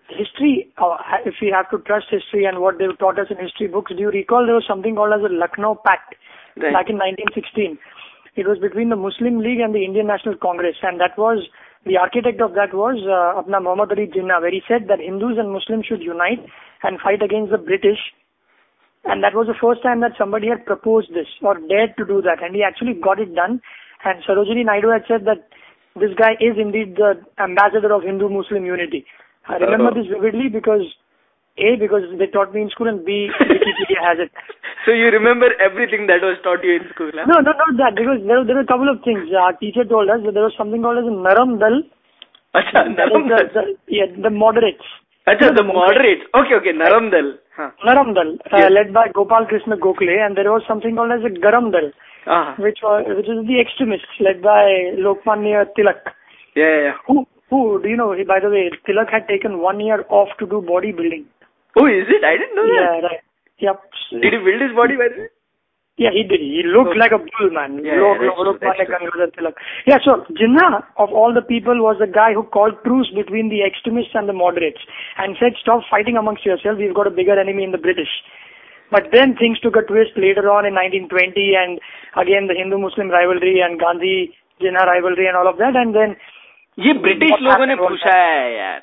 history, 0.09 0.73
uh, 0.81 0.97
if 1.25 1.35
we 1.39 1.53
have 1.53 1.69
to 1.69 1.77
trust 1.85 2.07
history 2.09 2.45
and 2.45 2.59
what 2.59 2.79
they've 2.79 2.97
taught 2.97 3.19
us 3.19 3.27
in 3.29 3.38
history 3.38 3.67
books, 3.67 3.91
do 3.93 4.01
you 4.01 4.09
recall 4.09 4.45
there 4.45 4.55
was 4.55 4.65
something 4.67 4.95
called 4.95 5.13
as 5.13 5.21
a 5.21 5.33
Lucknow 5.33 5.75
Pact 5.85 6.15
Right. 6.57 6.73
back 6.73 6.89
in 6.89 6.97
1916? 6.97 7.77
It 8.35 8.47
was 8.47 8.57
between 8.57 8.89
the 8.89 8.95
Muslim 8.95 9.38
League 9.39 9.59
and 9.59 9.75
the 9.75 9.85
Indian 9.85 10.07
National 10.07 10.35
Congress, 10.35 10.77
and 10.81 10.99
that 10.99 11.17
was 11.17 11.45
the 11.86 11.97
architect 11.97 12.41
of 12.41 12.53
that 12.53 12.73
was 12.73 12.97
uh, 13.05 13.39
Apna 13.41 13.61
Muhammad 13.61 13.91
Ali 13.91 14.07
Jinnah, 14.07 14.41
where 14.41 14.51
he 14.51 14.61
said 14.67 14.88
that 14.88 14.99
Hindus 14.99 15.38
and 15.38 15.51
Muslims 15.51 15.86
should 15.86 16.01
unite 16.01 16.43
and 16.84 16.99
fight 16.99 17.21
against 17.21 17.51
the 17.51 17.57
British. 17.57 17.99
And 19.05 19.23
that 19.23 19.36
was 19.36 19.47
the 19.47 19.55
first 19.55 19.84
time 19.84 20.01
that 20.01 20.17
somebody 20.17 20.47
had 20.49 20.65
proposed 20.65 21.13
this 21.13 21.28
or 21.41 21.55
dared 21.55 21.95
to 21.97 22.05
do 22.05 22.21
that, 22.21 22.43
and 22.43 22.55
he 22.55 22.63
actually 22.63 22.93
got 22.93 23.19
it 23.19 23.34
done. 23.34 23.61
And 24.03 24.23
Sarojini 24.23 24.65
Naidu 24.65 24.89
had 24.89 25.05
said 25.07 25.25
that 25.25 25.47
this 25.95 26.11
guy 26.17 26.34
is 26.39 26.57
indeed 26.59 26.97
the 26.97 27.17
ambassador 27.39 27.93
of 27.93 28.03
Hindu-Muslim 28.03 28.65
unity. 28.65 29.05
I 29.47 29.55
remember 29.57 29.93
this 29.95 30.11
vividly 30.11 30.49
because 30.51 30.84
A, 31.58 31.76
because 31.76 32.03
they 32.18 32.28
taught 32.28 32.53
me 32.53 32.62
in 32.62 32.70
school, 32.70 32.88
and 32.88 33.03
B, 33.05 33.30
Wikipedia 33.41 33.99
has 34.01 34.18
it. 34.20 34.32
So 34.86 34.91
you 34.91 35.08
remember 35.10 35.49
everything 35.60 36.08
that 36.08 36.22
was 36.22 36.38
taught 36.43 36.64
you 36.64 36.76
in 36.78 36.86
school, 36.93 37.12
huh? 37.14 37.26
No, 37.26 37.39
no, 37.41 37.51
not 37.51 37.74
that, 37.78 37.95
because 37.95 38.22
there, 38.26 38.43
there 38.45 38.55
were 38.55 38.68
a 38.68 38.72
couple 38.72 38.89
of 38.89 39.01
things. 39.03 39.28
Our 39.34 39.53
teacher 39.53 39.84
told 39.84 40.10
us 40.10 40.22
that 40.26 40.34
there 40.34 40.43
was 40.43 40.53
something 40.58 40.82
called 40.82 40.99
as 41.01 41.10
Naram 41.10 41.60
Dal. 41.60 41.82
Acha, 42.55 42.88
Naram 42.95 43.28
Dal. 43.28 43.49
the, 43.53 43.64
yeah, 43.88 44.05
the 44.22 44.30
moderates. 44.30 44.86
Acha, 45.28 45.49
the 45.49 45.62
the 45.62 45.64
moderates. 45.64 46.24
Okay, 46.34 46.55
okay, 46.55 46.72
Naram 46.74 47.10
Dal. 47.12 47.34
Huh. 47.58 47.72
Naram 47.84 48.14
Dal, 48.14 48.38
uh, 48.53 48.58
Yes. 48.58 48.72
led 48.72 48.93
by 48.93 49.08
Gopal 49.14 49.45
Krishna 49.47 49.76
Gokhale, 49.78 50.26
and 50.26 50.38
there 50.38 50.51
was 50.51 50.64
something 50.68 50.95
called 50.95 51.12
as 51.12 51.26
a 51.26 51.34
Garam 51.45 51.72
Dal, 51.72 51.91
Ah. 52.28 52.55
which 52.60 52.80
was 52.84 53.03
which 53.18 53.28
is 53.28 53.45
the 53.47 53.60
extremists 53.60 54.14
led 54.20 54.41
by 54.41 54.64
Lokmanya 55.08 55.66
Tilak. 55.76 56.14
Yeah, 56.55 56.66
yeah, 56.70 56.82
yeah. 56.88 56.93
Who, 57.08 57.26
who, 57.49 57.82
do 57.82 57.89
you 57.89 57.97
know, 57.97 58.16
by 58.28 58.39
the 58.39 58.49
way, 58.49 58.70
Tilak 58.88 59.10
had 59.12 59.28
taken 59.28 59.60
one 59.60 59.80
year 59.80 60.05
off 60.10 60.30
to 60.39 60.45
do 60.45 60.62
bodybuilding. 60.62 61.26
Oh, 61.76 61.86
is 61.86 62.09
it? 62.09 62.24
I 62.24 62.36
didn't 62.36 62.57
know 62.57 62.66
that. 62.66 62.80
Yeah, 62.80 63.07
right. 63.09 63.22
Yep. 63.59 63.78
Did 64.22 64.32
he 64.32 64.38
build 64.44 64.61
his 64.61 64.74
body 64.76 64.96
by 64.96 65.09
the 65.09 65.22
way? 65.22 65.28
Yeah, 65.98 66.11
he 66.11 66.22
did. 66.24 66.40
He 66.40 66.62
looked 66.64 66.90
Okay. 66.90 66.98
like 66.98 67.12
a 67.12 67.18
bull, 67.18 67.50
man. 67.53 67.78
Yeah, 67.84 68.00
Lok- 68.00 68.20
yeah, 68.20 68.28
that's 68.28 68.38
Lok- 68.38 68.61
true, 68.61 68.68
that's 68.68 68.80
Lokmanya 68.80 68.86
Gangadhar 68.92 69.28
Tilak. 69.36 69.57
Yeah, 69.86 69.98
so 70.05 70.24
Jinnah, 70.40 70.84
of 70.96 71.12
all 71.12 71.34
the 71.34 71.42
people, 71.42 71.82
was 71.82 71.98
the 72.00 72.07
guy 72.07 72.32
who 72.32 72.42
called 72.44 72.78
truce 72.84 73.11
between 73.14 73.50
the 73.50 73.62
extremists 73.62 74.14
and 74.14 74.28
the 74.28 74.32
moderates 74.32 74.80
and 75.18 75.36
said, 75.38 75.53
stop 75.61 75.82
fighting 75.90 76.16
amongst 76.16 76.46
yourselves. 76.46 76.78
We've 76.78 76.94
got 76.94 77.07
a 77.07 77.11
bigger 77.11 77.38
enemy 77.38 77.62
in 77.64 77.72
the 77.72 77.78
British. 77.78 78.09
But 78.90 79.12
then 79.12 79.36
things 79.36 79.61
took 79.61 79.76
a 79.76 79.82
twist 79.82 80.16
later 80.16 80.50
on 80.50 80.64
in 80.66 80.74
1920 80.74 81.55
and 81.57 81.80
again 82.16 82.46
the 82.48 82.55
Hindu-Muslim 82.55 83.09
rivalry 83.09 83.61
and 83.61 83.78
Gandhi-Jinnah 83.80 84.84
rivalry 84.86 85.26
and 85.28 85.36
all 85.36 85.48
of 85.48 85.57
that 85.59 85.76
and 85.76 85.94
then 85.94 86.16
ये 86.78 86.92
British 87.05 87.30
What 87.30 87.40
लोगों 87.42 87.66
ने 87.66 87.74
happened 87.76 87.80
was 87.80 88.00
पूछा 88.00 88.16
है 88.16 88.57
यार 88.57 88.80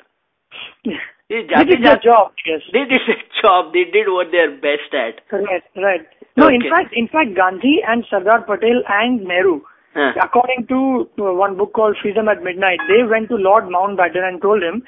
they, 1.29 1.41
did 1.41 1.81
their 1.81 1.97
job. 1.97 2.33
Yes. 2.45 2.61
They 2.71 2.85
did 2.85 3.01
their 3.07 3.23
job. 3.41 3.73
They 3.73 3.85
did 3.89 4.05
what 4.07 4.29
they 4.31 4.45
are 4.45 4.53
best 4.53 4.93
at. 4.93 5.27
Correct. 5.27 5.65
Right. 5.75 6.05
No, 6.37 6.47
okay. 6.47 6.55
in 6.55 6.61
fact, 6.69 6.93
in 6.93 7.07
fact, 7.07 7.35
Gandhi 7.35 7.81
and 7.81 8.05
Sardar 8.09 8.43
Patel 8.43 8.83
and 8.87 9.23
Nehru, 9.23 9.61
huh. 9.95 10.13
according 10.21 10.67
to 10.67 11.09
uh, 11.17 11.33
one 11.33 11.57
book 11.57 11.73
called 11.73 11.97
Freedom 12.01 12.27
at 12.27 12.43
Midnight, 12.43 12.77
they 12.87 13.07
went 13.09 13.29
to 13.29 13.35
Lord 13.35 13.65
Mountbatten 13.65 14.21
and 14.21 14.41
told 14.41 14.61
him 14.61 14.83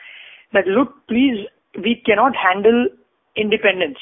that 0.53 0.67
look, 0.67 0.93
please, 1.07 1.47
we 1.81 2.03
cannot 2.05 2.35
handle 2.35 2.87
independence. 3.35 3.97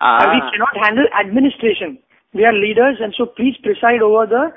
Ah. 0.00 0.28
We 0.32 0.40
cannot 0.52 0.76
handle 0.76 1.06
administration. 1.16 1.98
We 2.34 2.44
are 2.44 2.52
leaders, 2.52 2.98
and 3.00 3.14
so 3.16 3.26
please 3.26 3.56
preside 3.62 4.02
over 4.02 4.26
the 4.26 4.52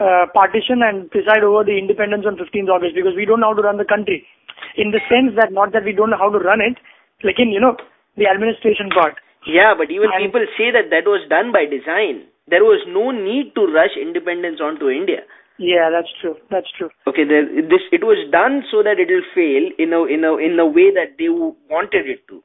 uh, 0.00 0.26
partition 0.32 0.82
and 0.82 1.10
preside 1.10 1.44
over 1.44 1.64
the 1.64 1.76
independence 1.76 2.24
on 2.26 2.36
15th 2.36 2.68
August 2.68 2.94
because 2.94 3.14
we 3.14 3.24
don't 3.24 3.40
know 3.40 3.52
how 3.52 3.60
to 3.60 3.62
run 3.62 3.76
the 3.76 3.84
country. 3.84 4.26
In 4.76 4.90
the 4.90 5.00
sense 5.08 5.34
that 5.36 5.52
not 5.52 5.72
that 5.72 5.84
we 5.84 5.92
don't 5.92 6.10
know 6.10 6.18
how 6.18 6.30
to 6.30 6.38
run 6.38 6.60
it, 6.60 6.76
like 7.24 7.38
in, 7.38 7.50
you 7.50 7.60
know, 7.60 7.76
the 8.16 8.26
administration 8.28 8.90
part. 8.90 9.16
yeah 9.46 9.70
but 9.78 9.90
even 9.90 10.10
And- 10.14 10.22
people 10.24 10.44
say 10.56 10.66
that 10.74 10.90
that 10.90 11.06
was 11.12 11.22
done 11.30 11.48
by 11.54 11.62
design 11.70 12.18
there 12.52 12.64
was 12.64 12.82
no 12.96 13.04
need 13.10 13.54
to 13.56 13.62
rush 13.76 13.94
independence 14.02 14.60
onto 14.66 14.90
India 14.96 15.22
Yeah, 15.70 15.88
that's 15.94 16.12
true. 16.20 16.34
That's 16.54 16.70
true. 16.78 16.90
okay 17.12 17.24
there, 17.32 17.46
this 17.72 17.84
it 17.98 18.04
was 18.10 18.20
done 18.36 18.54
so 18.70 18.82
that 18.88 19.00
it 19.04 19.10
will 19.14 19.26
fail 19.34 19.66
in 19.86 19.92
a 19.98 20.00
in 20.16 20.24
a 20.30 20.32
in 20.48 20.58
a 20.66 20.68
way 20.78 20.86
that 20.98 21.16
they 21.22 21.28
wanted 21.74 22.06
it 22.16 22.22
to 22.32 22.38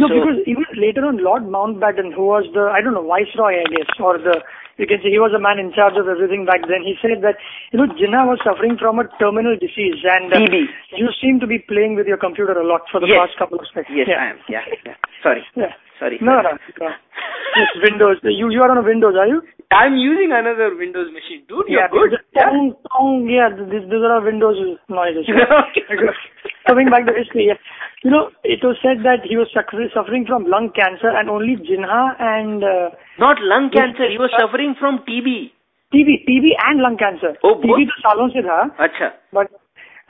No, 0.00 0.08
So- 0.08 0.14
because 0.18 0.38
even 0.50 0.64
later 0.82 1.02
on, 1.08 1.18
Lord 1.24 1.42
Mountbatten, 1.54 2.12
who 2.18 2.24
was 2.34 2.46
the, 2.54 2.62
I 2.76 2.80
don't 2.84 2.94
know, 2.98 3.06
viceroy, 3.08 3.50
I 3.62 3.64
guess, 3.72 3.90
or 4.10 4.12
the, 4.26 4.36
you 4.82 4.90
can 4.90 4.98
say 4.98 5.14
he 5.14 5.22
was 5.22 5.30
a 5.30 5.38
man 5.38 5.62
in 5.62 5.70
charge 5.70 5.94
of 5.94 6.10
everything 6.10 6.42
back 6.44 6.66
then. 6.66 6.82
He 6.82 6.98
said 6.98 7.22
that, 7.22 7.38
you 7.70 7.78
know, 7.78 7.86
Jinnah 7.94 8.26
was 8.26 8.42
suffering 8.42 8.74
from 8.76 8.98
a 8.98 9.06
terminal 9.22 9.54
disease 9.54 10.02
and 10.02 10.34
uh, 10.34 10.42
TB. 10.42 10.66
you 10.98 11.06
seem 11.22 11.38
to 11.38 11.46
be 11.46 11.62
playing 11.62 11.94
with 11.94 12.10
your 12.10 12.18
computer 12.18 12.52
a 12.58 12.66
lot 12.66 12.82
for 12.90 12.98
the 12.98 13.06
Yes. 13.06 13.22
past 13.30 13.38
couple 13.38 13.62
of 13.62 13.66
seconds. 13.70 13.94
yes 13.94 14.10
yeah. 14.10 14.18
I 14.18 14.26
am 14.34 14.38
yeah, 14.50 14.66
yeah. 14.84 14.98
sorry 15.22 15.46
Yeah. 15.54 15.70
sorry 16.02 16.18
No, 16.20 16.42
no, 16.42 16.58
no. 16.82 16.88
It's 17.62 17.76
Windows. 17.84 18.16
You, 18.24 18.48
you 18.50 18.60
are 18.64 18.70
on 18.72 18.78
a 18.80 18.82
Windows, 18.82 19.14
are 19.14 19.28
you? 19.28 19.42
I'm 19.72 19.96
using 19.96 20.30
another 20.32 20.76
Windows 20.76 21.08
machine. 21.12 21.44
Dude, 21.48 21.68
you're 21.68 21.80
yeah, 21.80 21.88
good. 21.88 22.20
Yeah. 22.36 22.52
Tong, 22.92 23.24
yeah, 23.28 23.48
these, 23.48 23.88
these 23.88 24.04
are 24.04 24.20
Windows 24.20 24.60
noises. 24.88 25.24
Coming 26.68 26.90
back 26.90 27.06
to 27.06 27.12
history, 27.16 27.48
yeah. 27.48 27.58
You 28.04 28.10
know, 28.10 28.30
it 28.42 28.60
was 28.62 28.76
said 28.82 29.06
that 29.06 29.22
he 29.24 29.36
was 29.36 29.48
suffering 29.54 30.24
from 30.26 30.50
lung 30.50 30.70
cancer 30.74 31.10
and 31.10 31.30
only 31.30 31.56
Jinnah 31.56 32.18
and... 32.18 32.62
Uh, 32.62 32.90
Not 33.18 33.38
lung 33.40 33.70
cancer, 33.70 34.10
he 34.10 34.18
was 34.18 34.30
suffering 34.38 34.74
from 34.78 35.06
TB. 35.06 35.54
TB, 35.94 36.26
TB 36.26 36.46
and 36.66 36.82
lung 36.82 36.96
cancer. 36.98 37.38
Oh, 37.44 37.60
TB 37.60 37.68
both? 37.68 37.88
to 37.88 37.96
salon 38.02 38.30
se 38.34 38.42
Acha. 38.42 39.14
But 39.32 39.52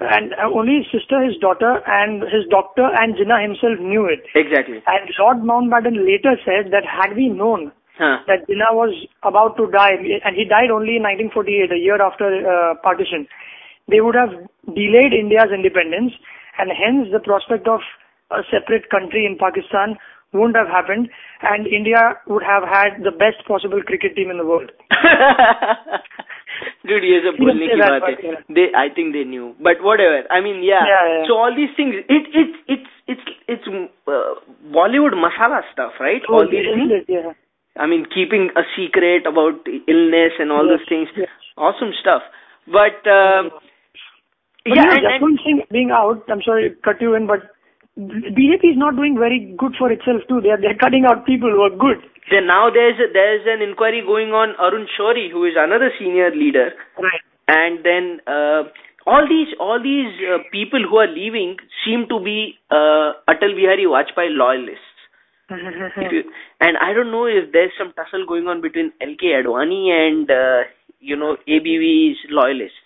and 0.01 0.33
uh, 0.35 0.51
only 0.51 0.83
his 0.83 0.89
sister, 0.91 1.23
his 1.23 1.37
daughter, 1.39 1.79
and 1.87 2.23
his 2.27 2.43
doctor 2.51 2.83
and 2.83 3.15
Jinnah 3.15 3.43
himself 3.43 3.79
knew 3.79 4.07
it. 4.07 4.25
Exactly. 4.35 4.83
And 4.87 5.07
Lord 5.19 5.45
Mountbatten 5.47 5.95
later 6.03 6.35
said 6.43 6.73
that 6.73 6.83
had 6.83 7.15
we 7.15 7.29
known, 7.29 7.71
huh 8.00 8.18
that 8.28 8.48
Jinnah 8.50 8.74
was 8.74 8.94
about 9.24 9.58
to 9.58 9.70
die, 9.72 9.96
and 10.24 10.36
he 10.36 10.46
died 10.46 10.70
only 10.72 10.98
in 10.98 11.04
1948, 11.04 11.72
a 11.72 11.78
year 11.78 12.02
after 12.02 12.28
uh, 12.56 12.76
partition, 12.84 13.28
they 13.88 14.02
would 14.02 14.16
have 14.16 14.34
delayed 14.76 15.14
India's 15.14 15.52
independence, 15.54 16.14
and 16.60 16.70
hence 16.84 17.08
the 17.12 17.20
prospect 17.20 17.68
of 17.68 17.82
a 18.32 18.44
separate 18.52 18.90
country 18.90 19.26
in 19.26 19.38
Pakistan 19.38 19.98
wouldn't 20.34 20.58
have 20.60 20.68
happened, 20.68 21.08
and 21.42 21.66
India 21.68 22.02
would 22.28 22.44
have 22.44 22.64
had 22.68 23.02
the 23.04 23.12
best 23.12 23.40
possible 23.48 23.82
cricket 23.82 24.16
team 24.16 24.30
in 24.30 24.38
the 24.38 24.46
world. 24.46 24.72
Dude, 26.88 27.04
ये 27.04 27.20
सब 27.24 27.40
You 27.40 27.46
बोलने 27.46 27.68
can 27.68 27.70
say 27.70 27.76
की 27.76 27.80
that, 27.80 27.92
बात 27.92 28.02
but, 28.02 28.24
है. 28.26 28.32
yeah. 28.34 28.42
They, 28.58 28.66
I 28.82 28.90
think 28.98 29.14
they 29.14 29.24
knew, 29.24 29.48
but 29.68 29.82
whatever. 29.88 30.20
I 30.32 30.40
mean, 30.42 30.62
yeah. 30.64 30.84
Yeah, 30.92 31.04
yeah. 31.14 31.26
So 31.28 31.38
all 31.38 31.56
these 31.56 31.74
things, 31.80 31.96
it, 32.18 32.30
it, 32.42 32.56
it's, 32.68 32.90
it's, 33.08 33.28
it's 33.48 33.68
uh, 33.68 34.36
Bollywood 34.78 35.16
masala 35.26 35.62
stuff, 35.74 35.94
right? 36.00 36.22
all 36.30 36.48
these 36.50 36.66
isn't 36.66 36.90
things. 36.90 37.04
it? 37.08 37.14
Yeah. 37.18 37.34
I 37.77 37.87
mean, 37.87 38.05
keeping 38.15 38.51
a 38.57 38.63
secret 38.77 39.27
about 39.27 39.65
illness 39.89 40.33
and 40.39 40.53
all 40.53 40.67
Yes, 40.69 40.81
those 40.81 40.89
things. 40.89 41.09
yes. 41.17 41.29
Awesome 41.57 41.93
stuff. 42.01 42.23
But 42.67 43.01
um, 43.09 43.51
But 44.65 44.77
yeah, 44.77 44.93
and, 44.95 45.03
just 45.03 45.23
one 45.23 45.37
thing 45.45 45.63
being 45.71 45.91
out, 45.91 46.23
I'm 46.29 46.43
sorry 46.43 46.75
cut 46.85 47.01
you 47.01 47.15
in, 47.15 47.27
but 47.27 47.41
BJP 47.99 48.65
is 48.73 48.79
not 48.79 48.97
doing 48.97 49.17
very 49.19 49.55
good 49.59 49.75
for 49.79 49.91
itself 49.93 50.23
too. 50.29 50.41
They're 50.41 50.61
they're 50.61 50.79
cutting 50.79 51.05
out 51.05 51.27
people 51.27 51.51
who 51.51 51.63
are 51.63 51.75
good. 51.87 51.99
then 52.31 52.47
now 52.47 52.71
there's 52.71 52.99
a, 53.01 53.09
there's 53.13 53.45
an 53.55 53.61
inquiry 53.67 54.03
going 54.07 54.31
on 54.33 54.55
Arun 54.67 54.87
Shourie, 54.97 55.31
who 55.31 55.45
is 55.45 55.55
another 55.57 55.91
senior 55.99 56.31
leader. 56.31 56.71
Right. 56.99 57.21
and 57.49 57.85
then 57.85 58.21
uh, 58.35 58.63
all 59.13 59.27
these 59.29 59.51
all 59.59 59.83
these 59.83 60.13
uh, 60.33 60.39
people 60.53 60.85
who 60.89 60.97
are 61.05 61.09
leaving 61.09 61.57
seem 61.85 62.07
to 62.09 62.21
be 62.21 62.39
uh, 62.71 63.13
Atal 63.33 63.57
Bihari 63.59 63.85
Vajpayee 63.97 64.37
loyalists. 64.45 64.92
If 65.51 66.13
you- 66.13 66.33
and 66.61 66.77
I 66.79 66.93
don't 66.93 67.11
know 67.11 67.27
if 67.27 67.53
there's 67.53 67.73
some 67.79 67.93
tussle 67.95 68.27
going 68.27 68.47
on 68.49 68.61
between 68.61 68.93
LK 69.01 69.23
Advani 69.45 69.91
and 69.91 70.31
uh, 70.31 70.63
you 71.01 71.17
know 71.17 71.37
ABV's 71.49 72.19
loyalists, 72.31 72.79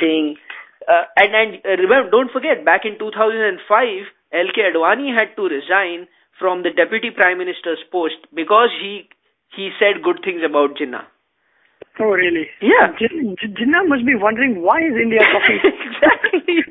saying 0.00 0.36
uh, 0.88 1.04
and 1.16 1.34
and 1.34 1.54
uh, 1.64 1.82
remember, 1.82 2.10
don't 2.10 2.30
forget, 2.30 2.64
back 2.64 2.82
in 2.84 2.98
2005, 2.98 4.06
LK 4.34 4.58
Advani 4.74 5.16
had 5.16 5.34
to 5.36 5.42
resign 5.48 6.06
from 6.38 6.62
the 6.62 6.70
deputy 6.70 7.10
prime 7.10 7.38
minister's 7.38 7.78
post 7.90 8.16
because 8.34 8.70
he 8.80 9.08
he 9.56 9.70
said 9.78 10.02
good 10.02 10.20
things 10.24 10.42
about 10.44 10.76
Jinnah. 10.76 11.04
oh 11.99 12.11
really? 12.15 12.47
Yeah. 12.61 12.91
Jin- 12.97 13.35
Jin- 13.39 13.55
Jinnah 13.59 13.83
must 13.87 14.05
be 14.05 14.15
wondering 14.15 14.61
why 14.63 14.79
is 14.79 14.95
India 14.95 15.19
talking 15.31 15.59
exactly. 15.63 16.63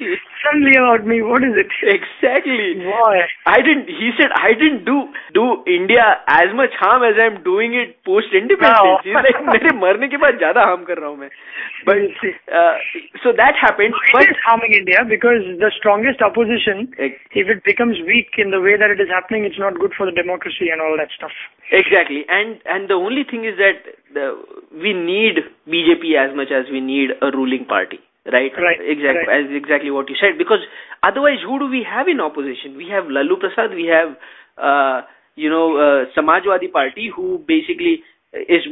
suddenly 0.43 0.73
about 0.81 1.05
me? 1.07 1.21
What 1.23 1.45
is 1.45 1.53
it? 1.63 1.69
Exactly. 1.85 2.81
Boy. 2.81 3.17
I 3.47 3.61
didn't. 3.61 3.89
He 3.93 4.11
said 4.17 4.33
I 4.35 4.55
didn't 4.55 4.85
do 4.89 4.97
do 5.35 5.45
India 5.67 6.07
as 6.27 6.49
much 6.55 6.73
harm 6.81 7.03
as 7.05 7.21
I'm 7.21 7.43
doing 7.45 7.75
it 7.75 8.03
post 8.09 8.33
independence. 8.33 8.81
No. 8.81 9.05
He's 9.05 9.21
like 9.29 9.43
मेरे 9.53 9.75
मरने 9.83 10.09
के 10.09 10.17
बाद 10.25 10.39
ज्यादा 10.45 10.65
harm 10.71 10.87
कर 10.89 10.99
रहा 11.05 11.11
हूँ 11.11 11.19
मैं. 11.25 11.31
But 11.87 12.01
You 12.03 12.09
see. 12.23 12.33
uh, 12.61 12.75
so 13.23 13.33
that 13.43 13.55
happened. 13.65 13.95
It 14.09 14.13
But 14.17 14.31
is 14.33 14.41
harming 14.47 14.73
India 14.81 15.05
because 15.13 15.45
the 15.61 15.71
strongest 15.79 16.23
opposition, 16.23 16.89
Ex- 16.99 17.21
if 17.43 17.49
it 17.57 17.63
becomes 17.69 18.01
weak 18.09 18.35
in 18.39 18.51
the 18.51 18.61
way 18.61 18.75
that 18.81 18.91
it 18.97 19.01
is 19.07 19.09
happening, 19.19 19.45
it's 19.45 19.59
not 19.67 19.79
good 19.79 19.93
for 20.01 20.07
the 20.11 20.17
democracy 20.23 20.71
and 20.73 20.81
all 20.81 20.97
that 21.05 21.13
stuff. 21.21 21.37
exactly, 21.79 22.25
and 22.35 22.61
and 22.75 22.89
the 22.91 22.97
only 23.07 23.23
thing 23.31 23.45
is 23.49 23.57
that 23.63 23.89
the, 24.14 24.38
we 24.72 24.94
need 24.94 25.36
BJP 25.68 26.16
as 26.18 26.36
much 26.36 26.52
as 26.52 26.66
we 26.72 26.82
need 26.82 27.10
a 27.22 27.32
ruling 27.32 27.66
party. 27.66 28.00
right? 28.26 28.52
Right, 28.56 28.80
Exactly, 28.80 29.28
right. 29.28 29.46
as 29.46 29.52
exactly 29.52 29.92
what 29.92 30.10
you 30.10 30.16
said. 30.20 30.38
Because 30.38 30.60
otherwise, 31.02 31.40
who 31.46 31.60
do 31.60 31.68
we 31.68 31.84
have 31.84 32.08
in 32.08 32.20
opposition? 32.22 32.78
We 32.78 32.88
have 32.90 33.06
Lalu 33.10 33.38
Prasad, 33.40 33.72
we 33.76 33.88
have, 33.92 34.16
uh, 34.58 35.02
you 35.36 35.50
know, 35.50 35.76
uh, 35.78 36.06
Samajwadi 36.16 36.72
Party, 36.72 37.12
who 37.14 37.44
basically 37.48 38.04
is 38.34 38.64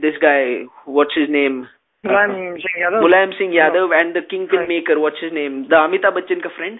this 0.00 0.14
guy. 0.20 0.64
What's 0.84 1.14
his 1.14 1.28
name? 1.30 1.68
Mulayam 2.04 2.56
Singh 2.62 2.82
Yadav. 2.82 3.02
Mulayam 3.02 3.30
Singh 3.38 3.50
Yadav 3.50 3.90
and 4.00 4.14
the 4.14 4.22
kingpin 4.22 4.60
Right. 4.60 4.68
maker. 4.68 4.98
What's 5.00 5.20
his 5.20 5.32
name? 5.32 5.68
The 5.68 5.76
Amitabh 5.76 6.14
Bachchan 6.18 6.42
ka 6.42 6.50
friend, 6.56 6.78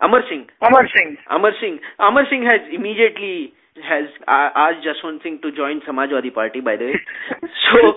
Amar 0.00 0.22
Singh. 0.28 0.46
Amar 0.60 0.88
Singh. 0.94 1.16
Amar 1.30 1.52
Singh. 1.60 1.78
Amar 1.98 2.26
Singh 2.30 2.42
has 2.44 2.60
immediately 2.72 3.52
has 3.84 4.06
uh, 4.26 4.50
asked 4.54 4.84
Jaswant 4.86 5.22
Singh 5.22 5.40
to 5.42 5.50
join 5.52 5.80
Samajwadi 5.86 6.32
Party. 6.32 6.60
By 6.60 6.76
the 6.76 6.86
way, 6.92 7.00
so 7.70 7.94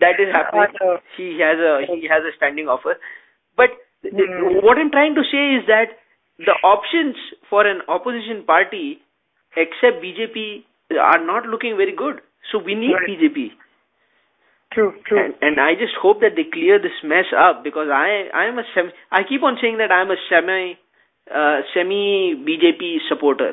that 0.00 0.20
is 0.20 0.32
happening. 0.32 0.74
Uh, 0.80 0.96
He 1.16 1.38
has 1.40 1.58
a 1.58 1.86
he 1.86 2.08
has 2.08 2.22
a 2.24 2.34
standing 2.36 2.68
offer. 2.68 2.96
But 3.56 3.70
th- 4.02 4.14
th- 4.14 4.28
Hmm. 4.28 4.64
what 4.66 4.78
I'm 4.78 4.90
trying 4.90 5.14
to 5.16 5.24
say 5.30 5.44
is 5.60 5.66
that 5.66 5.98
the 6.38 6.56
options 6.64 7.16
for 7.50 7.66
an 7.66 7.82
opposition 7.88 8.44
party, 8.46 9.00
except 9.56 10.02
BJP, 10.02 10.64
are 10.98 11.24
not 11.24 11.44
looking 11.46 11.76
very 11.76 11.94
good. 11.94 12.20
So 12.50 12.58
we 12.58 12.74
need 12.74 12.94
Right. 12.94 13.08
BJP. 13.08 13.50
True, 14.72 14.94
true. 15.06 15.18
And, 15.18 15.34
and 15.42 15.60
I 15.60 15.74
just 15.74 15.94
hope 16.00 16.20
that 16.20 16.36
they 16.36 16.44
clear 16.44 16.78
this 16.78 16.94
mess 17.02 17.26
up 17.36 17.64
because 17.64 17.88
I 17.92 18.28
I 18.32 18.44
am 18.46 18.58
a 18.58 18.62
semi, 18.74 18.92
I 19.10 19.24
keep 19.28 19.42
on 19.42 19.58
saying 19.60 19.78
that 19.78 19.90
I 19.90 20.00
am 20.02 20.10
a 20.12 20.16
semi 20.28 20.78
uh, 21.34 21.60
semi 21.74 22.36
BJP 22.46 22.98
supporter 23.08 23.52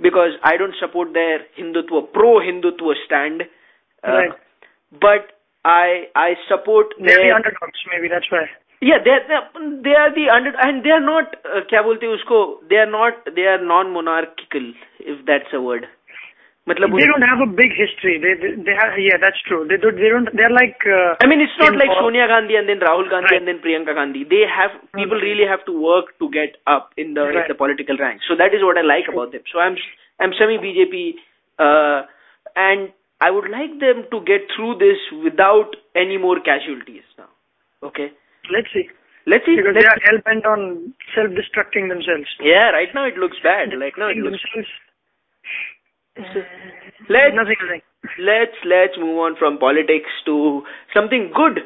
because 0.00 0.32
I 0.42 0.56
don't 0.56 0.74
support 0.80 1.12
their 1.14 1.40
Hindutva 1.58 2.12
pro 2.12 2.34
Hindutva 2.40 2.94
stand, 3.06 3.42
uh, 4.04 4.12
Right. 4.12 4.32
but 4.92 5.32
I 5.64 6.08
I 6.14 6.36
support 6.48 6.94
They're 6.98 7.16
the 7.16 7.22
their 7.22 7.34
underdogs, 7.34 7.80
maybe, 7.92 8.08
that's 8.08 8.30
why. 8.30 8.44
yeah 8.86 8.98
they 9.04 9.10
are 9.10 9.44
they 9.84 9.92
are 9.98 10.10
the 10.14 10.24
under 10.32 10.50
and 10.64 10.84
they 10.86 10.90
are 10.96 11.04
not 11.04 11.36
uh, 11.50 11.60
क्या 11.68 11.80
बोलते 11.82 12.06
हैं 12.06 12.12
उसको 12.14 12.40
they 12.72 12.80
are 12.80 12.90
not 12.94 13.30
they 13.36 13.46
are 13.52 13.60
non 13.68 13.92
monarchical 13.94 14.66
if 15.12 15.22
that's 15.30 15.54
a 15.58 15.60
word 15.68 15.86
They 16.67 16.77
don't 16.77 17.25
have 17.25 17.41
a 17.41 17.49
big 17.49 17.73
history. 17.73 18.21
They 18.21 18.37
they, 18.37 18.53
they 18.53 18.75
have 18.77 18.93
yeah, 18.93 19.17
that's 19.17 19.41
true. 19.49 19.65
They 19.65 19.81
don't 19.81 19.97
they 19.97 20.09
don't 20.13 20.29
they're 20.29 20.53
like. 20.53 20.77
Uh, 20.85 21.17
I 21.17 21.25
mean, 21.25 21.41
it's 21.41 21.57
not 21.57 21.73
like. 21.73 21.89
Sonia 21.97 22.29
Gandhi 22.29 22.53
and 22.55 22.69
then 22.69 22.77
Rahul 22.77 23.09
Gandhi 23.09 23.33
right. 23.33 23.41
and 23.41 23.47
then 23.49 23.59
Priyanka 23.65 23.97
Gandhi. 23.97 24.23
They 24.29 24.45
have 24.45 24.77
people 24.93 25.17
mm. 25.17 25.25
really 25.25 25.49
have 25.49 25.65
to 25.65 25.73
work 25.73 26.13
to 26.21 26.29
get 26.29 26.61
up 26.69 26.93
in 27.01 27.17
the 27.17 27.25
right. 27.25 27.49
in 27.49 27.49
the 27.49 27.57
political 27.57 27.97
ranks. 27.97 28.29
So 28.29 28.37
that 28.37 28.53
is 28.53 28.61
what 28.61 28.77
I 28.77 28.85
like 28.85 29.09
about 29.09 29.33
them. 29.33 29.41
So 29.49 29.57
I'm 29.57 29.73
I'm 30.21 30.37
semi 30.37 30.61
BJP, 30.61 31.17
uh, 31.57 32.05
and 32.53 32.93
I 33.17 33.33
would 33.33 33.49
like 33.49 33.81
them 33.81 34.05
to 34.13 34.21
get 34.21 34.45
through 34.53 34.77
this 34.77 35.01
without 35.25 35.73
any 35.97 36.21
more 36.21 36.37
casualties 36.39 37.05
now. 37.17 37.29
Okay. 37.81 38.13
Let's 38.53 38.69
see. 38.69 38.85
Let's 39.25 39.45
see. 39.45 39.57
Because 39.57 39.77
Let's 39.77 39.85
they 39.85 39.89
are 39.89 40.01
hell 40.05 40.21
bent 40.25 40.45
on 40.45 40.93
self-destructing 41.13 41.89
themselves. 41.89 42.29
Yeah, 42.41 42.69
right 42.69 42.89
now 42.93 43.05
it 43.05 43.17
looks 43.17 43.37
bad. 43.41 43.73
Like 43.77 43.97
now 43.97 44.09
it 44.09 44.17
looks. 44.17 44.41
Let's 46.17 47.35
Nothing, 47.35 47.55
nothing. 47.61 47.81
let's 48.19 48.57
let's 48.65 48.95
move 48.99 49.17
on 49.19 49.35
from 49.39 49.57
politics 49.57 50.09
to 50.25 50.63
something 50.93 51.31
good 51.35 51.59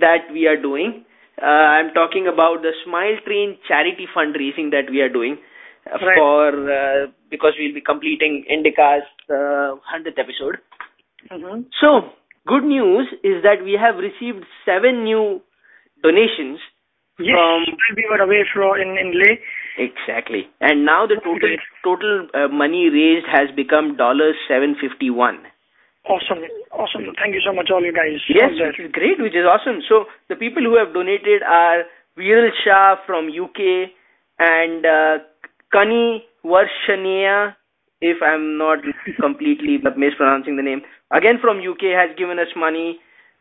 that 0.00 0.28
we 0.32 0.46
are 0.46 0.60
doing. 0.60 1.04
Uh, 1.40 1.46
I'm 1.46 1.94
talking 1.94 2.26
about 2.26 2.62
the 2.62 2.72
Smile 2.84 3.16
Train 3.24 3.56
charity 3.66 4.06
fundraising 4.14 4.70
that 4.72 4.90
we 4.90 5.00
are 5.00 5.08
doing 5.08 5.38
uh, 5.86 5.98
Right. 6.04 6.16
for 6.18 6.48
uh, 6.70 7.06
because 7.30 7.52
we'll 7.58 7.74
be 7.74 7.80
completing 7.80 8.44
Indica's 8.48 9.06
uh, 9.30 9.78
100th 9.88 10.18
episode. 10.18 10.58
hmm 11.30 11.62
So, 11.80 12.10
good 12.46 12.64
news 12.64 13.08
is 13.24 13.42
that 13.42 13.62
we 13.64 13.72
have 13.80 13.96
received 13.96 14.44
seven 14.64 15.04
new 15.04 15.40
donations 16.02 16.58
Yes, 17.18 17.34
from 17.34 17.66
we 17.96 18.06
were 18.10 18.22
away 18.22 18.44
from 18.52 18.80
in, 18.80 18.96
in 18.96 19.18
Leh. 19.18 19.36
exactly, 19.76 20.48
and 20.60 20.84
now 20.86 21.06
the 21.06 21.16
total 21.22 21.56
total 21.82 22.28
uh, 22.34 22.48
money 22.48 22.88
raised 22.88 23.26
has 23.26 23.50
become 23.56 23.96
dollars 23.96 24.36
seven 24.46 24.76
fifty 24.80 25.10
one. 25.10 25.42
Awesome, 26.08 26.40
awesome. 26.72 27.04
Thank 27.20 27.34
you 27.34 27.42
so 27.44 27.52
much, 27.52 27.68
all 27.70 27.84
you 27.84 27.92
guys. 27.92 28.16
Yes, 28.30 28.52
which 28.56 28.80
is 28.80 28.92
great, 28.92 29.20
which 29.20 29.34
is 29.34 29.44
awesome. 29.44 29.82
So 29.88 30.04
the 30.28 30.36
people 30.36 30.62
who 30.62 30.78
have 30.78 30.94
donated 30.94 31.42
are 31.42 31.84
Viral 32.16 32.48
Shah 32.64 32.96
from 33.04 33.28
UK 33.28 33.90
and 34.38 34.86
uh, 34.86 35.18
Kani 35.74 36.22
Varshania, 36.44 37.54
if 38.00 38.22
I'm 38.22 38.56
not 38.56 38.78
completely 39.20 39.78
mispronouncing 39.96 40.56
the 40.56 40.62
name, 40.62 40.82
again 41.10 41.38
from 41.42 41.58
UK 41.58 41.92
has 41.98 42.16
given 42.16 42.38
us 42.38 42.48
money. 42.56 43.00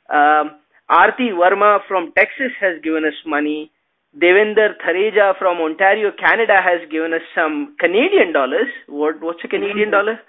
Um, 0.09 0.57
Aarti 0.89 1.31
Verma 1.31 1.79
from 1.87 2.11
Texas 2.17 2.51
has 2.61 2.81
given 2.81 3.03
us 3.05 3.13
money. 3.25 3.71
Devender 4.17 4.73
Thareja 4.83 5.37
from 5.37 5.57
Ontario, 5.57 6.11
Canada 6.17 6.59
has 6.63 6.89
given 6.89 7.13
us 7.13 7.21
some 7.35 7.75
Canadian 7.79 8.31
dollars. 8.33 8.67
What 8.87 9.21
what's 9.21 9.43
a 9.43 9.47
Canadian 9.47 9.91
dollar? 9.91 10.19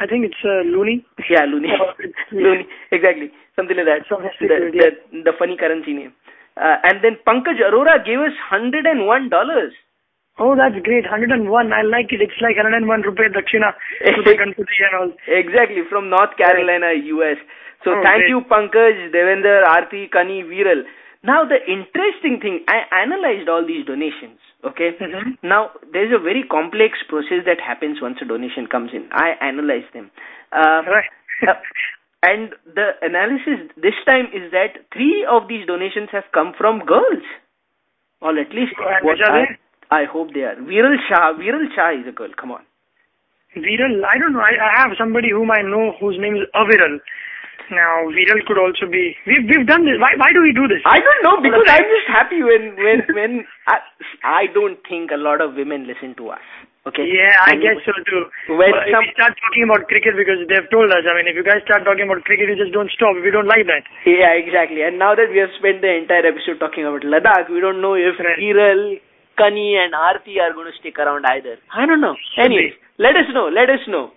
I 0.00 0.06
think 0.06 0.24
it's 0.26 0.42
uh, 0.42 0.66
loonie. 0.66 1.04
Yeah, 1.30 1.46
Loonie. 1.46 1.70
Oh, 1.80 1.94
Loonie, 2.34 2.66
exactly. 2.90 3.30
Something 3.54 3.76
like 3.76 3.86
that. 3.86 4.02
The, 4.40 4.48
the, 4.74 5.22
the 5.30 5.32
funny 5.38 5.56
currency 5.56 5.92
name. 5.92 6.12
Uh, 6.56 6.76
and 6.82 6.98
then 7.02 7.16
Pankaj 7.26 7.62
Arora 7.62 8.04
gave 8.04 8.18
us 8.18 8.34
$101. 8.50 9.70
Oh, 10.38 10.56
that's 10.56 10.74
great. 10.82 11.04
101. 11.04 11.72
I 11.72 11.82
like 11.82 12.10
it. 12.12 12.20
It's 12.20 12.40
like 12.42 12.56
101 12.56 13.02
rupee 13.02 13.30
dakshina 13.30 13.70
to 14.02 14.22
the 14.22 14.34
Ganpati 14.34 14.78
and 14.82 14.94
all. 14.98 15.10
Exactly, 15.28 15.82
from 15.88 16.10
North 16.10 16.36
Carolina, 16.36 16.90
US. 16.92 17.38
So 17.84 17.92
Oh, 17.94 18.02
thank 18.02 18.22
great. 18.26 18.28
you, 18.30 18.40
Pankaj, 18.42 19.12
Devender, 19.14 19.62
Aarti, 19.64 20.10
Kani, 20.10 20.42
Viral. 20.42 20.82
Now 21.22 21.44
the 21.44 21.58
interesting 21.70 22.40
thing, 22.40 22.64
I 22.68 22.82
analyzed 23.02 23.48
all 23.48 23.64
these 23.64 23.86
donations, 23.86 24.40
okay? 24.64 24.92
Mhm. 25.00 25.38
Now, 25.42 25.70
there's 25.92 26.12
a 26.12 26.18
very 26.18 26.42
complex 26.42 27.02
process 27.04 27.44
that 27.44 27.60
happens 27.60 28.00
once 28.00 28.20
a 28.20 28.24
donation 28.24 28.66
comes 28.66 28.92
in. 28.92 29.06
I 29.12 29.30
analyzed 29.40 29.92
them. 29.92 30.10
Uh, 30.52 30.82
Right. 30.86 31.10
uh, 31.48 31.54
and 32.22 32.54
the 32.74 32.96
analysis 33.02 33.70
this 33.76 33.94
time 34.04 34.28
is 34.32 34.50
that 34.50 34.76
three 34.92 35.24
of 35.24 35.46
these 35.48 35.66
donations 35.66 36.10
have 36.10 36.30
come 36.32 36.52
from 36.54 36.80
girls. 36.84 37.22
Or 38.20 38.36
at 38.38 38.52
least 38.52 38.72
what 39.02 39.20
I? 39.20 39.58
I 39.94 40.04
hope 40.10 40.34
they 40.34 40.42
are. 40.50 40.56
Viral 40.70 40.96
Shah. 41.08 41.32
Viral 41.38 41.66
Shah 41.74 41.90
is 42.00 42.06
a 42.08 42.12
girl. 42.12 42.32
Come 42.40 42.50
on. 42.52 42.62
Viral, 43.56 44.02
I 44.02 44.18
don't 44.18 44.32
know. 44.34 44.42
I, 44.42 44.54
I 44.58 44.70
have 44.82 44.90
somebody 44.98 45.30
whom 45.30 45.50
I 45.50 45.62
know 45.62 45.94
whose 46.00 46.18
name 46.18 46.34
is 46.34 46.42
Aviral. 46.54 46.98
Now, 47.70 48.10
Viral 48.12 48.42
could 48.44 48.58
also 48.58 48.84
be. 48.90 49.14
We've 49.26 49.46
we've 49.48 49.66
done 49.66 49.86
this. 49.88 49.96
Why 50.02 50.12
why 50.20 50.34
do 50.36 50.42
we 50.42 50.52
do 50.52 50.66
this? 50.68 50.82
I 50.84 50.98
don't 51.00 51.22
know 51.24 51.36
because 51.40 51.64
I'm 51.70 51.86
just 51.86 52.08
happy 52.10 52.42
when 52.42 52.74
when 52.76 52.98
when 53.18 53.32
I, 53.70 53.78
I 54.26 54.42
don't 54.52 54.76
think 54.90 55.14
a 55.14 55.20
lot 55.20 55.40
of 55.40 55.54
women 55.54 55.86
listen 55.86 56.12
to 56.20 56.34
us. 56.36 56.44
Okay. 56.84 57.06
Yeah, 57.08 57.32
I 57.48 57.56
And 57.56 57.62
guess 57.64 57.80
so 57.88 57.96
too. 58.04 58.28
When 58.60 58.68
if 58.68 58.92
some- 58.92 59.06
we 59.06 59.16
start 59.16 59.32
talking 59.40 59.64
about 59.64 59.88
cricket 59.88 60.12
because 60.20 60.44
they've 60.50 60.68
told 60.68 60.92
us, 60.92 61.08
I 61.08 61.16
mean, 61.16 61.24
if 61.30 61.38
you 61.38 61.46
guys 61.46 61.64
start 61.64 61.80
talking 61.88 62.04
about 62.04 62.20
cricket, 62.28 62.52
you 62.52 62.58
just 62.60 62.76
don't 62.76 62.92
stop. 62.92 63.16
We 63.16 63.32
don't 63.32 63.48
like 63.48 63.64
that. 63.72 63.88
Yeah, 64.04 64.36
exactly. 64.36 64.84
And 64.84 65.00
now 65.00 65.16
that 65.16 65.32
we 65.32 65.40
have 65.40 65.48
spent 65.56 65.80
the 65.80 65.88
entire 65.96 66.28
episode 66.28 66.60
talking 66.60 66.84
about 66.84 67.00
Ladakh, 67.08 67.48
we 67.48 67.64
don't 67.64 67.80
know 67.80 67.96
if 67.96 68.20
Right. 68.20 68.36
Viral, 68.36 69.00
Kani, 69.38 69.76
and 69.76 69.94
Aarti 69.94 70.38
are 70.40 70.52
going 70.52 70.70
to 70.70 70.78
stick 70.78 70.98
around 70.98 71.24
either. 71.26 71.56
I 71.74 71.86
don't 71.86 72.00
know. 72.00 72.16
Anyways, 72.38 72.74
let 72.98 73.16
us 73.16 73.26
know. 73.32 73.48
Let 73.48 73.70
us 73.70 73.82
know. 73.88 74.12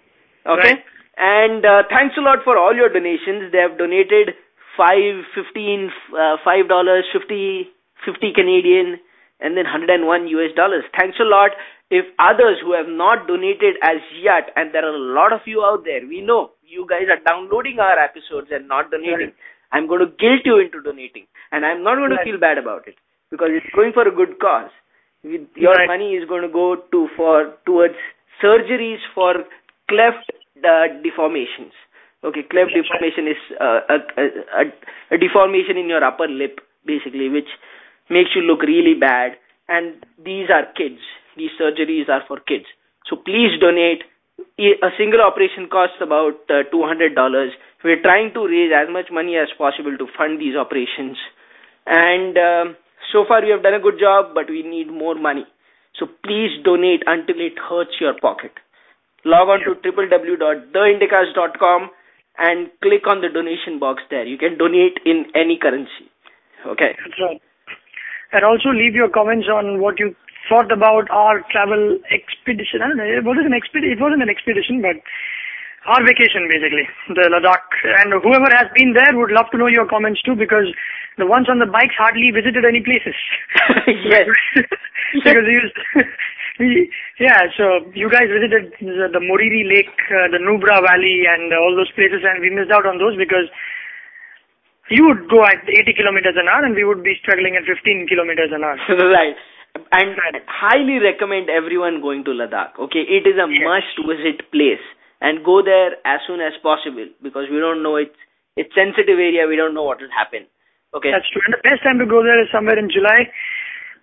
Okay. 0.45 0.77
Right. 0.77 0.83
And 1.17 1.65
uh, 1.65 1.83
thanks 1.89 2.15
a 2.17 2.21
lot 2.21 2.39
for 2.43 2.57
all 2.57 2.75
your 2.75 2.89
donations. 2.89 3.51
They 3.51 3.57
have 3.57 3.77
donated 3.77 4.37
five, 4.77 5.25
fifteen, 5.33 5.89
uh, 6.13 6.37
five 6.45 6.69
dollars, 6.69 7.05
fifty, 7.11 7.73
fifty 8.05 8.31
Canadian, 8.33 9.01
and 9.41 9.57
then 9.57 9.65
hundred 9.65 9.89
and 9.89 10.05
one 10.05 10.27
US 10.27 10.53
dollars. 10.55 10.85
Thanks 10.93 11.17
a 11.19 11.25
lot. 11.25 11.51
If 11.89 12.05
others 12.19 12.59
who 12.61 12.73
have 12.73 12.87
not 12.87 13.27
donated 13.27 13.81
as 13.81 13.97
yet, 14.21 14.51
and 14.55 14.73
there 14.73 14.85
are 14.85 14.93
a 14.93 15.05
lot 15.15 15.33
of 15.33 15.41
you 15.45 15.63
out 15.63 15.83
there, 15.85 16.05
we 16.05 16.21
know 16.21 16.51
you 16.61 16.85
guys 16.87 17.07
are 17.09 17.23
downloading 17.25 17.79
our 17.79 17.97
episodes 17.97 18.47
and 18.51 18.67
not 18.67 18.91
donating. 18.91 19.31
I'm 19.71 19.87
going 19.87 20.01
to 20.01 20.11
guilt 20.19 20.43
you 20.45 20.59
into 20.59 20.81
donating, 20.83 21.25
and 21.51 21.65
I'm 21.65 21.83
not 21.83 21.95
going 21.95 22.11
to 22.11 22.23
feel 22.23 22.39
bad 22.39 22.57
about 22.57 22.87
it 22.87 22.95
because 23.31 23.49
it's 23.51 23.73
going 23.75 23.91
for 23.93 24.07
a 24.07 24.11
good 24.11 24.39
cause. 24.39 24.69
With- 25.23 25.49
Your 25.55 25.73
Right. 25.73 25.87
money 25.87 26.15
is 26.15 26.27
going 26.27 26.43
to 26.43 26.47
go 26.49 26.75
to 26.75 27.07
for 27.15 27.53
towards 27.65 27.95
surgeries 28.41 28.99
for 29.13 29.33
cleft 29.89 30.31
uh, 30.63 30.87
deformations. 31.05 31.73
Okay, 32.23 32.43
cleft 32.43 32.71
That's 32.73 32.89
right. 32.89 33.01
deformation 33.01 33.27
is 33.27 33.41
uh, 33.59 33.79
a, 33.89 33.97
a, 34.21 34.25
a, 34.61 35.15
a 35.15 35.17
deformation 35.17 35.77
in 35.77 35.87
your 35.89 36.03
upper 36.03 36.27
lip, 36.27 36.59
basically, 36.85 37.29
which 37.29 37.47
makes 38.09 38.31
you 38.35 38.41
look 38.41 38.61
really 38.61 38.93
bad. 38.93 39.37
And 39.69 40.05
these 40.23 40.49
are 40.49 40.65
kids. 40.75 40.99
These 41.35 41.51
surgeries 41.59 42.09
are 42.09 42.23
for 42.27 42.39
kids. 42.39 42.65
So 43.09 43.15
please 43.17 43.59
donate. 43.59 44.03
A 44.59 44.89
single 44.97 45.21
operation 45.21 45.67
costs 45.67 45.97
about 45.99 46.37
uh, 46.49 46.61
$200. 46.71 47.49
We're 47.83 48.01
trying 48.01 48.33
to 48.33 48.45
raise 48.47 48.71
as 48.71 48.87
much 48.91 49.07
money 49.11 49.35
as 49.35 49.47
possible 49.57 49.97
to 49.97 50.05
fund 50.17 50.39
these 50.39 50.55
operations. 50.55 51.17
And 51.87 52.37
um, 52.37 52.75
so 53.11 53.25
far 53.27 53.41
we 53.41 53.49
have 53.49 53.63
done 53.63 53.73
a 53.73 53.79
good 53.79 53.99
job, 53.99 54.33
but 54.33 54.49
we 54.49 54.63
need 54.63 54.89
more 54.91 55.15
money. 55.15 55.45
So 55.99 56.07
please 56.23 56.51
donate 56.63 57.03
until 57.05 57.39
it 57.39 57.57
hurts 57.57 57.99
your 57.99 58.13
pocket. 58.19 58.51
Log 59.25 59.49
on 59.49 59.59
to 59.65 59.73
www.theindicas.com 59.81 61.89
and 62.37 62.69
click 62.81 63.07
on 63.07 63.21
the 63.21 63.29
donation 63.33 63.79
box 63.79 64.03
there. 64.09 64.25
You 64.25 64.37
can 64.37 64.57
donate 64.57 64.99
in 65.05 65.25
any 65.35 65.57
currency. 65.57 66.09
Okay. 66.65 66.95
That's 67.01 67.19
right. 67.21 67.41
And 68.31 68.45
also 68.45 68.69
leave 68.69 68.93
your 68.93 69.09
comments 69.09 69.47
on 69.47 69.81
what 69.81 69.99
you 69.99 70.15
thought 70.49 70.71
about 70.71 71.09
our 71.11 71.43
travel 71.51 71.99
expedition. 72.11 72.81
I 72.83 72.87
don't 72.87 72.97
know, 72.97 73.03
it 73.03 73.23
wasn't 73.23 73.45
an 73.47 73.53
expedition, 73.53 73.91
it 73.91 74.01
wasn't 74.01 74.23
an 74.23 74.29
expedition, 74.29 74.81
but 74.81 74.95
our 75.87 76.03
vacation 76.03 76.51
basically, 76.51 76.83
the 77.15 77.31
Ladakh. 77.31 77.63
And 78.03 78.11
whoever 78.19 78.51
has 78.51 78.67
been 78.75 78.91
there 78.93 79.15
would 79.15 79.31
love 79.31 79.47
to 79.51 79.57
know 79.57 79.71
your 79.71 79.87
comments 79.87 80.21
too 80.21 80.35
because 80.35 80.67
the 81.17 81.25
ones 81.25 81.47
on 81.49 81.59
the 81.63 81.65
bikes 81.65 81.95
hardly 81.97 82.29
visited 82.29 82.67
any 82.67 82.83
places. 82.83 83.15
yes. 84.05 84.27
because 85.23 85.47
we, 86.59 86.91
yeah, 87.19 87.47
so 87.55 87.87
you 87.95 88.09
guys 88.11 88.27
visited 88.27 88.75
the, 88.83 89.07
the 89.15 89.23
Moriri 89.23 89.63
Lake, 89.63 89.95
uh, 90.11 90.27
the 90.27 90.43
Nubra 90.43 90.83
Valley 90.83 91.23
and 91.23 91.53
all 91.55 91.71
those 91.75 91.91
places 91.95 92.21
and 92.27 92.43
we 92.43 92.51
missed 92.51 92.71
out 92.71 92.85
on 92.85 92.99
those 92.99 93.15
because 93.15 93.47
you 94.91 95.07
would 95.07 95.29
go 95.31 95.43
at 95.43 95.63
80 95.67 95.93
kilometers 95.95 96.35
an 96.35 96.47
hour 96.51 96.63
and 96.63 96.75
we 96.75 96.83
would 96.83 97.03
be 97.03 97.15
struggling 97.23 97.55
at 97.55 97.63
15 97.63 98.07
kilometers 98.07 98.51
an 98.51 98.63
hour. 98.63 98.75
right. 99.11 99.35
And 99.91 100.17
highly 100.47 100.97
recommend 100.97 101.49
everyone 101.49 102.01
going 102.01 102.23
to 102.25 102.31
Ladakh. 102.31 102.79
Okay, 102.79 103.05
it 103.05 103.27
is 103.29 103.37
a 103.37 103.45
Yes. 103.45 103.61
must 103.63 103.95
visit 104.09 104.41
place 104.51 104.81
and 105.21 105.43
go 105.43 105.61
there 105.63 105.97
as 106.05 106.21
soon 106.27 106.41
as 106.41 106.53
possible 106.61 107.07
because 107.21 107.49
we 107.49 107.59
don't 107.59 107.81
know 107.81 107.95
it's 107.95 108.17
it's 108.57 108.73
sensitive 108.73 109.21
area. 109.21 109.45
We 109.47 109.55
don't 109.55 109.73
know 109.73 109.85
what 109.85 110.01
will 110.01 110.13
happen. 110.13 110.49
Okay. 110.93 111.13
That's 111.13 111.29
true. 111.29 111.41
And 111.45 111.53
the 111.53 111.61
best 111.61 111.85
time 111.85 111.99
to 111.99 112.09
go 112.09 112.23
there 112.25 112.41
is 112.41 112.49
somewhere 112.49 112.77
in 112.79 112.89
July 112.89 113.29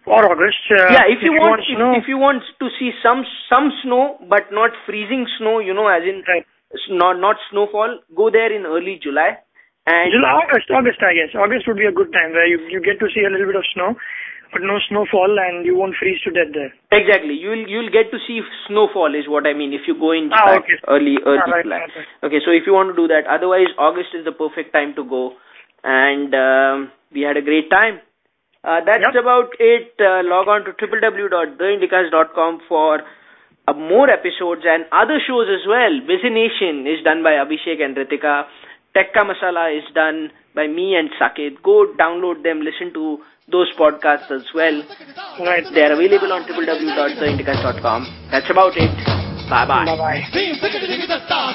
or 0.06 0.30
August. 0.30 0.62
Uh, 0.70 0.92
yeah, 0.92 1.08
if 1.08 1.24
you, 1.24 1.32
want, 1.32 1.64
if, 1.64 1.74
snow, 1.74 1.96
if 1.96 2.06
you 2.06 2.18
want 2.20 2.44
to 2.60 2.66
see 2.78 2.92
some 3.02 3.24
some 3.48 3.72
snow 3.82 4.20
but 4.28 4.52
not 4.52 4.70
freezing 4.86 5.26
snow, 5.38 5.58
you 5.58 5.74
know, 5.74 5.88
as 5.88 6.04
in 6.04 6.22
right. 6.28 6.46
not 6.90 7.18
not 7.18 7.36
snowfall, 7.50 7.98
go 8.14 8.30
there 8.30 8.52
in 8.52 8.66
early 8.66 9.00
July. 9.02 9.40
And 9.86 10.12
July, 10.12 10.32
August, 10.40 10.70
August, 10.72 11.00
I 11.04 11.12
guess. 11.12 11.32
August 11.36 11.68
would 11.68 11.76
be 11.76 11.84
a 11.84 11.92
good 11.92 12.12
time 12.12 12.32
where 12.32 12.46
you 12.46 12.60
you 12.68 12.80
get 12.80 13.00
to 13.00 13.08
see 13.12 13.24
a 13.24 13.32
little 13.32 13.48
bit 13.48 13.56
of 13.56 13.66
snow, 13.72 13.96
but 14.54 14.62
no 14.62 14.78
snowfall, 14.88 15.34
and 15.44 15.66
you 15.66 15.74
won't 15.76 15.96
freeze 16.00 16.20
to 16.24 16.30
death 16.36 16.54
there. 16.54 16.72
Exactly. 16.98 17.34
You'll 17.34 17.66
you'll 17.74 17.90
get 17.96 18.10
to 18.14 18.18
see 18.26 18.40
snowfall 18.68 19.14
is 19.20 19.26
what 19.34 19.46
I 19.50 19.52
mean 19.52 19.74
if 19.74 19.88
you 19.90 19.98
go 19.98 20.12
in 20.12 20.30
Ah, 20.32 20.54
okay. 20.62 20.78
early 20.96 21.16
early 21.26 21.42
Ah, 21.46 21.50
right, 21.50 21.64
July. 21.68 21.80
right. 21.84 22.06
Okay, 22.30 22.40
so 22.46 22.54
if 22.60 22.62
you 22.70 22.72
want 22.78 22.94
to 22.94 22.96
do 23.02 23.08
that, 23.14 23.26
otherwise 23.38 23.74
August 23.76 24.14
is 24.20 24.24
the 24.24 24.32
perfect 24.32 24.72
time 24.72 24.94
to 25.00 25.04
go, 25.04 25.22
and 25.82 26.32
um, 26.46 26.90
we 27.12 27.22
had 27.30 27.36
a 27.36 27.42
great 27.42 27.68
time. 27.70 27.98
Uh, 28.64 28.80
that's 28.86 29.04
Yep. 29.12 29.20
about 29.22 29.50
it. 29.60 29.92
Uh, 30.00 30.22
log 30.24 30.48
on 30.48 30.64
to 30.64 30.72
www.theindicas.com 30.72 32.60
for 32.68 33.02
uh, 33.68 33.72
more 33.74 34.08
episodes 34.10 34.62
and 34.64 34.84
other 34.92 35.18
shows 35.26 35.48
as 35.48 35.66
well. 35.68 36.00
Busy 36.06 36.30
Nation 36.30 36.86
is 36.86 37.02
done 37.04 37.22
by 37.22 37.32
Abhishek 37.32 37.82
and 37.84 37.96
Ritika. 37.96 38.44
Tekka 38.96 39.24
Masala 39.28 39.76
is 39.76 39.84
done 39.94 40.30
by 40.54 40.66
me 40.66 40.94
and 40.94 41.10
Sakit. 41.20 41.62
Go 41.62 41.92
download 41.98 42.42
them, 42.42 42.60
listen 42.62 42.92
to 42.94 43.18
those 43.50 43.72
podcasts 43.78 44.30
as 44.30 44.42
well. 44.54 44.82
Right. 45.40 45.64
They 45.74 45.82
are 45.82 45.92
available 45.92 46.32
on 46.32 46.44
www.theindicas.com. 46.44 48.28
That's 48.30 48.50
about 48.50 48.76
it. 48.76 48.90
Bye 49.50 49.66
bye. 49.66 49.84
Bye 49.84 49.96
bye. 49.96 50.22
Team 50.32 50.56
tickety 50.56 50.86
tickety 50.88 51.06
ta, 51.28 51.54